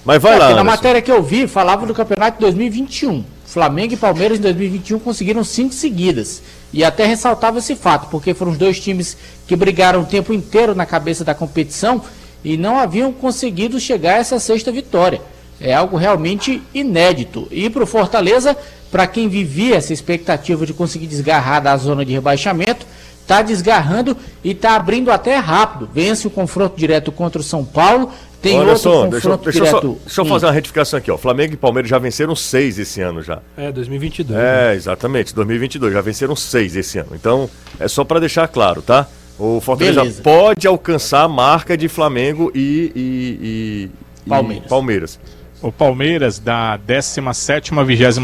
Mas 0.03 0.21
vai 0.21 0.33
É, 0.33 0.37
lá. 0.37 0.39
porque 0.45 0.55
na 0.55 0.61
Anderson. 0.61 0.77
matéria 0.77 1.01
que 1.01 1.11
eu 1.11 1.21
vi, 1.21 1.47
falava 1.47 1.85
do 1.85 1.93
campeonato 1.93 2.37
de 2.37 2.41
2021. 2.41 3.23
Flamengo 3.45 3.93
e 3.93 3.97
Palmeiras 3.97 4.39
em 4.39 4.41
2021 4.41 4.97
conseguiram 4.99 5.43
cinco 5.43 5.73
seguidas. 5.73 6.41
E 6.73 6.83
até 6.83 7.05
ressaltava 7.05 7.59
esse 7.59 7.75
fato, 7.75 8.07
porque 8.09 8.33
foram 8.33 8.51
os 8.53 8.57
dois 8.57 8.79
times 8.79 9.15
que 9.45 9.55
brigaram 9.55 10.01
o 10.01 10.05
tempo 10.05 10.33
inteiro 10.33 10.73
na 10.73 10.85
cabeça 10.85 11.23
da 11.23 11.35
competição 11.35 12.01
e 12.43 12.57
não 12.57 12.79
haviam 12.79 13.11
conseguido 13.11 13.79
chegar 13.79 14.15
a 14.15 14.17
essa 14.19 14.39
sexta 14.39 14.71
vitória. 14.71 15.21
É 15.59 15.73
algo 15.75 15.97
realmente 15.97 16.59
inédito. 16.73 17.47
E 17.51 17.69
para 17.69 17.83
o 17.83 17.85
Fortaleza, 17.85 18.57
para 18.89 19.05
quem 19.05 19.27
vivia 19.29 19.75
essa 19.75 19.93
expectativa 19.93 20.65
de 20.65 20.73
conseguir 20.73 21.05
desgarrar 21.05 21.61
da 21.61 21.77
zona 21.77 22.03
de 22.03 22.13
rebaixamento, 22.13 22.87
está 23.21 23.41
desgarrando 23.41 24.15
e 24.43 24.51
está 24.51 24.75
abrindo 24.75 25.11
até 25.11 25.35
rápido. 25.37 25.89
Vence 25.93 26.27
o 26.27 26.29
confronto 26.29 26.75
direto 26.77 27.11
contra 27.11 27.39
o 27.39 27.43
São 27.43 27.63
Paulo. 27.63 28.11
Tem 28.41 28.57
Olha 28.57 28.69
outro 28.69 28.81
só, 28.83 28.89
deixa, 29.05 29.05
eu- 29.05 29.11
confronto 29.31 29.43
deixa 29.43 29.59
eu 29.59 29.65
só, 29.67 29.79
direto. 29.79 29.97
deixa 30.03 30.21
eu 30.21 30.25
fazer 30.25 30.45
uma 30.47 30.51
retificação 30.51 30.97
aqui, 30.97 31.11
ó. 31.11 31.17
Flamengo 31.17 31.53
e 31.53 31.57
Palmeiras 31.57 31.89
já 31.89 31.99
venceram 31.99 32.35
seis 32.35 32.79
esse 32.79 32.99
ano 32.99 33.21
já. 33.21 33.39
É, 33.55 33.71
2022. 33.71 34.37
É, 34.39 34.73
exatamente, 34.75 35.33
2022, 35.35 35.93
já 35.93 36.01
venceram 36.01 36.35
seis 36.35 36.75
esse 36.75 36.97
ano. 36.97 37.09
Então, 37.13 37.47
é 37.79 37.87
só 37.87 38.03
pra 38.03 38.19
deixar 38.19 38.47
claro, 38.47 38.81
tá? 38.81 39.07
O 39.37 39.61
Fortaleza 39.61 40.01
Beleza. 40.01 40.21
pode 40.23 40.67
alcançar 40.67 41.21
a 41.23 41.27
marca 41.27 41.77
de 41.77 41.87
Flamengo 41.87 42.51
e, 42.55 42.91
e- 42.95 42.99
e- 43.41 43.89
e 44.25 44.29
Palmeiras. 44.29 44.67
Palmeiras. 44.67 45.19
O 45.61 45.71
Palmeiras, 45.71 46.39
da 46.39 46.77
17 46.77 47.71
a 47.77 47.83
22 47.83 48.17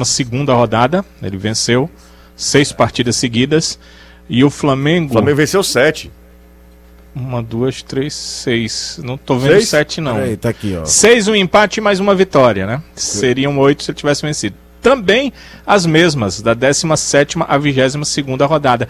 rodada, 0.49 1.05
ele 1.21 1.37
venceu 1.37 1.87
seis 2.35 2.71
partidas 2.71 3.15
seguidas. 3.17 3.77
E 4.29 4.43
o 4.43 4.49
Flamengo, 4.49 5.09
O 5.09 5.13
Flamengo 5.13 5.37
venceu 5.37 5.63
sete. 5.63 6.11
uma, 7.15 7.41
duas, 7.41 7.81
três, 7.81 8.13
seis. 8.13 8.99
Não 9.03 9.17
tô 9.17 9.37
vendo 9.39 9.53
Seis? 9.53 9.69
sete, 9.69 10.01
não. 10.01 10.15
Peraí, 10.15 10.37
tá 10.37 10.49
aqui, 10.49 10.77
ó. 10.79 10.85
Seis, 10.85 11.27
um 11.27 11.35
empate 11.35 11.79
e 11.79 11.81
mais 11.81 11.99
uma 11.99 12.13
vitória, 12.13 12.65
né? 12.67 12.81
Seriam 12.95 13.57
oito 13.59 13.83
se 13.83 13.91
ele 13.91 13.97
tivesse 13.97 14.21
vencido. 14.21 14.55
Também 14.81 15.33
as 15.65 15.85
mesmas, 15.85 16.41
da 16.41 16.53
17 16.53 17.37
a 17.47 17.57
22 17.57 17.95
rodada. 18.47 18.87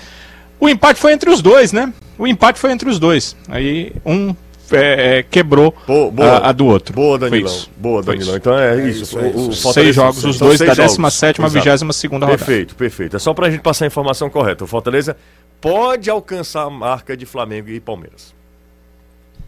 O 0.60 0.68
empate 0.68 1.00
foi 1.00 1.14
entre 1.14 1.30
os 1.30 1.42
dois, 1.42 1.72
né? 1.72 1.94
O 2.18 2.28
empate 2.28 2.60
foi 2.60 2.72
entre 2.72 2.90
os 2.90 3.00
dois. 3.00 3.36
Aí 3.48 3.94
um 4.06 4.36
é, 4.72 5.20
é, 5.20 5.24
quebrou 5.24 5.74
Boa, 5.86 6.12
boa. 6.12 6.30
a, 6.38 6.50
a 6.50 6.52
do 6.52 6.66
outro. 6.66 6.94
Boa, 6.94 7.18
Danilão. 7.18 7.56
Boa, 7.78 8.02
Danilão. 8.04 8.36
Então 8.36 8.58
é, 8.58 8.80
É 8.80 8.90
isso. 8.90 9.04
isso, 9.04 9.18
o- 9.18 9.22
é 9.22 9.28
o. 9.28 9.32
Fortaleza- 9.34 9.72
Seis 9.74 9.96
jogos, 9.96 10.24
os 10.26 10.38
dois 10.38 10.60
da 10.60 10.66
jogos. 10.74 10.96
17 10.98 11.42
a 11.42 11.46
Exato. 11.46 11.64
22 11.64 12.04
rodada. 12.12 12.38
Perfeito, 12.38 12.76
perfeito. 12.76 13.16
É 13.16 13.20
só 13.20 13.34
pra 13.34 13.50
gente 13.50 13.62
passar 13.62 13.86
a 13.86 13.88
informação 13.88 14.30
correta. 14.30 14.64
O 14.64 14.68
Fortaleza 14.68 15.16
pode 15.62 16.10
alcançar 16.10 16.64
a 16.64 16.70
marca 16.70 17.16
de 17.16 17.26
Flamengo 17.26 17.70
e 17.70 17.80
Palmeiras. 17.80 18.34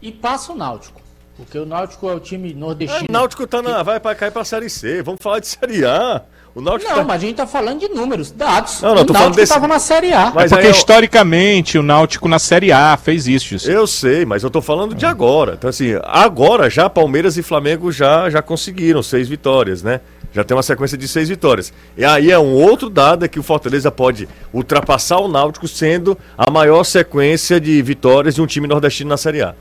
E 0.02 0.10
passa 0.12 0.52
o 0.52 0.56
Náutico. 0.56 1.00
Porque 1.36 1.58
o 1.58 1.64
Náutico 1.64 2.08
é 2.08 2.14
o 2.14 2.20
time 2.20 2.52
nordestino. 2.52 3.06
O 3.08 3.12
Náutico 3.12 3.46
tá 3.46 3.62
na, 3.62 3.82
vai 3.82 3.98
pra 3.98 4.14
cair 4.14 4.30
pra 4.30 4.44
Série 4.44 4.68
C. 4.68 5.02
Vamos 5.02 5.20
falar 5.22 5.38
de 5.40 5.46
Série 5.46 5.84
A. 5.84 6.22
O 6.54 6.60
Náutico 6.60 6.90
Não, 6.90 6.98
tá... 6.98 7.04
mas 7.04 7.22
a 7.22 7.26
gente 7.26 7.36
tá 7.36 7.46
falando 7.46 7.78
de 7.78 7.88
números, 7.88 8.32
dados. 8.32 8.82
Não, 8.82 8.94
não, 8.94 9.02
o 9.02 9.04
tô 9.04 9.12
Náutico 9.12 9.18
falando 9.18 9.36
desse- 9.36 9.52
tava 9.52 9.68
na 9.68 9.78
Série 9.78 10.12
A. 10.12 10.32
Mas 10.34 10.50
é 10.50 10.56
porque 10.56 10.66
eu- 10.66 10.72
historicamente 10.72 11.78
o 11.78 11.82
Náutico 11.82 12.28
na 12.28 12.38
Série 12.40 12.72
A 12.72 12.96
fez 12.96 13.28
isso. 13.28 13.50
José. 13.50 13.72
Eu 13.74 13.86
sei, 13.86 14.24
mas 14.24 14.42
eu 14.42 14.50
tô 14.50 14.60
falando 14.60 14.94
de 14.94 15.06
agora. 15.06 15.54
Então, 15.56 15.70
assim, 15.70 15.92
agora 16.02 16.68
já 16.68 16.90
Palmeiras 16.90 17.36
e 17.36 17.42
Flamengo 17.42 17.92
já, 17.92 18.28
já 18.30 18.42
conseguiram 18.42 19.02
seis 19.02 19.28
vitórias, 19.28 19.82
né? 19.82 20.00
Já 20.32 20.44
tem 20.44 20.56
uma 20.56 20.62
sequência 20.62 20.96
de 20.98 21.06
seis 21.08 21.28
vitórias. 21.28 21.72
E 21.96 22.04
aí 22.04 22.30
é 22.30 22.38
um 22.38 22.52
outro 22.52 22.88
dado 22.90 23.24
é 23.24 23.28
que 23.28 23.38
o 23.38 23.42
Fortaleza 23.42 23.90
pode 23.90 24.28
ultrapassar 24.52 25.18
o 25.18 25.28
Náutico 25.28 25.66
sendo 25.68 26.16
a 26.38 26.50
maior 26.50 26.84
sequência 26.84 27.60
de 27.60 27.80
vitórias 27.82 28.34
de 28.34 28.42
um 28.42 28.46
time 28.46 28.66
nordestino 28.68 29.10
na 29.10 29.16
Série 29.16 29.42
A. 29.42 29.54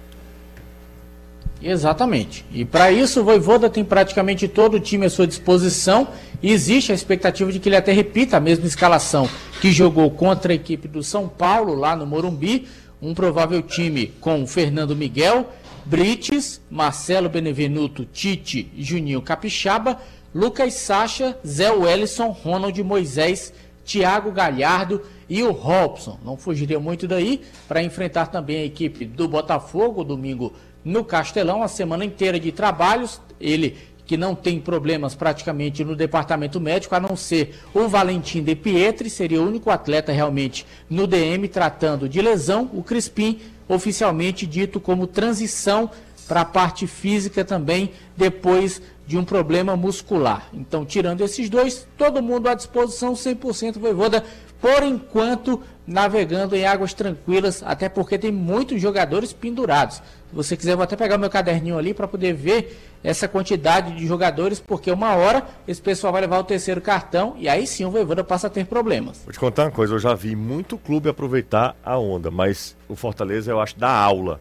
Exatamente. 1.61 2.45
E 2.53 2.63
para 2.63 2.91
isso 2.91 3.21
o 3.21 3.23
Voivoda 3.23 3.69
tem 3.69 3.83
praticamente 3.83 4.47
todo 4.47 4.75
o 4.75 4.79
time 4.79 5.05
à 5.05 5.09
sua 5.09 5.27
disposição. 5.27 6.07
E 6.41 6.51
existe 6.51 6.91
a 6.91 6.95
expectativa 6.95 7.51
de 7.51 7.59
que 7.59 7.67
ele 7.67 7.75
até 7.75 7.91
repita 7.91 8.37
a 8.37 8.39
mesma 8.39 8.65
escalação 8.65 9.29
que 9.59 9.71
jogou 9.71 10.09
contra 10.11 10.53
a 10.53 10.55
equipe 10.55 10.87
do 10.87 11.03
São 11.03 11.27
Paulo 11.27 11.75
lá 11.75 11.95
no 11.95 12.05
Morumbi. 12.05 12.67
Um 13.01 13.13
provável 13.13 13.61
time 13.61 14.07
com 14.19 14.45
Fernando 14.47 14.95
Miguel, 14.95 15.49
Brites, 15.85 16.61
Marcelo 16.69 17.29
Benevenuto, 17.29 18.05
Tite, 18.05 18.71
Juninho 18.77 19.21
Capixaba, 19.21 19.97
Lucas 20.33 20.73
Sacha, 20.75 21.37
Zé 21.45 21.71
Wellison, 21.71 22.29
Ronald 22.29 22.81
Moisés, 22.83 23.53
Thiago 23.85 24.31
Galhardo 24.31 25.01
e 25.27 25.41
o 25.43 25.51
Robson. 25.51 26.19
Não 26.23 26.37
fugiria 26.37 26.79
muito 26.79 27.07
daí 27.07 27.41
para 27.67 27.83
enfrentar 27.83 28.27
também 28.27 28.61
a 28.61 28.65
equipe 28.65 29.05
do 29.05 29.27
Botafogo 29.27 30.03
domingo 30.03 30.53
no 30.83 31.03
Castelão, 31.03 31.63
a 31.63 31.67
semana 31.67 32.05
inteira 32.05 32.39
de 32.39 32.51
trabalhos. 32.51 33.21
Ele 33.39 33.77
que 34.05 34.17
não 34.17 34.33
tem 34.33 34.59
problemas 34.59 35.13
praticamente 35.13 35.85
no 35.85 35.95
departamento 35.95 36.59
médico, 36.59 36.95
a 36.95 36.99
não 36.99 37.15
ser 37.15 37.59
o 37.75 37.87
Valentim 37.87 38.41
De 38.41 38.55
Pietri, 38.55 39.07
seria 39.07 39.39
o 39.39 39.45
único 39.45 39.69
atleta 39.69 40.11
realmente 40.11 40.65
no 40.89 41.05
DM 41.05 41.47
tratando 41.47 42.09
de 42.09 42.19
lesão. 42.19 42.71
O 42.73 42.81
Crispim 42.81 43.39
oficialmente 43.67 44.47
dito 44.47 44.79
como 44.79 45.05
transição 45.05 45.91
para 46.27 46.41
a 46.41 46.45
parte 46.45 46.87
física 46.87 47.45
também, 47.45 47.91
depois 48.17 48.81
de 49.05 49.17
um 49.17 49.23
problema 49.23 49.75
muscular. 49.75 50.47
Então, 50.53 50.85
tirando 50.85 51.21
esses 51.21 51.49
dois, 51.49 51.87
todo 51.97 52.21
mundo 52.21 52.49
à 52.49 52.53
disposição, 52.53 53.13
100% 53.13 53.79
Voivoda, 53.79 54.23
por 54.61 54.83
enquanto, 54.83 55.61
navegando 55.87 56.55
em 56.55 56.65
águas 56.65 56.93
tranquilas, 56.93 57.63
até 57.65 57.89
porque 57.89 58.17
tem 58.17 58.31
muitos 58.31 58.81
jogadores 58.81 59.33
pendurados. 59.33 60.01
Se 60.29 60.35
você 60.35 60.55
quiser, 60.55 60.75
vou 60.75 60.83
até 60.83 60.95
pegar 60.95 61.17
meu 61.17 61.29
caderninho 61.29 61.77
ali 61.77 61.91
para 61.93 62.07
poder 62.07 62.33
ver 62.33 62.79
essa 63.03 63.27
quantidade 63.27 63.95
de 63.95 64.05
jogadores, 64.05 64.59
porque 64.59 64.91
uma 64.91 65.15
hora 65.15 65.43
esse 65.67 65.81
pessoal 65.81 66.13
vai 66.13 66.21
levar 66.21 66.37
o 66.37 66.43
terceiro 66.43 66.79
cartão 66.79 67.35
e 67.39 67.49
aí 67.49 67.65
sim 67.65 67.83
o 67.83 67.89
Voivoda 67.89 68.23
passa 68.23 68.45
a 68.45 68.49
ter 68.49 68.65
problemas. 68.67 69.21
Vou 69.23 69.33
te 69.33 69.39
contar 69.39 69.63
uma 69.63 69.71
coisa, 69.71 69.95
eu 69.95 69.99
já 69.99 70.13
vi 70.13 70.35
muito 70.35 70.77
clube 70.77 71.09
aproveitar 71.09 71.75
a 71.83 71.97
onda, 71.97 72.29
mas 72.29 72.75
o 72.87 72.95
Fortaleza 72.95 73.49
eu 73.49 73.59
acho 73.59 73.79
da 73.79 73.89
aula. 73.89 74.39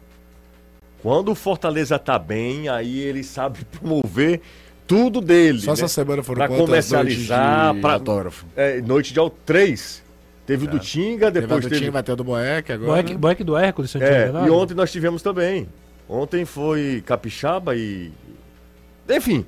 Quando 1.01 1.31
o 1.31 1.35
Fortaleza 1.35 1.97
tá 1.97 2.19
bem, 2.19 2.69
aí 2.69 2.99
ele 2.99 3.23
sabe 3.23 3.65
promover 3.79 4.41
tudo 4.85 5.21
dele. 5.21 5.59
Só 5.59 5.67
né? 5.67 5.73
essa 5.73 5.87
semana 5.87 6.21
foram 6.21 6.37
Pra 6.39 6.47
quantas 6.47 6.65
comercializar, 6.65 7.63
noites 7.65 7.75
de 7.77 7.81
pra, 7.81 7.93
autógrafo? 7.93 8.45
é, 8.55 8.81
noite 8.81 9.11
de 9.13 9.19
ao 9.19 9.29
3. 9.29 10.03
Teve 10.49 10.65
o 10.65 10.67
do 10.67 10.79
Tinga, 10.79 11.31
Teve 11.31 11.37
a 11.37 11.41
depois 11.41 11.63
do 11.63 11.69
teve. 11.69 11.81
time, 11.81 11.91
vai 11.91 12.01
ter 12.01 12.11
o 12.11 12.15
do 12.15 12.23
Boeck 12.23 12.71
agora. 12.71 13.03
Boeck, 13.03 13.15
Boeck 13.15 13.43
do 13.43 13.55
Hércules, 13.55 13.91
se 13.91 13.99
eu 13.99 14.33
não 14.33 14.45
É, 14.45 14.47
e 14.47 14.49
ontem 14.49 14.73
nós 14.73 14.91
tivemos 14.91 15.21
também. 15.21 15.69
Ontem 16.07 16.43
foi 16.43 17.03
Capixaba 17.05 17.75
e. 17.75 18.11
Enfim. 19.07 19.45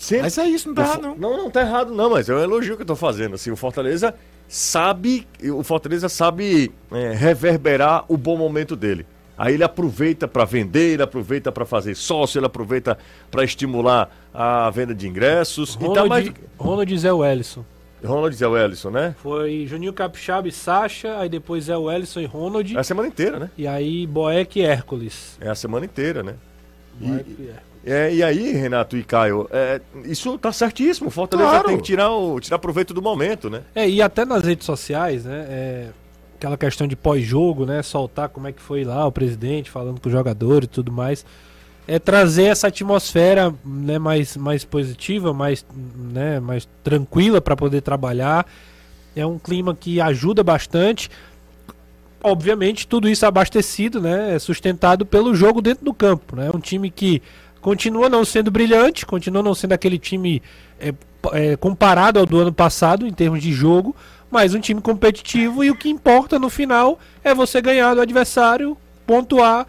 Sempre... 0.00 0.24
Mas 0.24 0.36
é 0.36 0.44
isso, 0.48 0.66
não 0.68 0.74
tá 0.74 0.82
O 0.82 0.84
errado, 0.84 1.02
não. 1.02 1.16
Não, 1.16 1.36
não 1.36 1.50
tá 1.50 1.60
errado, 1.60 1.94
não, 1.94 2.10
mas 2.10 2.28
é 2.28 2.34
um 2.34 2.40
elogio 2.40 2.74
que 2.74 2.82
eu 2.82 2.86
tô 2.86 2.96
fazendo. 2.96 3.36
Assim, 3.36 3.52
o 3.52 3.56
Fortaleza 3.56 4.14
sabe. 4.48 5.28
O 5.44 5.62
Fortaleza 5.62 6.08
sabe 6.08 6.72
é, 6.90 7.12
reverberar 7.12 8.04
o 8.08 8.16
bom 8.16 8.36
momento 8.36 8.74
dele. 8.74 9.06
Aí 9.38 9.54
ele 9.54 9.62
aproveita 9.62 10.26
para 10.26 10.44
vender, 10.44 10.94
ele 10.94 11.02
aproveita 11.04 11.52
para 11.52 11.64
fazer 11.64 11.94
sócio, 11.94 12.40
ele 12.40 12.46
aproveita 12.46 12.98
para 13.30 13.44
estimular 13.44 14.10
a 14.34 14.68
venda 14.70 14.92
de 14.92 15.06
ingressos. 15.06 15.78
E 15.80 15.94
tá 15.94 16.04
mais. 16.04 16.26
Ronald, 16.26 16.40
Ronald 16.58 16.98
Zé 16.98 17.12
Wellison. 17.12 17.64
Ronald 18.06 18.34
Zé 18.34 18.46
Wellison, 18.46 18.90
né? 18.90 19.14
Foi 19.22 19.66
Juninho 19.66 19.92
Capixaba 19.92 20.48
e 20.48 20.52
Sacha, 20.52 21.18
aí 21.18 21.28
depois 21.28 21.64
Zé 21.64 21.76
Wellison 21.76 22.20
e 22.20 22.26
Ronald, 22.26 22.76
É 22.76 22.80
a 22.80 22.84
semana 22.84 23.08
inteira, 23.08 23.38
né? 23.38 23.50
e 23.56 23.66
aí 23.66 24.06
Boeck 24.06 24.58
e 24.58 24.62
Hércules. 24.62 25.36
É 25.40 25.48
a 25.48 25.54
semana 25.54 25.84
inteira, 25.84 26.22
né? 26.22 26.34
Boeck 27.00 27.30
e 27.38 27.42
Hércules. 27.48 27.66
É, 27.88 28.12
e 28.12 28.20
aí, 28.20 28.50
Renato 28.52 28.96
e 28.96 29.04
Caio, 29.04 29.46
é, 29.52 29.80
isso 30.06 30.36
tá 30.38 30.50
certíssimo. 30.52 31.06
O 31.06 31.10
Fortaleza 31.10 31.50
Claro. 31.50 31.68
tem 31.68 31.76
que 31.76 31.84
tirar, 31.84 32.10
o, 32.10 32.40
tirar 32.40 32.58
proveito 32.58 32.92
do 32.92 33.00
momento, 33.00 33.48
né? 33.48 33.62
É, 33.76 33.88
e 33.88 34.02
até 34.02 34.24
nas 34.24 34.42
redes 34.42 34.66
sociais, 34.66 35.24
né? 35.24 35.46
é, 35.48 35.88
aquela 36.34 36.56
questão 36.56 36.88
de 36.88 36.96
pós-jogo, 36.96 37.64
né? 37.64 37.80
Soltar 37.84 38.28
como 38.28 38.48
é 38.48 38.52
que 38.52 38.60
foi 38.60 38.82
lá 38.82 39.06
o 39.06 39.12
presidente 39.12 39.70
falando 39.70 40.00
com 40.00 40.08
o 40.08 40.12
jogador 40.12 40.64
e 40.64 40.66
tudo 40.66 40.90
mais. 40.90 41.24
É 41.88 41.98
trazer 41.98 42.44
essa 42.44 42.66
atmosfera 42.66 43.54
né, 43.64 43.98
mais, 43.98 44.36
mais 44.36 44.64
positiva, 44.64 45.32
mais, 45.32 45.64
né, 45.96 46.40
mais 46.40 46.68
tranquila 46.82 47.40
para 47.40 47.54
poder 47.54 47.80
trabalhar. 47.80 48.46
É 49.14 49.24
um 49.24 49.38
clima 49.38 49.74
que 49.74 50.00
ajuda 50.00 50.42
bastante. 50.42 51.08
Obviamente, 52.22 52.88
tudo 52.88 53.08
isso 53.08 53.24
abastecido, 53.24 54.00
né? 54.00 54.34
É 54.34 54.38
sustentado 54.38 55.06
pelo 55.06 55.34
jogo 55.34 55.62
dentro 55.62 55.84
do 55.84 55.94
campo. 55.94 56.34
Né? 56.34 56.50
Um 56.52 56.58
time 56.58 56.90
que 56.90 57.22
continua 57.60 58.08
não 58.08 58.24
sendo 58.24 58.50
brilhante, 58.50 59.06
continua 59.06 59.42
não 59.42 59.54
sendo 59.54 59.72
aquele 59.72 59.98
time 59.98 60.42
é, 60.80 60.94
é, 61.32 61.56
comparado 61.56 62.18
ao 62.18 62.26
do 62.26 62.38
ano 62.38 62.52
passado 62.52 63.06
em 63.06 63.12
termos 63.12 63.42
de 63.42 63.52
jogo, 63.52 63.94
mas 64.30 64.54
um 64.54 64.60
time 64.60 64.80
competitivo 64.80 65.64
e 65.64 65.70
o 65.70 65.76
que 65.76 65.88
importa 65.88 66.38
no 66.38 66.48
final 66.48 66.98
é 67.24 67.34
você 67.34 67.60
ganhar 67.60 67.94
do 67.94 68.00
adversário, 68.00 68.76
pontuar, 69.06 69.66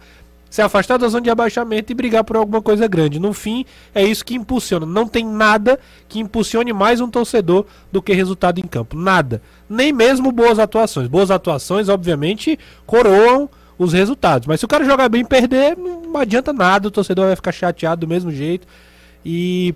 se 0.50 0.62
afastar 0.62 0.98
da 0.98 1.08
zona 1.08 1.22
de 1.22 1.30
abaixamento 1.30 1.92
e 1.92 1.94
brigar 1.94 2.24
por 2.24 2.36
alguma 2.36 2.62
coisa 2.62 2.86
grande. 2.88 3.18
No 3.18 3.32
fim, 3.32 3.64
é 3.94 4.02
isso 4.02 4.24
que 4.24 4.34
impulsiona. 4.34 4.86
Não 4.86 5.06
tem 5.06 5.24
nada 5.24 5.78
que 6.08 6.18
impulsione 6.18 6.72
mais 6.72 7.00
um 7.00 7.08
torcedor 7.10 7.66
do 7.92 8.00
que 8.00 8.12
resultado 8.12 8.58
em 8.58 8.64
campo. 8.66 8.96
Nada. 8.96 9.42
Nem 9.68 9.92
mesmo 9.92 10.32
boas 10.32 10.58
atuações. 10.58 11.06
Boas 11.08 11.30
atuações, 11.30 11.88
obviamente, 11.88 12.58
coroam 12.86 13.48
os 13.78 13.92
resultados. 13.92 14.46
Mas 14.48 14.58
se 14.60 14.64
o 14.64 14.68
cara 14.68 14.84
jogar 14.84 15.08
bem 15.08 15.20
e 15.20 15.24
perder, 15.24 15.76
não 15.76 16.18
adianta 16.20 16.52
nada. 16.52 16.88
O 16.88 16.90
torcedor 16.90 17.26
vai 17.26 17.36
ficar 17.36 17.52
chateado 17.52 18.00
do 18.06 18.08
mesmo 18.08 18.30
jeito. 18.32 18.66
E 19.24 19.74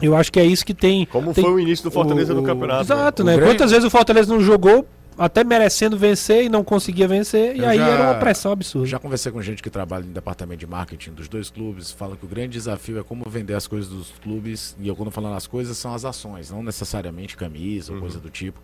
eu 0.00 0.14
acho 0.14 0.30
que 0.30 0.38
é 0.38 0.44
isso 0.44 0.64
que 0.66 0.74
tem. 0.74 1.06
Como 1.06 1.32
tem- 1.32 1.42
foi 1.42 1.52
o 1.52 1.58
início 1.58 1.84
do 1.84 1.90
Fortaleza 1.90 2.32
o- 2.32 2.36
no 2.36 2.42
campeonato. 2.42 2.82
Exato, 2.82 3.24
né? 3.24 3.34
Grêmio- 3.36 3.54
Quantas 3.54 3.70
vezes 3.70 3.84
o 3.86 3.90
Fortaleza 3.90 4.32
não 4.32 4.40
jogou, 4.40 4.86
até 5.18 5.44
merecendo 5.44 5.96
vencer 5.96 6.44
e 6.44 6.48
não 6.48 6.64
conseguia 6.64 7.06
vencer, 7.06 7.54
e 7.56 7.60
Eu 7.60 7.68
aí 7.68 7.76
já- 7.78 7.86
era 7.88 8.02
uma 8.04 8.14
pressão 8.14 8.52
absurda. 8.52 8.86
Já 8.86 8.98
conversei 8.98 9.30
com 9.30 9.40
gente 9.42 9.62
que 9.62 9.70
trabalha 9.70 10.04
em 10.04 10.12
departamento 10.12 10.60
de 10.60 10.66
marketing 10.66 11.12
dos 11.12 11.28
dois 11.28 11.50
clubes, 11.50 11.90
fala 11.90 12.16
que 12.16 12.24
o 12.24 12.28
grande 12.28 12.50
desafio 12.52 12.98
é 12.98 13.02
como 13.02 13.28
vender 13.28 13.54
as 13.54 13.66
coisas 13.66 13.90
dos 13.90 14.10
clubes, 14.22 14.76
e 14.80 14.88
eu 14.88 14.96
quando 14.96 15.10
falando 15.10 15.36
as 15.36 15.46
coisas 15.46 15.76
são 15.76 15.94
as 15.94 16.04
ações, 16.04 16.50
não 16.50 16.62
necessariamente 16.62 17.36
camisa 17.36 17.92
ou 17.92 18.00
coisa 18.00 18.18
do 18.18 18.30
tipo, 18.30 18.60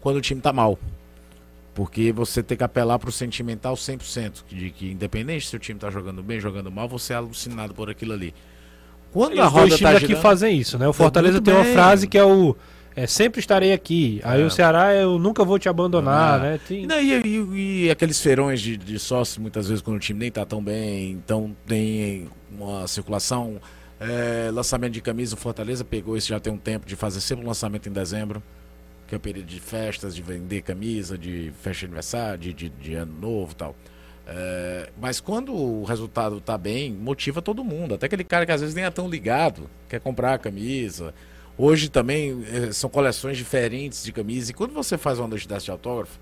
quando 0.00 0.16
o 0.16 0.20
time 0.20 0.40
tá 0.40 0.52
mal. 0.52 0.78
Porque 1.74 2.10
você 2.12 2.42
tem 2.42 2.58
que 2.58 2.64
apelar 2.64 2.98
pro 2.98 3.12
sentimental 3.12 3.76
100%, 3.76 4.44
de 4.48 4.70
que 4.70 4.90
independente 4.90 5.46
se 5.46 5.54
o 5.54 5.58
time 5.58 5.78
tá 5.78 5.88
jogando 5.90 6.22
bem, 6.22 6.40
jogando 6.40 6.70
mal, 6.70 6.88
você 6.88 7.12
é 7.12 7.16
alucinado 7.16 7.72
por 7.72 7.88
aquilo 7.88 8.12
ali. 8.12 8.34
Quando 9.12 9.36
E 9.36 9.40
a 9.40 9.46
os 9.46 9.52
dois 9.52 9.62
roda 9.64 9.76
times 9.76 9.80
tá 9.92 9.96
aqui 9.96 10.06
girando, 10.08 10.22
fazem 10.22 10.58
isso, 10.58 10.78
né? 10.78 10.88
O 10.88 10.92
Fortaleza 10.92 11.34
muito 11.34 11.44
tem 11.44 11.54
uma 11.54 11.62
bem. 11.64 11.72
frase 11.72 12.06
que 12.08 12.18
é 12.18 12.24
o 12.24 12.56
é, 12.96 13.06
sempre 13.06 13.40
estarei 13.40 13.72
aqui. 13.72 14.20
Aí 14.24 14.40
É. 14.42 14.44
o 14.44 14.50
Ceará 14.50 14.94
eu 14.94 15.18
nunca 15.18 15.44
vou 15.44 15.58
te 15.58 15.68
abandonar, 15.68 16.38
Ah. 16.40 16.42
né? 16.42 16.60
Tem- 16.66 16.86
E, 16.90 17.20
e- 17.26 17.84
e 17.86 17.90
aqueles 17.90 18.20
feirões 18.20 18.60
de, 18.60 18.76
de 18.76 18.98
sócios, 18.98 19.38
muitas 19.38 19.68
vezes, 19.68 19.82
quando 19.82 19.96
o 19.96 20.00
time 20.00 20.18
nem 20.20 20.30
tá 20.30 20.44
tão 20.44 20.62
bem, 20.62 21.12
então 21.12 21.54
tem 21.66 22.28
uma 22.50 22.86
circulação. 22.86 23.60
é, 24.02 24.50
lançamento 24.50 24.92
de 24.94 25.02
camisa, 25.02 25.34
o 25.34 25.36
Fortaleza 25.36 25.84
pegou 25.84 26.16
isso 26.16 26.26
já 26.28 26.40
tem 26.40 26.50
um 26.50 26.56
tempo 26.56 26.86
de 26.86 26.96
fazer 26.96 27.20
sempre 27.20 27.44
um 27.44 27.48
lançamento 27.48 27.86
em 27.86 27.92
dezembro, 27.92 28.42
que 29.06 29.14
é 29.14 29.18
o 29.18 29.20
período 29.20 29.46
de 29.46 29.60
festas, 29.60 30.14
de 30.16 30.22
vender 30.22 30.62
camisa, 30.62 31.18
de 31.18 31.52
festa 31.60 31.80
de 31.80 31.84
aniversário, 31.84 32.38
de, 32.38 32.54
de, 32.54 32.68
de 32.70 32.94
ano 32.94 33.12
novo 33.20 33.52
e 33.52 33.54
tal. 33.56 33.76
É, 34.26 34.88
mas 34.98 35.20
quando 35.20 35.52
o 35.54 35.84
resultado 35.84 36.40
tá 36.40 36.56
bem, 36.56 36.90
motiva 36.92 37.42
todo 37.42 37.62
mundo. 37.62 37.94
Até 37.94 38.06
aquele 38.06 38.24
cara 38.24 38.46
que 38.46 38.52
às 38.52 38.60
vezes 38.62 38.74
nem 38.74 38.84
é 38.84 38.90
tão 38.90 39.06
ligado, 39.06 39.68
quer 39.86 40.00
comprar 40.00 40.32
a 40.32 40.38
camisa. 40.38 41.12
Hoje 41.62 41.90
também 41.90 42.42
eh, 42.50 42.72
são 42.72 42.88
coleções 42.88 43.36
diferentes 43.36 44.02
de 44.02 44.12
camisa. 44.12 44.50
E 44.50 44.54
quando 44.54 44.72
você 44.72 44.96
faz 44.96 45.18
uma 45.18 45.28
dessa 45.28 45.66
de 45.66 45.70
autógrafo, 45.70 46.18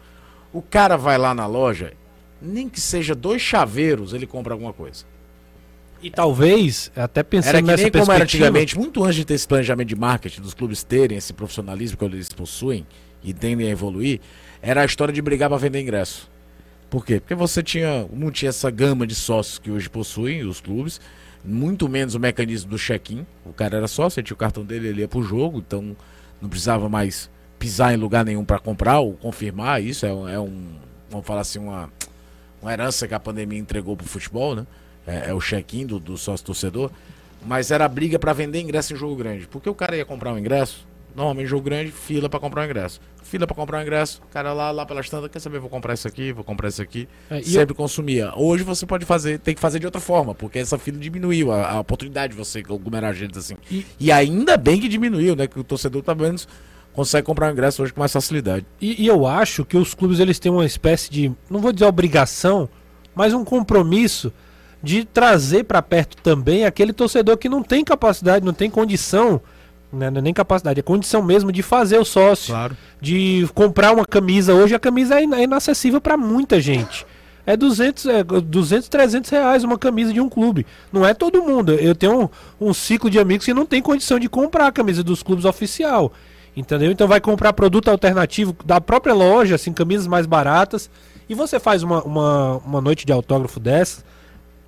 o 0.52 0.60
cara 0.60 0.96
vai 0.96 1.16
lá 1.16 1.32
na 1.32 1.46
loja, 1.46 1.92
nem 2.42 2.68
que 2.68 2.80
seja 2.80 3.14
dois 3.14 3.40
chaveiros, 3.40 4.12
ele 4.12 4.26
compra 4.26 4.52
alguma 4.52 4.72
coisa. 4.72 5.04
E 6.02 6.10
talvez, 6.10 6.90
até 6.96 7.22
pensando 7.22 7.50
Era 7.50 7.62
que 7.62 7.66
nessa 7.68 7.82
nem 7.84 7.92
como 7.92 8.02
era 8.02 8.18
perspectiva, 8.18 8.46
antigamente, 8.46 8.76
muito 8.76 9.04
antes 9.04 9.14
de 9.14 9.24
ter 9.24 9.34
esse 9.34 9.46
planejamento 9.46 9.88
de 9.88 9.96
marketing, 9.96 10.40
dos 10.40 10.54
clubes 10.54 10.82
terem 10.82 11.16
esse 11.16 11.32
profissionalismo 11.32 11.96
que 11.96 12.04
eles 12.04 12.28
possuem 12.30 12.84
e 13.22 13.32
tendem 13.32 13.68
a 13.68 13.70
evoluir, 13.70 14.20
era 14.60 14.82
a 14.82 14.84
história 14.84 15.14
de 15.14 15.22
brigar 15.22 15.48
para 15.48 15.58
vender 15.58 15.80
ingresso. 15.80 16.28
Por 16.90 17.06
quê? 17.06 17.20
Porque 17.20 17.36
você 17.36 17.62
tinha, 17.62 18.08
não 18.12 18.32
tinha 18.32 18.48
essa 18.48 18.70
gama 18.72 19.06
de 19.06 19.14
sócios 19.14 19.60
que 19.60 19.70
hoje 19.70 19.88
possuem 19.88 20.44
os 20.44 20.60
clubes, 20.60 21.00
muito 21.44 21.88
menos 21.88 22.14
o 22.14 22.20
mecanismo 22.20 22.70
do 22.70 22.78
check-in. 22.78 23.26
O 23.44 23.52
cara 23.52 23.76
era 23.76 23.88
sócio, 23.88 24.20
ele 24.20 24.26
tinha 24.26 24.34
o 24.34 24.38
cartão 24.38 24.64
dele, 24.64 24.88
ele 24.88 25.00
ia 25.02 25.08
pro 25.08 25.22
jogo, 25.22 25.58
então 25.58 25.96
não 26.40 26.48
precisava 26.48 26.88
mais 26.88 27.30
pisar 27.58 27.92
em 27.92 27.96
lugar 27.96 28.24
nenhum 28.24 28.44
para 28.44 28.58
comprar 28.58 29.00
ou 29.00 29.14
confirmar. 29.14 29.82
Isso 29.82 30.06
é, 30.06 30.08
é 30.08 30.40
um, 30.40 30.76
vamos 31.10 31.26
falar 31.26 31.40
assim, 31.40 31.58
uma, 31.58 31.90
uma 32.62 32.72
herança 32.72 33.06
que 33.06 33.14
a 33.14 33.20
pandemia 33.20 33.58
entregou 33.58 33.96
pro 33.96 34.06
futebol, 34.06 34.54
né? 34.54 34.66
É, 35.06 35.30
é 35.30 35.34
o 35.34 35.40
check-in 35.40 35.86
do, 35.86 35.98
do 35.98 36.16
sócio 36.16 36.44
torcedor. 36.44 36.90
Mas 37.46 37.70
era 37.70 37.86
briga 37.88 38.18
para 38.18 38.32
vender 38.32 38.60
ingresso 38.60 38.92
em 38.92 38.96
jogo 38.96 39.14
grande. 39.14 39.46
Porque 39.46 39.68
o 39.68 39.74
cara 39.74 39.96
ia 39.96 40.04
comprar 40.04 40.32
um 40.32 40.38
ingresso, 40.38 40.86
normalmente 41.14 41.46
jogo 41.48 41.62
grande, 41.62 41.90
fila 41.90 42.28
para 42.28 42.38
comprar 42.40 42.62
um 42.62 42.64
ingresso. 42.66 43.00
Fila 43.22 43.46
para 43.46 43.54
comprar 43.56 43.78
um 43.78 43.82
ingresso, 43.82 44.20
o 44.24 44.32
cara 44.32 44.52
lá, 44.52 44.70
lá 44.70 44.86
pela 44.86 45.00
estanda, 45.00 45.28
quer 45.28 45.38
saber, 45.40 45.58
vou 45.58 45.68
comprar 45.68 45.92
isso 45.94 46.06
aqui, 46.08 46.32
vou 46.32 46.42
comprar 46.44 46.68
isso 46.68 46.80
aqui. 46.80 47.08
É, 47.28 47.42
Sempre 47.42 47.74
consumia. 47.74 48.32
Hoje 48.36 48.62
você 48.64 48.86
pode 48.86 49.04
fazer, 49.04 49.38
tem 49.38 49.54
que 49.54 49.60
fazer 49.60 49.78
de 49.78 49.86
outra 49.86 50.00
forma, 50.00 50.34
porque 50.34 50.58
essa 50.58 50.78
fila 50.78 50.96
diminuiu 50.98 51.52
a, 51.52 51.72
a 51.72 51.80
oportunidade 51.80 52.32
de 52.32 52.38
você 52.38 52.60
aglomerar 52.60 53.12
gente 53.14 53.36
assim. 53.38 53.54
E- 53.70 53.84
E, 54.00 54.10
ainda 54.12 54.56
bem 54.56 54.80
que 54.80 54.88
diminuiu, 54.88 55.36
né? 55.36 55.46
Que 55.46 55.58
o 55.60 55.64
torcedor 55.64 56.02
tá 56.02 56.14
menos 56.14 56.48
consegue 56.94 57.24
comprar 57.26 57.48
um 57.48 57.52
ingresso 57.52 57.80
hoje 57.82 57.92
com 57.92 58.00
mais 58.00 58.12
facilidade. 58.12 58.66
E, 58.80 59.04
e 59.04 59.06
eu 59.06 59.24
acho 59.26 59.64
que 59.64 59.76
os 59.76 59.94
clubes 59.94 60.18
eles 60.18 60.38
têm 60.40 60.50
uma 60.50 60.64
espécie 60.66 61.08
de, 61.10 61.30
não 61.48 61.60
vou 61.60 61.72
dizer 61.72 61.84
obrigação, 61.84 62.68
mas 63.14 63.32
um 63.34 63.44
compromisso 63.44 64.32
de 64.82 65.04
trazer 65.04 65.64
para 65.64 65.82
perto 65.82 66.16
também 66.22 66.64
aquele 66.64 66.92
torcedor 66.92 67.36
que 67.36 67.48
não 67.48 67.62
tem 67.62 67.84
capacidade, 67.84 68.44
não 68.44 68.52
tem 68.52 68.68
condição, 68.70 69.40
né, 69.92 70.10
não 70.10 70.18
é 70.18 70.22
nem 70.22 70.34
capacidade, 70.34 70.80
é 70.80 70.82
condição 70.82 71.22
mesmo 71.22 71.50
de 71.50 71.62
fazer 71.62 71.98
o 71.98 72.04
sócio, 72.04 72.52
Claro. 72.52 72.76
de 73.00 73.48
comprar 73.54 73.92
uma 73.92 74.04
camisa. 74.04 74.54
Hoje 74.54 74.74
a 74.74 74.78
camisa 74.78 75.20
é 75.20 75.24
é 75.24 75.42
inacessível 75.42 76.00
para 76.00 76.16
muita 76.16 76.60
gente. 76.60 77.06
É 77.46 77.56
200, 77.56 78.06
é 78.06 78.22
200, 78.22 78.88
300 78.88 79.30
reais 79.30 79.64
uma 79.64 79.78
camisa 79.78 80.12
de 80.12 80.20
um 80.20 80.28
clube. 80.28 80.66
Não 80.92 81.06
é 81.06 81.14
todo 81.14 81.42
mundo. 81.42 81.72
Eu 81.72 81.94
tenho 81.94 82.24
um, 82.60 82.68
um 82.68 82.74
ciclo 82.74 83.08
de 83.08 83.18
amigos 83.18 83.46
que 83.46 83.54
não 83.54 83.64
tem 83.64 83.80
condição 83.80 84.18
de 84.18 84.28
comprar 84.28 84.66
a 84.66 84.72
camisa 84.72 85.02
dos 85.02 85.22
clubes 85.22 85.46
oficial. 85.46 86.12
Entendeu? 86.54 86.90
Então 86.90 87.08
vai 87.08 87.20
comprar 87.20 87.54
produto 87.54 87.88
alternativo 87.88 88.54
da 88.66 88.80
própria 88.82 89.14
loja, 89.14 89.54
assim, 89.54 89.72
camisas 89.72 90.06
mais 90.06 90.26
baratas. 90.26 90.90
E 91.26 91.34
você 91.34 91.58
faz 91.58 91.82
uma, 91.82 92.02
uma, 92.02 92.56
uma 92.58 92.80
noite 92.82 93.06
de 93.06 93.12
autógrafo 93.12 93.58
dessa 93.58 94.02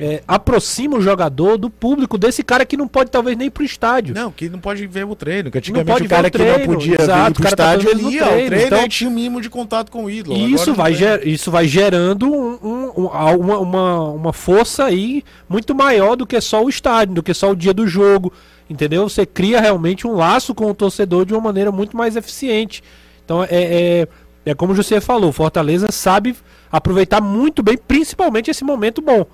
é, 0.03 0.22
aproxima 0.26 0.96
o 0.96 1.03
jogador 1.03 1.59
do 1.59 1.68
público 1.68 2.16
desse 2.16 2.42
cara 2.42 2.64
que 2.64 2.74
não 2.74 2.88
pode 2.88 3.11
talvez 3.11 3.36
nem 3.36 3.48
ir 3.48 3.51
pro 3.51 3.62
estádio. 3.62 4.14
Não, 4.14 4.32
que 4.32 4.48
não 4.48 4.59
pode 4.59 4.86
ver 4.86 5.05
o 5.05 5.14
treino. 5.14 5.51
Que 5.51 5.57
Não 5.57 5.61
antigamente 5.61 5.92
pode 5.92 6.07
o 6.07 6.09
cara 6.09 6.28
o 6.28 6.30
que 6.30 6.38
treino, 6.38 6.59
não 6.59 6.66
podia 6.74 6.96
exato, 7.03 7.30
o 7.30 7.34
pro 7.34 7.42
tá 7.42 7.48
estádio, 7.51 7.88
fazendo 7.90 8.07
ele 8.09 8.14
ia 8.16 8.22
ao 8.24 8.30
treino, 8.30 8.46
treino 8.48 8.66
então- 8.66 8.88
tinha 8.88 9.11
um 9.11 9.12
mínimo 9.12 9.40
de 9.42 9.51
contato 9.51 9.92
com 9.92 10.05
o 10.07 10.11
ídolo. 10.11 10.34
E 10.38 10.55
isso 10.55 10.68
não 10.70 10.74
vai, 10.74 10.92
tem. 10.92 10.98
ger- 11.01 11.28
isso 11.28 11.51
vai 11.51 11.68
gerando 11.68 12.32
um- 12.32 12.59
um- 12.62 12.92
um- 12.96 13.07
uma, 13.07 13.59
uma, 13.59 14.01
uma 14.11 14.32
força 14.32 14.84
aí 14.86 15.22
muito 15.46 15.74
maior 15.74 16.16
do 16.16 16.26
que 16.26 16.40
só 16.40 16.64
o 16.64 16.68
estádio, 16.70 17.14
do 17.16 17.22
que 17.22 17.34
só 17.34 17.51
o 17.51 17.55
dia 17.55 17.74
do 17.74 17.86
jogo. 17.86 18.32
Entendeu? 18.70 19.07
Você 19.09 19.26
cria 19.26 19.61
realmente 19.61 20.07
um 20.07 20.14
laço 20.14 20.55
com 20.55 20.70
o 20.70 20.74
torcedor 20.74 21.26
de 21.26 21.34
uma 21.34 21.40
maneira 21.42 21.70
muito 21.70 21.94
mais 21.96 22.16
eficiente. 22.16 22.82
Então 23.24 23.42
é, 23.44 23.48
é, 23.51 24.09
é 24.46 24.55
como 24.55 24.72
o 24.72 24.76
José 24.76 24.98
falou, 25.01 25.28
o 25.28 25.32
Fortaleza 25.32 25.90
sabe 25.92 26.34
aproveitar 26.72 27.20
muito 27.20 27.62
bem, 27.62 27.76
principalmente 27.76 28.51
esse 28.51 28.64
momento 28.64 29.03
bom. 29.03 29.26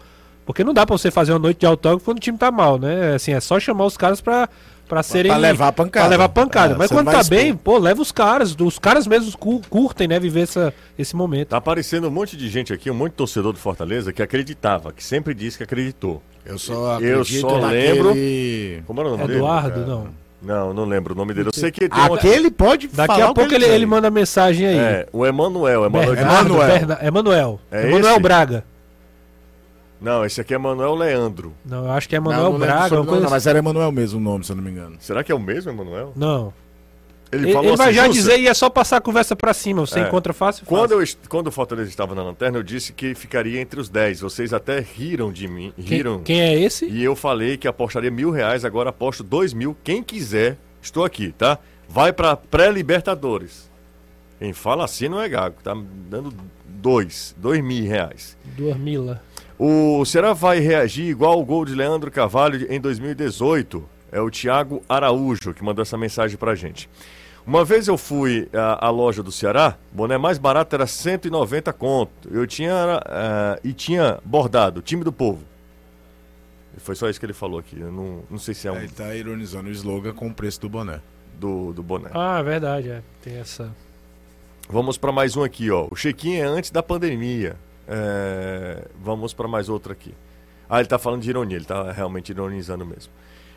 Porque 0.47 0.63
não 0.65 0.73
dá 0.73 0.87
pra 0.87 0.97
você 0.97 1.11
fazer 1.11 1.33
uma 1.33 1.39
noite 1.41 1.59
de 1.61 1.67
autógrafo 1.67 2.05
quando 2.05 2.19
o 2.19 2.21
time 2.21 2.39
tá 2.39 2.51
mal, 2.53 2.79
né? 2.79 3.15
Assim, 3.17 3.33
é 3.33 3.41
só 3.41 3.59
chamar 3.59 3.85
os 3.85 3.97
caras 3.97 4.21
pra, 4.21 4.49
pra 4.89 5.03
serem. 5.03 5.31
Pra 5.33 5.39
levar 5.41 5.69
a 5.69 5.73
pancada. 5.73 6.05
Pra 6.07 6.11
levar 6.11 6.29
pancada. 6.29 6.75
É, 6.75 6.77
Mas 6.79 6.89
quando 6.91 7.11
tá 7.11 7.21
expor. 7.21 7.37
bem, 7.37 7.55
pô, 7.57 7.77
leva 7.79 8.01
os 8.01 8.13
caras. 8.13 8.55
Os 8.59 8.79
caras 8.79 9.09
mesmos 9.09 9.35
cu- 9.35 9.61
curtem, 9.69 10.07
né? 10.07 10.21
Viver 10.21 10.43
essa, 10.43 10.73
esse 10.97 11.17
momento. 11.17 11.49
Tá 11.49 11.57
aparecendo 11.57 12.07
um 12.07 12.13
monte 12.13 12.37
de 12.37 12.49
gente 12.49 12.73
aqui, 12.73 12.89
um 12.89 12.95
monte 12.95 13.11
de 13.11 13.17
torcedor 13.17 13.53
do 13.53 13.59
Fortaleza 13.59 14.13
que 14.13 14.23
acreditava, 14.23 14.93
que 14.93 15.03
sempre 15.03 15.35
disse 15.35 15.59
que 15.59 15.65
acreditou. 15.65 16.23
Eu 16.45 16.59
só 16.61 17.01
Eu 17.01 17.19
acredito 17.21 17.41
só 17.41 17.59
naquele- 17.59 18.83
Como 18.87 19.01
era 19.01 19.09
o 19.09 19.13
nome 19.13 19.27
dele? 19.27 19.39
Eduardo, 19.41 19.81
É, 19.83 19.85
não. 19.85 20.09
Não, 20.43 20.73
não 20.73 20.85
lembro 20.85 21.13
o 21.13 21.17
nome 21.17 21.35
dele. 21.35 21.49
Eu 21.49 21.53
sei 21.53 21.73
que 21.73 21.89
tem 21.89 21.99
uma- 21.99 22.15
Aquele 22.17 22.53
pode 22.53 22.87
Daqui 22.87 23.07
falar 23.15 23.31
a 23.31 23.35
pouco 23.35 23.53
ele, 23.53 23.65
quiser. 23.65 23.75
ele 23.75 23.87
manda 23.87 24.09
mensagem 24.11 24.65
aí. 24.69 24.79
É, 24.79 25.07
o 25.13 25.27
Emanuel. 25.27 25.87
Emanuel 25.87 26.15
Bernardo, 26.15 26.55
Emanuel. 26.55 26.99
Emanuel. 27.03 27.61
É 27.73 27.89
Emanuel? 27.89 28.21
Braga. 28.21 28.65
Não, 30.01 30.25
esse 30.25 30.41
aqui 30.41 30.53
é 30.53 30.57
Emanuel 30.57 30.95
Leandro. 30.95 31.55
Não, 31.65 31.85
eu 31.87 31.91
acho 31.93 32.09
que 32.09 32.17
é 32.17 32.21
não 32.21 32.31
lembro 32.31 32.59
Braga. 32.59 32.83
sobre- 32.89 32.97
não, 32.97 33.07
coisa 33.07 33.23
não, 33.25 33.31
mas 33.31 33.47
era 33.47 33.59
Emanuel 33.59 33.91
mesmo 33.93 34.19
o 34.19 34.23
nome, 34.23 34.45
se 34.45 34.53
eu 34.53 34.57
não 34.57 34.63
me 34.63 34.71
engano. 34.71 34.97
Será 35.01 35.25
que 35.25 35.33
é 35.33 35.35
o 35.35 35.41
mesmo 35.41 35.71
Emanuel? 35.71 36.13
Não. 36.15 36.53
Ele, 37.33 37.47
Ele, 37.47 37.53
falou 37.55 37.71
ele 37.71 37.77
vai 37.77 37.87
assim, 37.89 37.97
já 37.97 38.07
"Jussa, 38.07 38.13
dizer 38.21 38.39
e 38.41 38.47
é 38.47 38.55
só 38.55 38.71
passar 38.71 38.99
a 38.99 39.01
conversa 39.01 39.35
pra 39.35 39.53
cima. 39.53 39.85
Você 39.85 39.99
É. 39.99 40.07
encontra 40.07 40.33
fácil, 40.33 40.65
fácil. 40.65 40.77
Quando, 40.79 40.93
eu, 41.01 41.05
quando 41.29 41.47
o 41.49 41.51
Fortaleza 41.51 41.89
estava 41.91 42.15
na 42.15 42.23
lanterna, 42.23 42.57
eu 42.57 42.63
disse 42.63 42.93
que 42.93 43.17
ficaria 43.17 43.61
entre 43.61 43.81
os 43.81 43.89
10. 43.89 44.21
Vocês 44.21 44.53
até 44.53 44.79
riram 44.79 45.33
de 45.33 45.49
mim. 45.49 45.73
Quem, 45.77 45.85
Riram. 45.85 46.21
quem 46.23 46.41
é 46.41 46.55
esse? 46.61 46.87
E 46.87 47.03
eu 47.03 47.17
falei 47.17 47.57
que 47.57 47.67
apostaria 47.67 48.13
mil 48.13 48.31
reais, 48.31 48.65
agora 48.65 48.91
aposto 48.91 49.25
dois 49.25 49.53
mil. 49.53 49.77
Quem 49.83 50.05
quiser, 50.05 50.57
estou 50.81 51.05
aqui, 51.05 51.33
tá? 51.37 51.59
Vai 51.89 52.13
pra 52.13 52.37
pré-Libertadores. 52.37 53.69
Quem 54.39 54.53
fala 54.53 54.85
assim 54.85 55.09
não 55.09 55.21
é 55.21 55.29
gago, 55.29 55.57
tá 55.65 55.75
dando 56.09 56.33
dois, 56.65 57.35
dois 57.39 57.61
mil 57.63 57.87
reais. 57.89 58.37
Duas 58.57 58.77
Mila. 58.77 59.21
O 59.59 60.05
Será 60.05 60.33
vai 60.33 60.59
reagir 60.61 61.07
igual 61.07 61.41
o 61.41 61.45
gol 61.45 61.65
de 61.65 61.75
Leandro 61.75 62.11
Carvalho 62.11 62.67
em 62.71 62.81
2018? 62.81 63.83
É 64.13 64.21
o 64.21 64.31
Thiago 64.31 64.83
Araújo 64.89 65.55
que 65.55 65.65
mandou 65.65 65.83
essa 65.83 65.97
mensagem 65.97 66.37
pra 66.37 66.55
gente. 66.55 66.89
Uma 67.47 67.65
vez 67.65 67.87
eu 67.89 67.97
fui 67.97 68.49
à, 68.53 68.87
à 68.87 68.91
loja 68.91 69.23
do 69.23 69.31
Ceará, 69.31 69.79
boné 69.93 70.19
mais 70.19 70.37
barato 70.37 70.75
era 70.75 70.87
190 70.87 71.73
conto. 71.73 72.11
Eu 72.31 72.47
tinha 72.47 73.01
ah, 73.07 73.59
e 73.63 73.73
tinha 73.73 74.19
bordado, 74.25 74.83
time 74.83 75.05
do 75.05 75.13
povo. 75.13 75.43
Foi 76.79 76.95
só 76.95 77.09
isso 77.09 77.19
que 77.19 77.25
ele 77.25 77.33
falou 77.33 77.59
aqui. 77.59 77.81
Eu 77.81 77.91
não, 77.91 78.23
não 78.29 78.39
sei 78.39 78.53
se 78.53 78.69
é 78.69 78.73
um 78.73 78.77
É, 78.77 78.81
Ele 78.81 78.89
tá 78.89 79.15
ironizando 79.15 79.69
o 79.69 79.73
slogan 79.73 80.13
com 80.13 80.27
o 80.29 80.35
preço 80.35 80.61
do 80.61 80.69
boné. 80.69 81.01
do, 81.41 81.73
do 81.73 81.83
boné. 81.83 82.11
Ah, 82.13 82.39
é 82.41 82.43
verdade, 82.43 82.91
é. 82.91 83.03
Tem 83.23 83.37
essa. 83.37 83.73
Vamos 84.69 84.99
para 84.99 85.11
mais 85.13 85.37
um 85.37 85.43
aqui, 85.43 85.71
ó. 85.71 85.87
O 85.91 85.95
check-in 85.95 86.35
é 86.35 86.43
antes 86.43 86.71
da 86.71 86.83
pandemia. 86.83 87.57
É, 87.87 88.87
Vamos 89.03 89.33
para 89.33 89.49
mais 89.49 89.69
outro 89.69 89.93
aqui. 89.93 90.15
Ah, 90.69 90.81
ele 90.81 90.89
tá 90.89 90.99
falando 90.99 91.23
de 91.23 91.31
ironia, 91.31 91.57
ele 91.57 91.65
tá 91.65 91.93
realmente 91.93 92.31
ironizando 92.31 92.85
mesmo. 92.85 93.13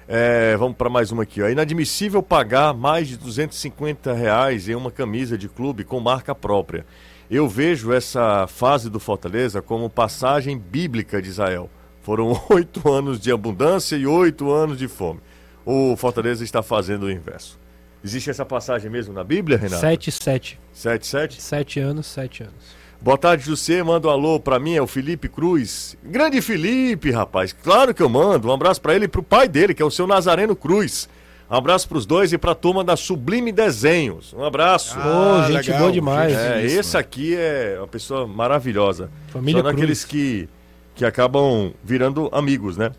É, 0.08 0.56
vamos 0.58 0.76
para 0.76 0.90
mais 0.90 1.12
uma 1.12 1.24
aqui, 1.24 1.42
ó. 1.42 1.48
É 1.48 1.52
inadmissível 1.52 2.22
pagar 2.24 2.74
mais 2.74 3.08
de 3.08 3.18
250 3.18 4.12
reais 4.14 4.68
em 4.68 4.76
uma 4.76 4.92
camisa 4.92 5.38
de 5.38 5.48
clube 5.48 5.84
com 5.84 6.00
marca 6.00 6.34
própria. 6.34 6.86
Eu 7.30 7.48
vejo 7.48 7.94
essa 7.94 8.48
fase 8.48 8.90
do 8.90 9.00
Fortaleza 9.00 9.62
como 9.62 9.88
passagem 9.88 10.58
bíblica 10.58 11.22
de 11.22 11.30
Israel. 11.30 11.70
Foram 12.02 12.40
oito 12.50 12.92
anos 12.92 13.20
de 13.20 13.32
abundância 13.32 13.96
e 13.96 14.08
oito 14.08 14.52
anos 14.52 14.80
de 14.80 14.88
fome. 14.88 15.20
O 15.64 15.96
Fortaleza 15.96 16.44
está 16.44 16.64
fazendo 16.64 17.04
o 17.04 17.12
inverso. 17.12 17.60
Existe 18.04 18.32
essa 18.32 18.46
passagem 18.46 18.90
mesmo 18.90 19.14
na 19.14 19.24
Bíblia, 19.24 19.58
Renato? 19.58 19.82
7 19.82 20.12
7. 20.12 20.60
7, 20.74 21.06
7? 21.06 21.42
7 21.42 21.80
anos, 21.82 22.08
7 22.08 22.44
anos. 22.44 22.80
Boa 23.02 23.18
tarde, 23.18 23.46
José. 23.46 23.82
Manda 23.82 24.08
um 24.08 24.12
alô 24.12 24.40
pra 24.40 24.60
mim, 24.60 24.76
é 24.76 24.82
o 24.82 24.88
Felipe 24.88 25.30
Cruz. 25.30 25.96
Grande 26.04 26.42
Felipe, 26.42 27.12
rapaz. 27.12 27.54
Claro 27.54 27.94
que 27.94 28.04
eu 28.04 28.10
mando. 28.10 28.50
Um 28.50 28.54
abraço 28.54 28.82
pra 28.82 28.94
ele 28.94 29.06
e 29.06 29.08
pro 29.08 29.24
pai 29.24 29.48
dele, 29.48 29.74
que 29.74 29.82
é 29.82 29.86
o 29.86 29.92
seu 29.92 30.06
Nazareno 30.06 30.56
Cruz. 30.56 31.08
Um 31.50 31.56
abraço 31.56 31.88
pros 31.88 32.06
dois 32.06 32.34
e 32.34 32.38
pra 32.38 32.54
turma 32.54 32.84
da 32.84 32.96
Sublime 32.98 33.52
Desenhos. 33.52 34.34
Um 34.34 34.44
abraço. 34.44 34.96
Pô, 35.00 35.52
gente 35.52 35.72
boa 35.74 35.92
demais. 35.92 36.34
é, 36.34 36.58
finíssima. 36.58 36.80
esse 36.82 36.98
aqui 36.98 37.36
é 37.36 37.76
uma 37.80 37.88
pessoa 37.88 38.28
maravilhosa. 38.28 39.10
Família 39.30 39.64
São 39.64 39.72
daqueles 39.72 40.04
que, 40.06 40.48
que 40.94 41.06
acabam 41.06 41.74
virando 41.84 42.30
amigos, 42.32 42.78
né? 42.78 42.92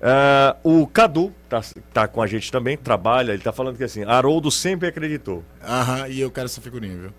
Ah, 0.00 0.54
o 0.62 0.86
Cadu 0.86 1.32
tá, 1.48 1.62
tá 1.92 2.06
com 2.06 2.20
a 2.22 2.26
gente 2.26 2.52
também, 2.52 2.76
trabalha. 2.76 3.32
Ele 3.32 3.42
tá 3.42 3.52
falando 3.52 3.76
que 3.76 3.82
assim, 3.84 4.04
Haroldo 4.04 4.50
sempre 4.50 4.86
acreditou. 4.86 5.42
Aham, 5.66 6.06
e 6.08 6.20
eu 6.20 6.30
quero 6.30 6.44
essa 6.44 6.60
figurinha, 6.60 6.96
viu? 6.96 7.10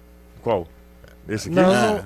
Qual? 0.42 0.68
Esse 1.28 1.50
aqui? 1.50 1.56
Não, 1.60 1.98
É. 1.98 2.04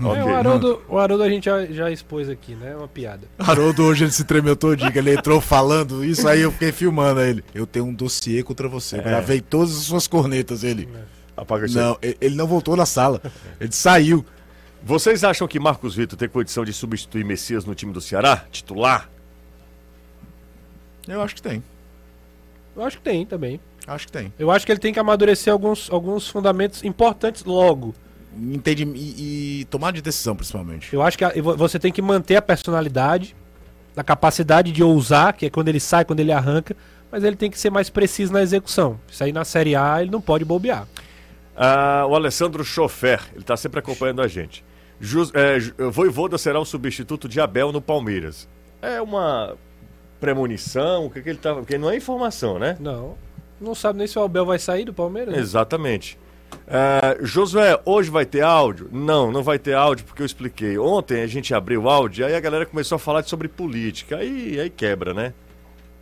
É, 0.00 0.24
o, 0.24 0.34
Haroldo, 0.34 0.82
o 0.88 0.98
Haroldo 0.98 1.22
a 1.24 1.28
gente 1.28 1.44
já, 1.44 1.64
já 1.66 1.90
expôs 1.90 2.28
aqui, 2.28 2.54
né? 2.54 2.72
É 2.72 2.76
uma 2.76 2.88
piada. 2.88 3.26
Haroldo 3.38 3.84
hoje 3.84 4.04
ele 4.04 4.12
se 4.12 4.24
tremeu 4.24 4.56
todinho, 4.56 4.92
ele 4.94 5.14
entrou 5.14 5.40
falando 5.40 6.04
isso, 6.04 6.26
aí 6.28 6.40
eu 6.40 6.52
fiquei 6.52 6.72
filmando 6.72 7.20
ele. 7.20 7.44
Eu 7.54 7.66
tenho 7.66 7.86
um 7.86 7.94
dossiê 7.94 8.42
contra 8.42 8.68
você, 8.68 8.98
gravei 9.00 9.40
todas 9.40 9.76
as 9.76 9.82
suas 9.84 10.06
cornetas, 10.06 10.64
ele. 10.64 10.88
Apaga 11.36 11.66
isso 11.66 11.78
aí. 11.78 11.84
Não, 11.84 11.98
ele 12.20 12.34
não 12.34 12.46
voltou 12.46 12.76
na 12.76 12.86
sala, 12.86 13.20
ele 13.60 13.72
saiu. 13.72 14.24
Vocês 14.84 15.22
acham 15.22 15.46
que 15.46 15.60
Marcos 15.60 15.94
Vitor 15.94 16.18
tem 16.18 16.28
condição 16.28 16.64
de 16.64 16.72
substituir 16.72 17.24
Messias 17.24 17.64
no 17.64 17.74
time 17.74 17.92
do 17.92 18.00
Ceará? 18.00 18.44
Titular? 18.50 19.08
Eu 21.06 21.22
acho 21.22 21.34
que 21.34 21.42
tem, 21.42 21.62
Eu 22.76 22.82
acho 22.84 22.98
que 22.98 23.02
tem 23.02 23.24
também. 23.26 23.60
acho 23.86 24.06
que 24.06 24.12
tem. 24.12 24.32
Eu 24.38 24.50
acho 24.50 24.64
que 24.66 24.72
ele 24.72 24.80
tem 24.80 24.92
que 24.92 24.98
amadurecer 25.00 25.52
alguns, 25.52 25.90
alguns 25.90 26.28
fundamentos 26.28 26.84
importantes 26.84 27.44
logo. 27.44 27.94
Entendi, 28.36 28.84
e, 28.84 29.60
e 29.60 29.64
tomar 29.66 29.92
de 29.92 30.00
decisão, 30.02 30.34
principalmente. 30.34 30.92
Eu 30.92 31.02
acho 31.02 31.18
que 31.18 31.24
a- 31.24 31.32
vo- 31.42 31.56
você 31.56 31.78
tem 31.78 31.92
que 31.92 32.00
manter 32.00 32.36
a 32.36 32.42
personalidade, 32.42 33.36
a 33.96 34.02
capacidade 34.02 34.72
de 34.72 34.82
ousar, 34.82 35.32
que 35.34 35.46
é 35.46 35.50
quando 35.50 35.68
ele 35.68 35.80
sai, 35.80 36.04
quando 36.04 36.20
ele 36.20 36.32
arranca, 36.32 36.74
mas 37.10 37.22
ele 37.24 37.36
tem 37.36 37.50
que 37.50 37.58
ser 37.58 37.68
mais 37.70 37.90
preciso 37.90 38.32
na 38.32 38.40
execução. 38.42 38.98
Isso 39.10 39.22
aí 39.22 39.32
na 39.32 39.44
Série 39.44 39.76
A 39.76 40.00
ele 40.00 40.10
não 40.10 40.20
pode 40.20 40.44
bobear. 40.44 40.86
Ah, 41.54 42.06
o 42.08 42.14
Alessandro 42.14 42.64
Chofer, 42.64 43.20
ele 43.32 43.40
está 43.42 43.56
sempre 43.56 43.78
acompanhando 43.80 44.22
a 44.22 44.28
gente. 44.28 44.64
Jus, 44.98 45.30
é, 45.34 45.60
Ju- 45.60 45.74
Voivoda 45.90 46.38
será 46.38 46.58
o 46.58 46.64
substituto 46.64 47.28
de 47.28 47.38
Abel 47.40 47.70
no 47.72 47.82
Palmeiras. 47.82 48.48
É 48.80 49.02
uma 49.02 49.54
premonição? 50.20 51.06
O 51.06 51.10
que, 51.10 51.20
que 51.20 51.28
ele 51.28 51.38
tá. 51.38 51.54
Porque 51.54 51.76
não 51.76 51.90
é 51.90 51.96
informação, 51.96 52.58
né? 52.58 52.76
Não. 52.80 53.16
Não 53.60 53.74
sabe 53.74 53.98
nem 53.98 54.06
se 54.06 54.18
o 54.18 54.22
Abel 54.22 54.46
vai 54.46 54.58
sair 54.58 54.84
do 54.84 54.94
Palmeiras. 54.94 55.34
né? 55.34 55.40
Exatamente. 55.40 56.18
Ah, 56.68 57.16
Josué, 57.20 57.78
hoje 57.84 58.10
vai 58.10 58.24
ter 58.24 58.42
áudio? 58.42 58.88
Não, 58.92 59.30
não 59.30 59.42
vai 59.42 59.58
ter 59.58 59.74
áudio 59.74 60.04
porque 60.04 60.22
eu 60.22 60.26
expliquei. 60.26 60.78
Ontem 60.78 61.22
a 61.22 61.26
gente 61.26 61.54
abriu 61.54 61.82
o 61.82 61.88
áudio, 61.88 62.24
aí 62.24 62.34
a 62.34 62.40
galera 62.40 62.64
começou 62.66 62.96
a 62.96 62.98
falar 62.98 63.22
sobre 63.24 63.48
política. 63.48 64.16
Aí, 64.16 64.58
aí 64.58 64.70
quebra, 64.70 65.12
né? 65.12 65.34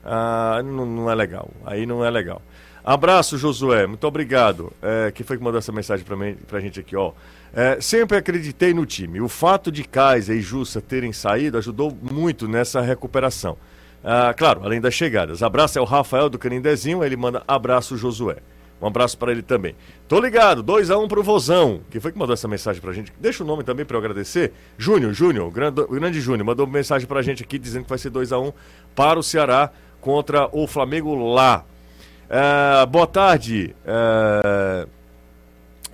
Ah, 0.05 0.63
não, 0.65 0.87
não 0.87 1.11
é 1.11 1.15
legal. 1.15 1.51
Aí 1.65 1.87
não 1.87 2.05
é 2.05 2.11
legal. 2.11 2.41
Abraço, 2.85 3.37
Josué. 3.37 3.87
Muito 3.87 4.07
obrigado. 4.07 4.73
É, 4.83 5.11
quem 5.11 5.25
foi 5.25 5.37
que 5.37 5.45
mandou 5.45 5.59
essa 5.59 5.73
mensagem 5.73 6.05
pra, 6.05 6.17
mim, 6.17 6.37
pra 6.47 6.61
gente 6.61 6.81
aqui, 6.81 6.97
ó? 6.97 7.13
É, 7.53 7.81
sempre 7.81 8.17
acreditei 8.17 8.73
no 8.73 8.87
time. 8.87 9.21
O 9.21 9.29
fato 9.29 9.71
de 9.71 9.85
Kaiser 9.85 10.37
e 10.37 10.41
Jussa 10.41 10.81
terem 10.81 11.13
saído 11.13 11.59
ajudou 11.59 11.97
muito 12.01 12.49
nessa 12.49 12.81
recuperação. 12.81 13.57
Ah, 14.03 14.33
claro, 14.35 14.63
além 14.65 14.81
das 14.81 14.95
chegadas. 14.95 15.43
Abraço 15.43 15.79
é 15.79 15.83
o 15.83 15.85
Rafael 15.85 16.31
do 16.31 16.39
Canindezinho, 16.39 17.05
ele 17.05 17.17
manda 17.17 17.43
abraço, 17.47 17.97
Josué. 17.97 18.37
Um 18.81 18.87
abraço 18.87 19.19
para 19.19 19.31
ele 19.31 19.43
também. 19.43 19.75
Tô 20.09 20.19
ligado, 20.19 20.65
2x1 20.65 21.07
pro 21.07 21.23
Vozão. 21.23 21.83
Quem 21.91 22.01
foi 22.01 22.13
que 22.13 22.19
mandou 22.19 22.33
essa 22.33 22.49
mensagem 22.49 22.81
pra 22.81 22.93
gente? 22.93 23.13
Deixa 23.21 23.45
o 23.45 23.47
nome 23.47 23.63
também 23.63 23.85
pra 23.85 23.97
eu 23.97 24.01
agradecer. 24.01 24.53
Júnior, 24.79 25.13
Júnior, 25.13 25.49
o 25.49 25.51
grande, 25.51 25.85
grande 25.87 26.21
Júnior, 26.21 26.47
mandou 26.47 26.67
mensagem 26.67 27.07
pra 27.07 27.21
gente 27.21 27.43
aqui 27.43 27.59
dizendo 27.59 27.85
que 27.85 27.91
vai 27.91 27.99
ser 27.99 28.11
2x1 28.11 28.55
para 28.95 29.19
o 29.19 29.23
Ceará 29.23 29.71
contra 30.01 30.49
o 30.53 30.67
Flamengo 30.67 31.15
lá. 31.15 31.65
É, 32.29 32.87
boa 32.87 33.07
tarde, 33.07 33.75
é, 33.85 34.87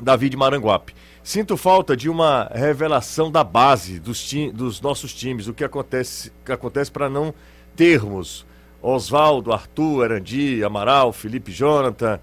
David 0.01 0.37
Maranguape. 0.37 0.95
Sinto 1.25 1.57
falta 1.57 1.97
de 1.97 2.09
uma 2.09 2.49
revelação 2.55 3.33
da 3.33 3.43
base 3.43 3.99
dos, 3.99 4.33
dos 4.55 4.81
nossos 4.81 5.13
times, 5.13 5.49
o 5.49 5.55
que 5.55 5.65
acontece, 5.65 6.31
que 6.45 6.53
acontece 6.53 6.89
para 6.89 7.09
não 7.09 7.35
termos 7.75 8.47
Oswaldo, 8.81 9.53
Arthur, 9.53 10.05
Erandi, 10.05 10.63
Amaral, 10.63 11.13
Felipe 11.13 11.51
Jonathan. 11.51 12.21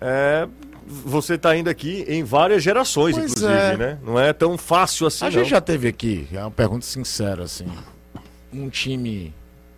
É, 0.00 0.48
você 0.86 1.34
está 1.34 1.56
indo 1.56 1.68
aqui 1.68 2.04
em 2.08 2.22
várias 2.24 2.62
gerações, 2.62 3.16
Pois 3.16 3.30
inclusive, 3.32 3.52
é. 3.58 3.76
né? 3.76 3.98
Não 4.04 4.18
é 4.18 4.32
tão 4.32 4.56
fácil 4.58 5.06
assim, 5.06 5.24
A 5.24 5.28
não. 5.28 5.32
gente 5.32 5.48
já 5.50 5.60
teve 5.60 5.88
aqui, 5.88 6.26
é 6.32 6.40
uma 6.40 6.50
pergunta 6.50 6.84
sincera, 6.86 7.44
assim. 7.44 7.66
Um 8.52 8.68
time 8.68 9.32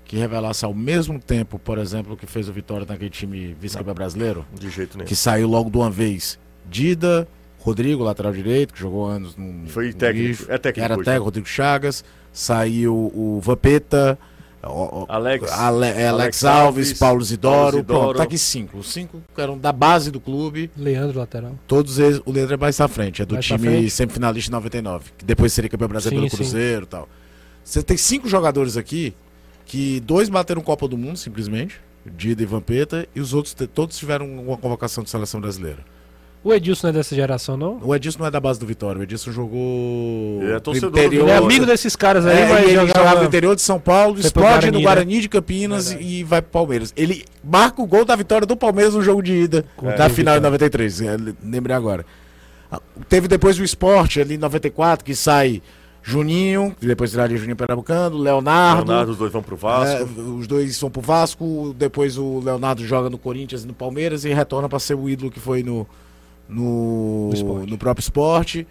que 0.05 0.17
revelasse 0.17 0.65
ao 0.65 0.73
mesmo 0.75 1.19
tempo, 1.19 1.59
por 1.59 1.79
exemplo, 1.79 2.17
que 2.17 2.27
fez 2.27 2.49
o 2.49 2.53
Vitória 2.53 2.87
naquele 2.89 3.11
time 3.11 3.57
vice-campeão 3.59 3.95
brasileiro, 3.95 4.47
De 4.53 4.71
jeito 4.71 4.97
nenhum. 4.97 5.07
que 5.09 5.17
saiu 5.17 5.49
logo 5.49 5.71
de 5.71 5.77
uma 5.77 5.91
vez. 5.91 6.39
Dida, 6.69 7.27
Rodrigo, 7.59 8.03
lateral 8.05 8.33
direito, 8.33 8.73
que 8.75 8.81
jogou 8.81 9.07
anos 9.07 9.37
no. 9.37 9.69
Foi 9.69 9.89
no 9.89 9.95
técnico, 9.95 10.29
Bicho, 10.29 10.47
é 10.53 10.59
técnico 10.59 10.85
Era 10.85 10.95
hoje, 10.95 11.05
técnico? 11.05 11.25
Rodrigo 11.25 11.47
Chagas. 11.49 12.05
Saiu 12.33 12.95
o 13.15 13.41
Vampeta. 13.43 14.19
O- 14.69 15.03
o- 15.03 15.07
Alex. 15.09 15.51
Ale- 15.51 15.87
é, 15.87 16.09
Alex, 16.09 16.13
Alex 16.23 16.45
Alves, 16.45 16.67
Alves, 16.67 16.93
Paulo 16.99 17.23
Zidoro. 17.25 17.55
Paulo 17.55 17.71
Zidoro. 17.79 18.01
Pronto, 18.05 18.17
tá 18.19 18.23
aqui 18.23 18.39
cinco. 18.39 18.79
Os 18.79 18.93
cinco 18.93 19.21
eram 19.37 19.59
da 19.59 19.73
base 19.73 20.11
do 20.11 20.21
clube. 20.21 20.71
Leandro, 20.77 21.19
lateral. 21.19 21.59
Todos 21.67 21.99
eles, 21.99 22.21
o 22.25 22.31
Leandro 22.33 22.55
é 22.55 22.57
mais 22.57 22.81
à 22.81 22.87
frente, 22.89 23.23
é 23.23 23.27
do 23.27 23.35
Mais 23.35 23.45
time 23.47 23.91
semifinalista 23.91 24.51
em 24.51 24.55
99, 24.55 25.11
que 25.19 25.25
depois 25.25 25.53
seria 25.53 25.69
campeão 25.69 25.89
brasileiro 25.89 26.25
Sim, 26.29 26.37
pelo. 26.37 26.43
Cruzeiro 26.49 26.85
e 26.85 26.87
tal. 26.87 27.09
Você 27.65 27.83
tem 27.83 27.97
cinco 27.97 28.29
jogadores 28.29 28.77
aqui, 28.77 29.15
que 29.67 30.01
dois 30.01 30.29
bateram 30.29 30.61
Copa 30.63 30.87
do 30.89 30.97
Mundo, 30.99 31.17
simplesmente, 31.17 31.81
Dida 32.05 32.43
e 32.43 32.47
Vampeta, 32.47 33.07
e 33.15 33.21
os 33.21 33.33
outros 33.33 33.55
todos 33.73 33.97
tiveram 33.97 34.27
uma 34.27 34.57
convocação 34.57 35.05
de 35.05 35.11
seleção 35.11 35.41
brasileira. 35.41 35.79
O 36.45 36.53
Edilson 36.53 36.89
não 36.89 36.91
é 36.91 36.93
dessa 36.95 37.15
geração, 37.15 37.57
não? 37.57 37.79
O 37.83 37.95
Edilson 37.95 38.19
não 38.19 38.27
é 38.27 38.31
da 38.31 38.41
base 38.41 38.59
do 38.59 38.67
Vitória, 38.67 38.99
o 38.99 39.03
Edilson 39.05 39.31
jogou 39.31 40.43
Ele 40.43 40.53
é 40.53 40.59
torcedor 40.59 40.91
do 40.91 40.99
interior, 40.99 41.23
Ele 41.23 41.31
é 41.31 41.37
amigo 41.37 41.65
desses 41.65 41.95
caras 41.95 42.27
aí, 42.27 42.37
É, 42.41 42.49
mas 42.49 42.63
ele 42.65 42.73
jogava... 42.75 42.99
jogava 42.99 43.21
no 43.21 43.27
interior 43.29 43.55
de 43.55 43.63
São 43.63 43.79
Paulo, 43.79 44.15
Foi 44.17 44.25
explode 44.27 44.49
Guarani, 44.49 44.71
no 44.73 44.79
né? 44.79 44.85
Guarani 44.85 45.21
de 45.21 45.29
Campinas 45.29 45.97
e 46.01 46.25
vai 46.25 46.43
pro 46.43 46.51
Palmeiras. 46.51 46.93
Ele 46.97 47.25
marca 47.45 47.81
o 47.81 47.87
gol 47.87 48.05
da 48.05 48.17
vitória 48.17 48.45
do 48.47 48.57
Palmeiras 48.57 48.95
no 48.95 49.03
jogo 49.03 49.23
de 49.23 49.33
ida 49.33 49.65
da 49.97 50.07
É. 50.07 50.09
final 50.09 50.35
em 50.35 50.41
Vitória. 50.41 50.41
93. 50.41 51.01
é, 51.03 51.17
Lembrei 51.45 51.77
agora. 51.77 52.05
Ah, 52.71 52.81
Teve 53.09 53.29
depois 53.29 53.59
o 53.61 53.63
esporte 53.65 54.21
ali 54.21 54.35
em 54.35 54.39
94, 54.39 55.05
que 55.05 55.15
sai 55.15 55.63
Juninho, 56.03 56.75
que 56.81 56.87
depois 56.87 57.13
viraria 57.13 57.37
Juninho 57.37 57.55
Pernambucano, 57.55 58.19
Leonardo. 58.19 58.87
Leonardo, 58.89 59.13
os 59.13 59.19
dois 59.19 59.33
vão 59.33 59.43
pro 59.43 59.55
Vasco. 59.55 59.97
É, 59.97 60.03
os 60.03 60.49
dois 60.49 60.81
vão 60.81 60.91
pro 60.91 61.01
Vasco, 61.01 61.73
depois 61.79 62.19
o 62.19 62.41
Leonardo 62.41 62.85
joga 62.85 63.09
no 63.09 63.17
Corinthians 63.17 63.63
e 63.63 63.67
no 63.69 63.73
Palmeiras 63.73 64.25
e 64.25 64.33
retorna 64.35 64.69
para 64.69 64.81
ser 64.81 64.95
o 64.95 65.09
ídolo 65.09 65.31
que 65.31 65.39
foi 65.39 65.63
no, 65.63 65.87
no, 66.49 67.31
No 67.67 67.79
próprio 67.79 68.03
esporte. 68.03 68.67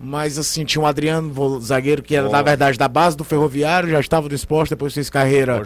Mas 0.00 0.38
assim, 0.38 0.64
tinha 0.64 0.80
um 0.80 0.86
Adriano, 0.86 1.60
zagueiro, 1.60 2.02
que 2.02 2.14
era, 2.14 2.28
na 2.28 2.40
verdade, 2.40 2.78
da 2.78 2.86
base 2.86 3.16
do 3.16 3.24
Ferroviário, 3.24 3.90
já 3.90 3.98
estava 3.98 4.28
no 4.28 4.34
esporte, 4.34 4.70
depois 4.70 4.94
fez 4.94 5.10
carreira 5.10 5.60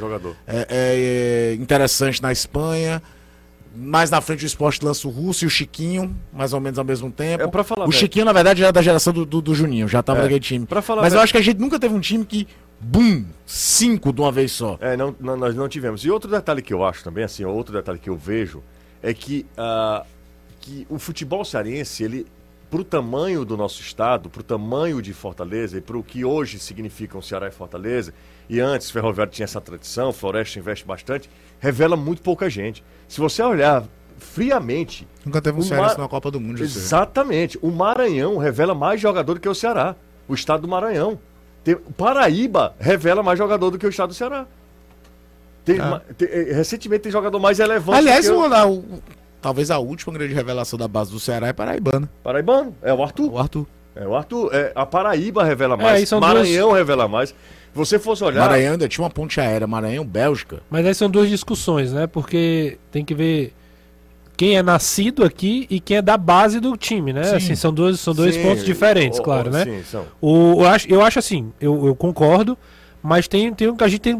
é, 0.46 0.56
é, 0.56 0.66
é, 0.70 1.54
interessante 1.60 2.22
na 2.22 2.32
Espanha. 2.32 3.02
Mais 3.76 4.10
na 4.10 4.20
frente 4.22 4.42
o 4.44 4.46
esporte 4.46 4.82
lança 4.82 5.06
o 5.06 5.10
Russo 5.10 5.44
e 5.44 5.46
o 5.46 5.50
Chiquinho, 5.50 6.16
mais 6.32 6.54
ou 6.54 6.60
menos 6.60 6.78
ao 6.78 6.84
mesmo 6.84 7.10
tempo. 7.10 7.42
É 7.44 7.46
pra 7.46 7.62
falar, 7.62 7.84
o 7.84 7.88
velho. 7.88 7.98
Chiquinho, 8.00 8.24
na 8.24 8.32
verdade, 8.32 8.62
era 8.62 8.72
da 8.72 8.80
geração 8.80 9.12
do, 9.12 9.26
do, 9.26 9.42
do 9.42 9.54
Juninho, 9.54 9.86
já 9.86 10.00
estava 10.00 10.20
É. 10.20 10.22
naquele 10.22 10.40
time. 10.40 10.64
Pra 10.64 10.80
falar, 10.80 11.02
Mas 11.02 11.12
eu 11.12 11.16
velho. 11.18 11.24
acho 11.24 11.32
que 11.32 11.38
a 11.38 11.42
gente 11.42 11.58
nunca 11.58 11.78
teve 11.78 11.94
um 11.94 12.00
time 12.00 12.24
que, 12.24 12.46
bum, 12.80 13.24
cinco 13.46 14.12
de 14.14 14.20
uma 14.22 14.32
vez 14.32 14.52
só. 14.52 14.78
É, 14.80 14.96
não, 14.96 15.14
não- 15.20 15.36
nós 15.36 15.54
não 15.54 15.68
tivemos. 15.68 16.04
E 16.06 16.10
outro 16.10 16.30
detalhe 16.30 16.62
que 16.62 16.72
eu 16.72 16.82
acho 16.84 17.04
também, 17.04 17.24
assim, 17.24 17.44
outro 17.44 17.72
detalhe 17.74 17.98
que 17.98 18.08
eu 18.10 18.16
vejo 18.16 18.62
é 19.02 19.12
que, 19.14 19.44
ah, 19.58 20.04
que 20.62 20.86
o 20.88 20.98
futebol 20.98 21.44
cearense, 21.44 22.02
ele, 22.04 22.26
pro 22.70 22.82
tamanho 22.84 23.44
do 23.44 23.56
nosso 23.56 23.82
estado, 23.82 24.30
pro 24.30 24.42
tamanho 24.42 25.02
de 25.02 25.12
Fortaleza 25.12 25.76
e 25.76 25.80
pro 25.82 26.02
que 26.02 26.24
hoje 26.24 26.58
significam 26.58 27.20
Ceará 27.20 27.48
e 27.48 27.50
Fortaleza, 27.50 28.14
e 28.48 28.60
antes 28.60 28.90
Ferroviário 28.90 29.32
tinha 29.32 29.44
essa 29.44 29.60
tradição, 29.60 30.12
Floresta 30.12 30.58
investe 30.58 30.84
bastante, 30.86 31.28
revela 31.60 31.96
muito 31.96 32.22
pouca 32.22 32.48
gente. 32.48 32.82
Se 33.08 33.20
você 33.20 33.42
olhar 33.42 33.84
friamente, 34.18 35.06
Nunca 35.26 35.42
teve 35.42 35.58
um 35.58 35.60
O 35.60 35.64
Cearense 35.64 35.96
Mar- 35.96 36.04
na 36.04 36.08
Copa 36.08 36.30
do 36.30 36.40
Mundo. 36.40 36.62
Exatamente. 36.62 37.58
O 37.60 37.70
Maranhão 37.70 38.38
revela 38.38 38.74
mais 38.74 39.00
jogador 39.00 39.34
do 39.34 39.40
que 39.40 39.48
o 39.48 39.54
Ceará. 39.54 39.96
O 40.28 40.34
estado 40.34 40.62
do 40.62 40.68
Maranhão. 40.68 41.18
Tem- 41.64 41.74
o 41.74 41.92
Paraíba 41.92 42.74
revela 42.78 43.22
mais 43.22 43.36
jogador 43.38 43.70
do 43.70 43.78
que 43.78 43.86
o 43.86 43.88
estado 43.88 44.10
do 44.10 44.14
Ceará. 44.14 44.46
Tem 45.64 45.78
Ah. 45.80 45.86
ma- 45.90 46.00
tem- 46.16 46.28
eh, 46.28 46.52
recentemente 46.54 47.02
tem 47.02 47.12
jogador 47.12 47.38
mais 47.38 47.58
relevante 47.58 47.98
Aliás, 47.98 48.28
o, 48.28 48.34
o 48.36 48.48
lá, 48.48 48.66
o- 48.66 48.84
talvez 49.42 49.70
a 49.70 49.78
última 49.78 50.12
grande 50.14 50.32
revelação 50.32 50.78
da 50.78 50.88
base 50.88 51.10
do 51.10 51.20
Ceará 51.20 51.48
é 51.48 51.52
Paraibana. 51.52 52.08
Paraibano. 52.22 52.74
É 52.82 52.94
o 52.94 53.02
Arthur. 53.02 53.32
O 53.32 53.38
Arthur. 53.38 53.66
É 53.94 54.06
o 54.06 54.14
Arthur. 54.16 54.54
É, 54.54 54.72
a 54.74 54.86
Paraíba 54.86 55.44
revela 55.44 55.76
mais. 55.76 55.96
aí 55.98 56.06
são 56.06 56.18
Maranhão 56.20 56.72
revela 56.72 57.06
mais. 57.08 57.30
Se 57.30 57.34
você 57.74 57.98
fosse 57.98 58.22
olhar. 58.24 58.40
Maranhão 58.40 58.72
ainda 58.72 58.88
tinha 58.88 59.02
uma 59.04 59.10
ponte 59.10 59.40
aérea, 59.40 59.66
Maranhão, 59.66 60.04
Bélgica. 60.04 60.60
Mas 60.70 60.86
aí 60.86 60.94
são 60.94 61.10
duas 61.10 61.28
discussões, 61.28 61.92
né? 61.92 62.06
Porque 62.06 62.78
tem 62.90 63.04
que 63.04 63.14
ver 63.14 63.52
quem 64.36 64.56
é 64.56 64.62
nascido 64.62 65.24
aqui 65.24 65.66
e 65.68 65.78
quem 65.80 65.98
é 65.98 66.02
da 66.02 66.16
base 66.16 66.58
do 66.60 66.76
time, 66.76 67.12
né? 67.12 67.24
Sim. 67.24 67.36
Assim, 67.36 67.54
são 67.54 67.72
dois, 67.72 68.00
são 68.00 68.14
dois 68.14 68.34
Sim, 68.34 68.42
pontos 68.42 68.64
diferentes, 68.64 69.18
o- 69.18 69.22
o- 69.22 69.24
claro, 69.24 69.50
né? 69.50 69.64
Sim, 69.64 69.82
são. 69.84 70.04
O, 70.20 70.62
eu, 70.62 70.66
acho, 70.68 70.88
eu 70.88 71.02
acho 71.02 71.18
assim, 71.18 71.52
eu, 71.60 71.86
eu 71.86 71.94
concordo, 71.94 72.56
mas 73.02 73.28
tem, 73.28 73.52
tem 73.52 73.68
um 73.68 73.76
que 73.76 73.84
a 73.84 73.88
gente 73.88 74.00
tem, 74.00 74.16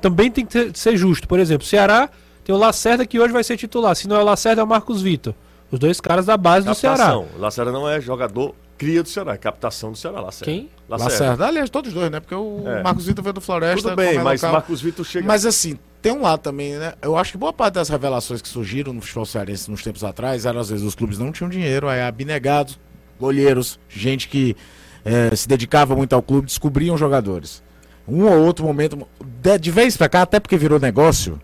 também 0.00 0.30
tem 0.30 0.44
que 0.44 0.72
ser 0.74 0.96
justo. 0.96 1.28
Por 1.28 1.38
exemplo, 1.38 1.66
Ceará 1.66 2.08
tem 2.44 2.54
o 2.54 2.58
Lacerda 2.58 3.06
que 3.06 3.18
hoje 3.20 3.32
vai 3.32 3.44
ser 3.44 3.56
titular. 3.56 3.94
Se 3.94 4.08
não 4.08 4.16
é 4.16 4.20
o 4.20 4.24
Lacerda, 4.24 4.60
é 4.60 4.64
o 4.64 4.66
Marcos 4.66 5.02
Vitor. 5.02 5.34
Os 5.70 5.78
dois 5.78 6.00
caras 6.00 6.26
da 6.26 6.36
base 6.36 6.66
do 6.66 6.74
Ceará. 6.74 6.96
Captação. 6.98 7.26
Lacerda 7.38 7.72
não 7.72 7.88
é 7.88 8.00
jogador 8.00 8.54
cria 8.76 9.02
do 9.02 9.08
Ceará, 9.08 9.34
é 9.34 9.36
captação 9.38 9.92
do 9.92 9.96
Ceará. 9.98 10.20
Lacerda. 10.20 10.52
Quem? 10.52 10.68
Lacerda. 10.88 11.12
Lacerda. 11.12 11.46
Aliás, 11.46 11.70
todos 11.70 11.92
dois, 11.92 12.10
né? 12.10 12.18
Porque 12.20 12.34
o 12.34 12.64
É. 12.66 12.82
Marcos 12.82 13.06
Vitor 13.06 13.22
veio 13.22 13.32
do 13.34 13.40
Floresta. 13.40 13.82
Tudo 13.90 13.96
bem, 13.96 14.16
é 14.16 14.22
mas 14.22 14.42
local. 14.42 14.54
Marcos 14.54 14.80
Vitor 14.80 15.04
chega. 15.04 15.26
Mas 15.26 15.46
assim, 15.46 15.78
tem 16.02 16.12
um 16.12 16.22
lado 16.22 16.40
também, 16.40 16.72
né? 16.74 16.94
Eu 17.00 17.16
acho 17.16 17.30
que 17.32 17.38
boa 17.38 17.52
parte 17.52 17.74
das 17.74 17.88
revelações 17.88 18.42
que 18.42 18.48
surgiram 18.48 18.92
no 18.92 19.00
futebol 19.00 19.24
cearense 19.24 19.70
nos 19.70 19.82
tempos 19.82 20.02
atrás 20.02 20.44
eram 20.44 20.58
às 20.60 20.68
vezes 20.68 20.84
os 20.84 20.94
clubes 20.96 21.16
não 21.18 21.30
tinham 21.30 21.48
dinheiro, 21.48 21.88
aí 21.88 22.02
abnegados, 22.02 22.76
goleiros, 23.20 23.78
gente 23.88 24.28
que 24.28 24.56
eh, 25.04 25.34
se 25.36 25.46
dedicava 25.46 25.94
muito 25.94 26.12
ao 26.12 26.22
clube, 26.22 26.46
descobriam 26.48 26.96
jogadores. 26.98 27.62
Um 28.06 28.24
ou 28.24 28.44
outro 28.44 28.66
momento, 28.66 29.06
de, 29.40 29.58
de 29.58 29.70
vez 29.70 29.96
pra 29.96 30.08
cá, 30.08 30.22
até 30.22 30.40
porque 30.40 30.56
virou 30.56 30.80
negócio, 30.80 31.40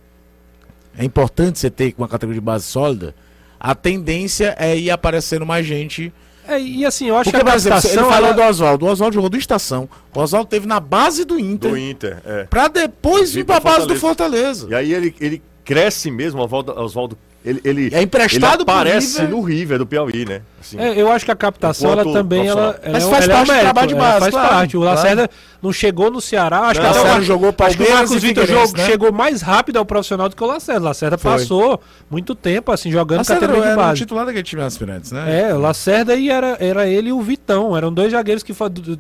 é 0.99 1.05
importante 1.05 1.59
você 1.59 1.71
ter 1.71 1.95
uma 1.97 2.09
categoria 2.09 2.41
de 2.41 2.45
base 2.45 2.65
sólida. 2.65 3.15
A 3.59 3.75
tendência 3.75 4.55
é 4.59 4.77
ir 4.77 4.91
aparecendo 4.91 5.47
mais 5.47 5.65
gente 5.67 6.13
É, 6.47 6.61
e 6.61 6.85
assim, 6.87 7.09
eu 7.09 7.17
acho 7.17 7.31
porque, 7.31 7.43
que 7.45 7.49
a 7.49 7.53
por 7.53 7.57
exemplo, 7.57 7.79
ele 7.79 7.83
captação... 7.89 8.11
falou 8.11 8.29
ela- 8.31 8.37
do 8.37 8.43
Oswaldo. 8.43 8.87
O 8.87 8.89
Oswaldo 8.91 9.15
jogou 9.15 9.29
do 9.31 9.37
Estação. 9.37 9.89
O 10.15 10.21
Oswaldo 10.21 10.49
teve 10.49 10.67
na 10.67 10.81
base 10.81 11.25
do 11.25 11.39
Inter. 11.39 11.71
Do 11.71 11.77
Inter, 11.77 12.23
é. 12.25 12.45
Pra 12.45 12.69
depois 12.69 13.33
Vir 13.35 13.45
pra 13.45 13.61
pro 13.61 13.71
base 13.71 13.87
do 13.87 13.95
Fortaleza. 13.97 14.67
E 14.71 14.75
aí 14.75 14.93
ele, 14.95 15.15
ele 15.21 15.43
cresce 15.65 16.11
mesmo, 16.11 16.41
Oswaldo. 16.43 16.73
Oswaldo 16.81 17.19
ele, 17.45 17.61
ele, 17.65 17.91
É 17.95 18.03
emprestado 18.03 18.63
ele 18.63 18.63
aparece 18.63 19.21
River. 19.21 19.31
no 19.37 19.41
River 19.43 19.79
do 19.79 19.87
Piauí, 19.87 20.25
né? 20.25 20.43
Assim, 20.61 20.79
É, 20.79 21.01
eu 21.01 21.11
acho 21.11 21.25
que 21.25 21.31
a 21.31 21.37
captação, 21.37 21.93
ela 21.93 22.05
também, 22.13 22.47
ela, 22.49 22.79
ela 22.83 22.93
Mas 22.95 23.05
é 23.07 23.11
faz 23.11 23.25
ela 23.29 23.33
é 23.33 23.37
um 23.43 23.47
parte 23.47 23.57
do 23.59 23.61
trabalho 23.63 23.89
de 23.89 23.95
é, 23.95 23.97
base, 23.99 24.19
faz 24.19 24.31
claro, 24.35 24.49
parte. 24.49 24.77
O 24.77 24.81
claro. 24.81 24.97
Lacerda 24.97 25.31
não 25.63 25.73
chegou 25.73 26.11
no 26.11 26.21
Ceará, 26.21 26.59
acho 26.63 26.81
Não, 26.81 26.81
que 26.81 26.81
o 26.81 26.89
Lacerda 26.89 27.09
Marcos- 27.09 27.27
jogou 27.27 27.55
acho 27.59 27.77
que 27.77 27.83
o 27.83 27.91
Marcos 27.95 28.23
Vitor 28.23 28.47
jogou- 28.47 28.73
né? 28.77 28.87
chegou 28.87 29.13
mais 29.13 29.41
rápido 29.41 29.77
ao 29.77 29.85
profissional 29.85 30.29
do 30.29 30.35
que 30.37 30.43
o 30.43 30.47
Lacerda. 30.47 30.81
O 30.81 30.85
Lacerda 30.85 31.17
Foi. 31.17 31.31
passou 31.33 31.81
muito 32.11 32.35
tempo 32.35 32.73
assim 32.73 32.91
jogando 32.91 33.19
Lacerda 33.19 33.41
categoria 33.41 33.63
de 33.67 33.73
era 33.73 33.81
o 33.81 33.85
base. 33.85 33.99
titular 34.01 34.27
daquele 34.27 34.43
time 34.43 34.63
aspirantes, 34.63 35.13
né? 35.13 35.43
É, 35.51 35.55
o 35.55 35.59
Lacerda 35.61 36.17
e 36.17 36.29
era, 36.29 36.57
era 36.59 36.87
ele 36.89 37.11
e 37.11 37.13
o 37.13 37.21
Vitão. 37.23 37.77
Eram 37.77 37.93
dois 37.93 38.11
zagueiros 38.13 38.43
que 38.43 38.53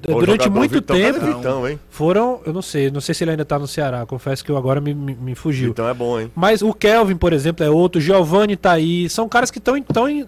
durante 0.06 0.48
muito 0.48 0.72
Vitão, 0.74 0.96
tempo 0.96 1.20
Vitão, 1.26 1.68
hein? 1.68 1.78
foram. 1.90 2.40
Eu 2.46 2.52
não 2.52 2.62
sei, 2.62 2.88
não 2.90 3.00
sei 3.00 3.14
se 3.14 3.24
ele 3.24 3.32
ainda 3.32 3.44
tá 3.44 3.58
no 3.58 3.66
Ceará. 3.66 4.06
Confesso 4.06 4.44
que 4.44 4.50
eu 4.50 4.56
agora 4.56 4.80
me, 4.80 4.94
me, 4.94 5.14
me 5.14 5.34
fugiu. 5.34 5.68
Vitão 5.70 5.88
é 5.88 5.94
bom, 5.94 6.20
hein? 6.20 6.30
Mas 6.36 6.62
o 6.62 6.72
Kelvin, 6.72 7.16
por 7.16 7.32
exemplo, 7.32 7.64
é 7.66 7.70
outro. 7.70 8.00
Giovanni 8.00 8.28
tá 8.56 8.72
aí. 8.72 9.08
São 9.08 9.28
caras 9.28 9.50
que 9.50 9.58
estão 9.58 9.76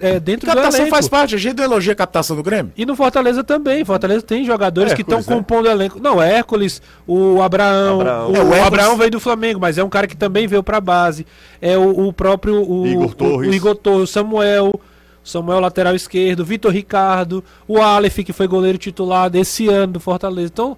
é, 0.00 0.20
dentro 0.20 0.46
do 0.46 0.54
Captação 0.54 0.80
elenco. 0.80 0.94
faz 0.94 1.08
parte. 1.08 1.34
A 1.34 1.38
gente 1.38 1.60
elogia 1.60 1.92
a 1.92 1.96
captação 1.96 2.36
do 2.36 2.42
Grêmio. 2.42 2.72
E 2.76 2.86
no 2.86 2.96
Fortaleza 2.96 3.44
também. 3.44 3.84
Fortaleza 3.84 4.22
tem 4.22 4.44
jogadores 4.44 4.92
que 4.94 5.02
estão 5.02 5.18
né? 5.18 5.24
compondo 5.24 5.66
o 5.66 5.70
elenco. 5.70 6.00
Não, 6.00 6.20
Hércules, 6.22 6.80
o 7.06 7.40
Abraão. 7.42 8.00
Abraão. 8.00 8.32
O, 8.32 8.36
É, 8.36 8.42
o 8.42 8.64
Abraão 8.64 8.96
veio 8.96 9.10
do 9.10 9.20
Flamengo, 9.20 9.60
mas 9.60 9.78
é 9.78 9.84
um 9.84 9.88
cara 9.88 10.06
que 10.06 10.16
também 10.16 10.46
veio 10.46 10.62
pra 10.62 10.80
base. 10.80 11.26
É 11.60 11.76
o, 11.76 12.08
o 12.08 12.12
próprio. 12.12 12.62
O, 12.68 12.86
Igor 12.86 13.14
Torres. 13.14 13.50
O, 13.50 13.54
Igor 13.54 13.76
Torres, 13.76 14.10
Samuel. 14.10 14.80
Samuel, 15.22 15.60
lateral 15.60 15.94
esquerdo. 15.94 16.44
Vitor 16.44 16.72
Ricardo. 16.72 17.44
O 17.68 17.80
Aleph, 17.80 18.18
que 18.18 18.32
foi 18.32 18.46
goleiro 18.46 18.78
titular 18.78 19.28
desse 19.28 19.68
ano 19.68 19.94
do 19.94 20.00
Fortaleza. 20.00 20.50
Então, 20.52 20.76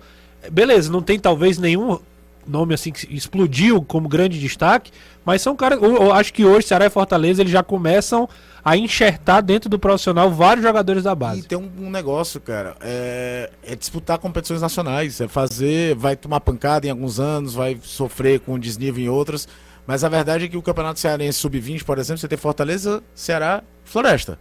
beleza, 0.51 0.91
não 0.91 1.01
tem 1.01 1.19
talvez 1.19 1.59
nenhum 1.59 1.99
nome 2.47 2.75
assim 2.75 2.91
que 2.93 3.07
explodiu 3.15 3.83
como 3.83 4.09
grande 4.09 4.39
destaque, 4.39 4.91
mas 5.25 5.43
são 5.43 5.55
caras. 5.57 5.81
Eu, 5.83 5.95
eu 5.97 6.13
acho 6.13 6.33
que 6.33 6.45
hoje 6.45 6.67
Ceará 6.67 6.87
e 6.87 6.91
Fortaleza 6.91 7.43
eles 7.43 7.53
já 7.53 7.63
começam 7.63 8.29
a 8.65 8.77
enxertar 8.77 9.43
dentro 9.43 9.69
do 9.69 9.79
profissional 9.79 10.31
vários 10.31 10.65
jogadores 10.65 11.03
da 11.05 11.13
E 11.13 11.17
base. 11.17 11.43
tem 11.43 11.59
um, 11.59 11.71
um 11.87 11.91
negócio, 11.91 12.41
cara. 12.41 12.77
É, 12.81 13.51
é 13.65 13.75
disputar 13.77 14.19
competições 14.19 14.61
nacionais. 14.61 15.21
É 15.21 15.29
fazer. 15.29 15.95
Vai 15.97 16.17
tomar 16.17 16.41
pancada 16.41 16.87
em 16.87 16.91
alguns 16.91 17.19
anos, 17.21 17.55
vai 17.55 17.79
sofrer 17.83 18.41
com 18.41 18.59
desnível 18.59 19.03
em 19.05 19.09
outras. 19.09 19.49
Mas 19.87 20.05
a 20.05 20.09
verdade 20.09 20.45
é 20.45 20.49
que 20.49 20.57
o 20.57 20.63
Campeonato 20.63 21.01
Cearense 21.01 21.39
Sub-20, 21.41 21.83
por 21.85 21.99
exemplo, 21.99 22.19
você 22.21 22.29
tem 22.29 22.39
Fortaleza, 22.39 23.03
Ceará, 23.15 23.63
Floresta. 23.85 24.39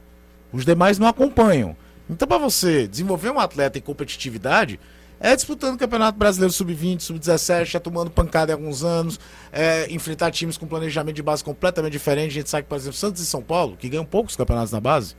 Os 0.54 0.64
demais 0.66 0.99
não 0.99 1.08
acompanham. 1.08 1.76
Então, 2.08 2.28
para 2.28 2.38
você 2.38 2.88
desenvolver 2.88 3.32
um 3.32 3.39
atleta 3.39 3.78
em 3.78 3.82
competitividade, 3.82 4.80
é 5.22 5.36
disputando 5.36 5.76
o 5.76 5.78
Campeonato 5.78 6.17
Brasileiro 6.17 6.51
Sub-20, 6.51 6.99
Sub-17, 7.01 7.76
é 7.76 7.80
tomando 7.80 8.09
pancada 8.09 8.51
em 8.51 8.55
alguns 8.55 8.84
anos, 8.84 9.19
é 9.51 9.86
enfrentar 9.93 10.32
times 10.32 10.57
com 10.57 10.65
planejamento 10.65 11.15
de 11.15 11.22
base 11.22 11.43
completamente 11.43 11.93
diferente. 11.93 12.32
A 12.32 12.34
gente 12.34 12.49
sabe 12.49 12.63
que, 12.63 12.69
por 12.69 12.76
exemplo, 12.76 12.97
Santos 12.97 13.22
e 13.22 13.26
São 13.26 13.41
Paulo, 13.41 13.78
que 13.78 13.88
ganham 13.88 14.03
poucos 14.03 14.36
campeonatos 14.36 14.72
na 14.72 14.80
base, 14.80 15.15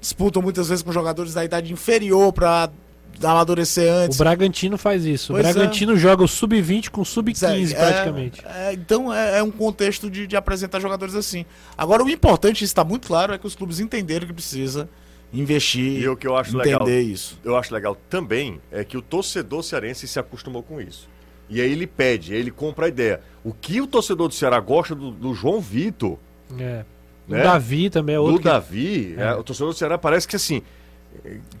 disputam 0.00 0.40
muitas 0.40 0.68
vezes 0.68 0.82
com 0.82 0.90
jogadores 0.90 1.34
da 1.34 1.44
idade 1.44 1.70
inferior 1.72 2.32
pra 2.32 2.70
amadurecer 3.22 3.92
O 3.92 3.96
antes. 3.96 4.18
Bragantino 4.18 4.78
faz 4.78 5.04
isso. 5.04 5.32
Pois 5.32 5.44
o 5.44 5.48
é. 5.48 5.52
Bragantino 5.52 5.96
joga 5.96 6.24
o 6.24 6.28
sub-20 6.28 6.90
com 6.90 7.02
o 7.02 7.04
sub-15 7.04 7.72
É, 7.72 7.74
praticamente. 7.74 8.42
é, 8.46 8.72
então 8.72 9.12
é, 9.12 9.38
é 9.38 9.42
um 9.42 9.50
contexto 9.50 10.10
de, 10.10 10.26
de 10.26 10.36
apresentar 10.36 10.80
jogadores 10.80 11.14
assim. 11.14 11.44
Agora 11.76 12.02
o 12.02 12.08
importante, 12.10 12.56
isso 12.56 12.64
está 12.64 12.84
muito 12.84 13.06
claro, 13.06 13.34
é 13.34 13.38
que 13.38 13.46
os 13.46 13.54
clubes 13.54 13.80
entenderam 13.80 14.26
que 14.26 14.32
precisa 14.32 14.88
investir, 15.32 16.00
E 16.02 16.08
o 16.08 16.16
que 16.16 16.26
eu 16.26 16.36
acho 16.36 16.50
entender 16.56 16.78
legal, 16.78 16.88
isso. 16.88 17.38
eu 17.44 17.56
acho 17.56 17.72
legal 17.74 17.96
também 18.08 18.60
é 18.70 18.84
que 18.84 18.96
o 18.96 19.02
torcedor 19.02 19.62
cearense 19.62 20.06
se 20.08 20.18
acostumou 20.18 20.62
com 20.62 20.80
isso. 20.80 21.08
E 21.48 21.60
aí 21.60 21.70
ele 21.70 21.86
pede, 21.86 22.32
aí 22.34 22.40
ele 22.40 22.50
compra 22.50 22.86
a 22.86 22.88
ideia. 22.88 23.20
O 23.44 23.52
que 23.52 23.80
o 23.80 23.86
torcedor 23.86 24.28
do 24.28 24.34
Ceará 24.34 24.58
gosta 24.58 24.94
do, 24.94 25.10
do 25.10 25.34
João 25.34 25.60
Vitor, 25.60 26.18
É. 26.58 26.84
O 27.28 27.32
Né? 27.32 27.42
Davi 27.42 27.90
também 27.90 28.14
é 28.14 28.18
do 28.18 28.22
outro. 28.24 28.38
que- 28.38 28.44
Davi, 28.44 29.14
É. 29.18 29.22
é, 29.22 29.34
o 29.34 29.42
torcedor 29.42 29.72
do 29.72 29.76
Ceará 29.78 29.98
parece 29.98 30.28
que 30.28 30.36
assim. 30.36 30.62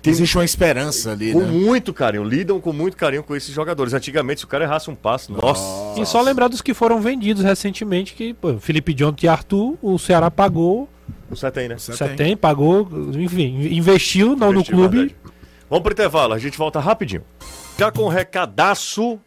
Tem, 0.02 0.12
Existe 0.12 0.36
uma 0.36 0.44
esperança 0.44 1.12
ali, 1.12 1.32
com 1.32 1.40
né? 1.40 1.46
muito 1.50 1.92
carinho, 1.94 2.22
lidam 2.22 2.60
com 2.60 2.72
muito 2.74 2.96
carinho 2.96 3.22
com 3.22 3.34
esses 3.34 3.52
jogadores. 3.54 3.94
Antigamente, 3.94 4.40
se 4.40 4.44
o 4.44 4.48
cara 4.48 4.64
errasse 4.64 4.90
um 4.90 4.94
passo, 4.94 5.32
nossa. 5.32 5.98
E 6.00 6.04
só 6.04 6.20
lembrar 6.20 6.48
dos 6.48 6.60
que 6.60 6.74
foram 6.74 7.00
vendidos 7.00 7.42
recentemente, 7.42 8.12
que 8.14 8.34
pô, 8.34 8.58
Felipe 8.58 8.92
Jonathan 8.94 9.24
e 9.26 9.28
Arthur, 9.28 9.78
o 9.80 9.98
Ceará 9.98 10.30
pagou, 10.30 10.88
O 11.30 11.36
Sete 11.36 11.60
aí, 11.60 11.68
né? 11.68 11.78
Você 11.78 11.92
você 11.92 12.06
tem. 12.08 12.16
tem, 12.16 12.36
pagou, 12.36 12.88
enfim, 13.14 13.68
investiu 13.70 14.36
não, 14.36 14.52
no 14.52 14.60
Investiu, 14.60 14.76
clube. 14.76 14.96
verdade. 14.98 15.16
Vamos 15.68 15.82
pro 15.82 15.92
intervalo, 15.92 16.32
a 16.32 16.38
gente 16.38 16.56
volta 16.56 16.78
rapidinho. 16.78 17.24
Já 17.78 17.90
com 17.90 18.02
o 18.02 18.08
recadaço 18.08 19.18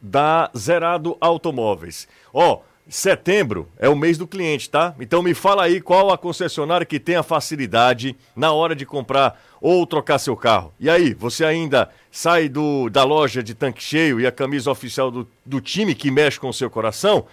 da 0.00 0.50
Zerado 0.56 1.16
Automóveis. 1.20 2.06
Ó, 2.32 2.60
setembro 2.88 3.68
é 3.78 3.88
o 3.88 3.96
mês 3.96 4.16
do 4.18 4.26
cliente, 4.26 4.68
tá? 4.68 4.94
Então 5.00 5.22
me 5.22 5.34
fala 5.34 5.64
aí 5.64 5.80
qual 5.80 6.10
a 6.12 6.18
concessionária 6.18 6.86
que 6.86 7.00
tem 7.00 7.16
a 7.16 7.22
facilidade 7.22 8.14
na 8.36 8.52
hora 8.52 8.74
de 8.76 8.86
comprar 8.86 9.40
ou 9.60 9.86
trocar 9.86 10.18
seu 10.18 10.36
carro. 10.36 10.72
E 10.78 10.88
aí, 10.88 11.14
você 11.14 11.44
ainda 11.44 11.90
sai 12.10 12.48
do, 12.48 12.88
da 12.88 13.02
loja 13.04 13.42
de 13.42 13.54
tanque 13.54 13.82
cheio 13.82 14.20
e 14.20 14.26
a 14.26 14.32
camisa 14.32 14.70
oficial 14.70 15.10
do, 15.10 15.26
do 15.44 15.60
time 15.60 15.94
que 15.94 16.10
mexe 16.10 16.38
com 16.38 16.48
o 16.48 16.54
seu 16.54 16.70
coração? 16.70 17.26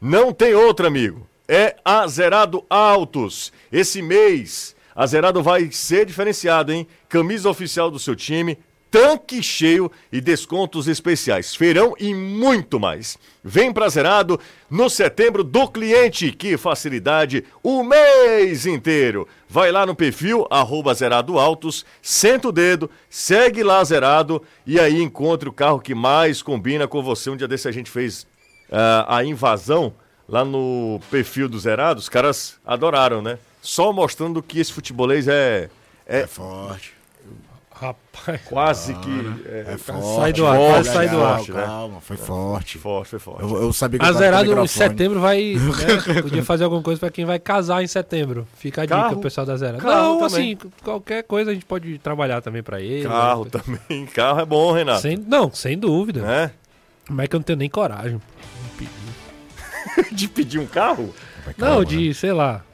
Não 0.00 0.32
tem 0.32 0.54
outra, 0.54 0.86
amigo. 0.86 1.26
É 1.48 1.76
a 1.84 2.06
Zerado 2.06 2.64
Autos. 2.70 3.52
Esse 3.70 4.00
mês, 4.00 4.74
a 4.94 5.06
Zerado 5.06 5.42
vai 5.42 5.70
ser 5.72 6.06
diferenciado, 6.06 6.72
hein? 6.72 6.86
Camisa 7.08 7.50
oficial 7.50 7.90
do 7.90 7.98
seu 7.98 8.14
time, 8.14 8.58
tanque 8.92 9.42
cheio 9.42 9.90
e 10.12 10.20
descontos 10.20 10.86
especiais. 10.86 11.54
Feirão 11.54 11.94
e 11.98 12.14
muito 12.14 12.78
mais. 12.78 13.16
Vem 13.42 13.72
pra 13.72 13.88
Zerado 13.88 14.38
no 14.70 14.90
setembro 14.90 15.42
do 15.42 15.66
cliente. 15.66 16.30
Que 16.30 16.58
facilidade 16.58 17.42
o 17.62 17.82
mês 17.82 18.66
inteiro. 18.66 19.26
Vai 19.48 19.72
lá 19.72 19.86
no 19.86 19.96
perfil, 19.96 20.46
arroba 20.50 20.94
Zerado 20.94 21.38
Autos, 21.38 21.86
senta 22.02 22.48
o 22.48 22.52
dedo, 22.52 22.90
segue 23.08 23.62
lá 23.62 23.82
Zerado 23.82 24.42
e 24.66 24.78
aí 24.78 25.02
encontre 25.02 25.48
o 25.48 25.52
carro 25.52 25.80
que 25.80 25.94
mais 25.94 26.42
combina 26.42 26.86
com 26.86 27.02
você. 27.02 27.30
Um 27.30 27.36
dia 27.36 27.48
desse 27.48 27.66
a 27.66 27.72
gente 27.72 27.90
fez 27.90 28.26
ah, 28.70 29.16
a 29.16 29.24
invasão 29.24 29.94
lá 30.28 30.44
no 30.44 31.00
perfil 31.10 31.48
do 31.48 31.58
Zerado, 31.58 32.00
os 32.00 32.08
caras 32.08 32.56
adoraram, 32.66 33.20
né? 33.22 33.38
Só 33.60 33.92
mostrando 33.92 34.42
que 34.42 34.58
esse 34.58 34.72
futebolês 34.72 35.28
é, 35.28 35.68
é 36.06 36.20
É 36.20 36.26
forte. 36.26 36.94
Rapaz, 37.82 38.40
quase 38.44 38.94
que. 38.94 39.10
É, 39.44 39.72
É 39.74 39.76
forte. 39.78 40.16
sai 40.20 40.32
do 40.32 40.46
ar, 40.46 40.56
forte, 40.56 40.72
quase 40.74 40.88
sai 40.92 41.08
do 41.08 41.20
ar. 41.24 41.36
forte, 41.38 41.52
né? 41.52 41.62
Calma, 41.64 42.00
foi 42.00 42.16
forte. 42.16 42.78
forte, 42.78 43.08
foi 43.10 43.18
forte. 43.18 43.42
Eu, 43.42 43.62
eu 43.62 43.72
sabia 43.72 43.98
que 43.98 44.06
A 44.06 44.12
Zerado 44.12 44.56
em 44.60 44.66
setembro 44.68 45.18
vai. 45.20 45.56
né, 46.06 46.22
podia 46.22 46.44
fazer 46.44 46.62
alguma 46.62 46.80
coisa 46.80 47.00
pra 47.00 47.10
quem 47.10 47.24
vai 47.24 47.40
casar 47.40 47.82
em 47.82 47.88
setembro. 47.88 48.46
Fica 48.56 48.82
a 48.82 48.84
dica, 48.86 48.96
Carro? 48.96 49.20
pessoal 49.20 49.44
da 49.44 49.56
Zerado. 49.56 49.78
Carro 49.82 50.20
Não, 50.20 50.28
também. 50.28 50.52
assim, 50.52 50.70
qualquer 50.84 51.24
coisa 51.24 51.50
a 51.50 51.54
gente 51.54 51.66
pode 51.66 51.98
trabalhar 51.98 52.40
também 52.40 52.62
pra 52.62 52.80
ele. 52.80 53.02
Carro 53.08 53.44
né? 53.46 53.50
também. 53.50 54.06
Carro 54.14 54.40
é 54.40 54.44
bom, 54.44 54.70
Renato. 54.70 55.00
Sem, 55.00 55.16
não, 55.16 55.52
sem 55.52 55.76
dúvida. 55.76 56.20
Né? 56.22 56.50
Mas 57.10 57.24
é 57.24 57.26
que 57.26 57.34
eu 57.34 57.40
não 57.40 57.44
tenho 57.44 57.58
nem 57.58 57.68
coragem. 57.68 58.22
De 60.12 60.28
pedir 60.28 60.58
um 60.58 60.66
carro? 60.66 61.14
Não, 61.56 61.84
de, 61.84 62.14
sei 62.14 62.32
lá. 62.32 62.64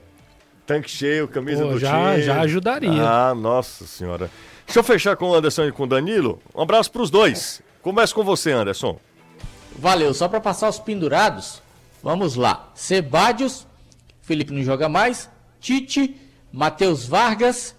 Tanque 0.67 0.91
cheio, 0.91 1.27
camisa 1.27 1.65
Pô, 1.65 1.73
do 1.73 1.79
já, 1.79 2.13
time. 2.13 2.23
já 2.23 2.41
ajudaria. 2.43 3.03
Ah, 3.03 3.35
nossa 3.35 3.87
senhora. 3.87 4.31
Deixa 4.67 4.81
eu 4.81 4.85
fechar 4.85 5.17
com 5.17 5.31
o 5.31 5.35
Anderson 5.35 5.65
e 5.65 5.73
com 5.73 5.85
o 5.85 5.87
Danilo. 5.87 6.43
Um 6.55 6.61
abraço 6.61 6.91
pros 6.93 7.11
dois. 7.11 7.63
Começa 7.81 8.15
com 8.15 8.23
você, 8.23 8.53
Anderson. 8.53 9.01
Valeu, 9.79 10.13
só 10.13 10.29
para 10.29 10.41
passar 10.41 10.69
os 10.69 10.79
pendurados. 10.79 11.63
Vamos 12.03 12.35
lá. 12.35 12.71
Sebadios, 12.75 13.67
Felipe 14.21 14.53
não 14.53 14.63
joga 14.63 14.89
mais. 14.89 15.31
Tite, 15.59 16.15
Matheus 16.53 17.07
Vargas, 17.07 17.75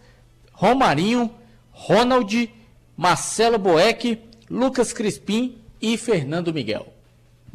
Romarinho, 0.51 1.31
Ronald, 1.71 2.51
Marcelo 2.97 3.59
Boeck, 3.59 4.19
Lucas 4.49 4.91
Crispim 4.91 5.59
e 5.81 5.95
Fernando 5.95 6.51
Miguel. 6.53 6.88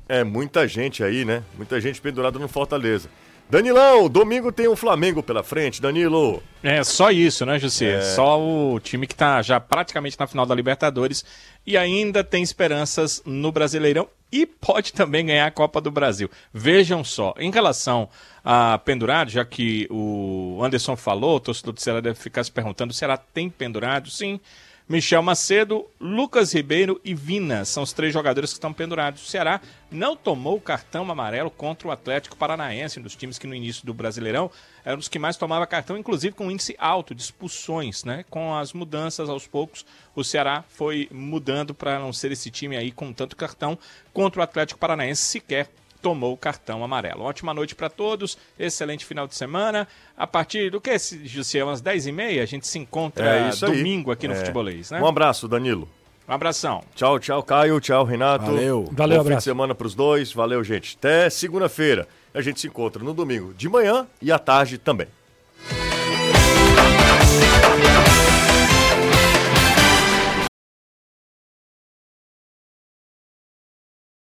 É 0.09 0.23
muita 0.23 0.69
gente 0.69 1.03
aí, 1.03 1.25
né? 1.25 1.43
Muita 1.57 1.81
gente 1.81 2.01
pendurada 2.01 2.39
no 2.39 2.49
Fortaleza. 2.49 3.09
Danilão, 3.49 4.09
domingo 4.09 4.51
tem 4.51 4.67
o 4.67 4.75
Flamengo 4.75 5.23
pela 5.23 5.43
frente, 5.43 5.81
Danilo. 5.81 6.43
É 6.63 6.83
só 6.83 7.11
isso, 7.11 7.45
né, 7.45 7.59
José? 7.59 7.99
É. 7.99 8.01
Só 8.01 8.41
o 8.41 8.81
time 8.81 9.07
que 9.07 9.15
tá 9.15 9.43
já 9.43 9.61
praticamente 9.61 10.19
na 10.19 10.27
final 10.27 10.47
da 10.47 10.55
Libertadores 10.55 11.25
e 11.67 11.77
ainda 11.77 12.25
tem 12.25 12.43
esperanças 12.43 13.23
no 13.25 13.53
Brasileirão 13.53 14.09
e 14.33 14.47
pode 14.47 14.93
também 14.93 15.27
ganhar 15.27 15.47
a 15.47 15.51
Copa 15.51 15.81
do 15.81 15.91
Brasil. 15.91 16.31
Vejam 16.53 17.05
só, 17.05 17.35
em 17.39 17.51
relação 17.51 18.09
a 18.43 18.79
pendurado, 18.79 19.31
já 19.31 19.45
que 19.45 19.87
o 19.91 20.59
Anderson 20.63 20.97
falou, 20.97 21.37
o 21.37 21.41
torcedor 21.41 21.75
do 21.75 21.81
Ceará 21.81 22.01
deve 22.01 22.19
ficar 22.19 22.43
se 22.43 22.51
perguntando, 22.51 22.93
será 22.95 23.17
tem 23.17 23.51
pendurado? 23.51 24.11
Sim. 24.11 24.41
Michel 24.87 25.23
Macedo, 25.23 25.87
Lucas 25.99 26.53
Ribeiro 26.53 27.01
e 27.03 27.15
Vina 27.15 27.65
são 27.65 27.83
os 27.83 27.95
três 27.95 28.13
jogadores 28.13 28.51
que 28.51 28.57
estão 28.59 28.71
pendurados. 28.71 29.23
O 29.23 29.27
Ceará 29.27 29.59
não 29.91 30.15
tomou 30.15 30.57
o 30.57 30.61
cartão 30.61 31.11
amarelo 31.11 31.51
contra 31.51 31.89
o 31.89 31.91
Atlético 31.91 32.37
Paranaense, 32.37 33.01
um 33.01 33.03
dos 33.03 33.17
times 33.17 33.39
que 33.39 33.47
no 33.47 33.55
início 33.55 33.87
do 33.87 33.95
Brasileirão 33.95 34.51
era 34.85 34.95
um 34.95 34.99
dos 34.99 35.09
que 35.09 35.19
mais 35.19 35.39
tomava 35.39 35.67
cartão, 35.67 35.97
inclusive 35.97 36.35
com 36.35 36.49
um 36.49 36.51
índice 36.51 36.77
alto 36.79 37.15
de 37.15 37.23
expulsões, 37.23 38.05
né? 38.05 38.27
Com 38.29 38.55
as 38.55 38.75
mudanças 38.75 39.31
aos 39.31 39.47
poucos, 39.47 39.87
o 40.15 40.23
Ceará 40.23 40.63
foi 40.69 41.09
mudando 41.11 41.75
para 41.75 41.99
não 41.99 42.13
ser 42.13 42.31
esse 42.31 42.51
time 42.51 42.77
aí 42.77 42.93
com 42.93 43.11
tanto 43.11 43.37
cartão 43.37 43.79
contra 44.13 44.41
o 44.41 44.45
Atlético 44.45 44.79
Paranaense 44.79 45.23
sequer 45.23 45.71
tomou 46.05 46.35
o 46.35 46.37
cartão 46.37 46.85
amarelo. 46.85 47.23
Ótima 47.23 47.55
noite 47.55 47.75
para 47.75 47.89
todos, 47.89 48.37
excelente 48.59 49.07
final 49.07 49.27
de 49.27 49.35
semana. 49.35 49.89
A 50.15 50.27
partir 50.27 50.71
do 50.71 50.79
que, 50.83 50.95
José? 51.25 51.65
Umas 51.65 51.81
10h30 51.81 52.43
a 52.43 52.45
gente 52.45 52.67
se 52.69 52.79
encontra 52.79 53.25
É 53.25 53.45
aí. 53.49 53.57
domingo 53.59 54.11
aqui 54.13 54.29
no 54.29 54.35
É. 54.35 54.37
Futebolês, 54.37 54.91
né? 54.91 55.01
Um 55.01 55.07
abraço, 55.07 55.49
Danilo. 55.49 55.89
Um 56.29 56.33
abração. 56.35 56.83
Tchau, 56.95 57.19
tchau, 57.19 57.43
Caio. 57.43 57.81
Tchau, 57.81 58.05
Renato. 58.05 58.45
Valeu. 58.45 58.85
Valeu, 58.93 59.19
Bom 59.19 59.23
fim 59.25 59.29
de 59.29 59.33
abraço. 59.33 59.45
semana 59.45 59.75
pros 59.75 59.95
dois. 59.95 60.31
Valeu, 60.31 60.63
gente. 60.63 60.95
Até 60.99 61.31
segunda-feira. 61.31 62.07
A 62.35 62.43
gente 62.43 62.61
se 62.61 62.67
encontra 62.67 63.03
no 63.03 63.15
domingo 63.15 63.55
de 63.55 63.67
manhã 63.67 64.07
e 64.21 64.31
à 64.31 64.39
tarde 64.39 64.77
também. 64.77 65.07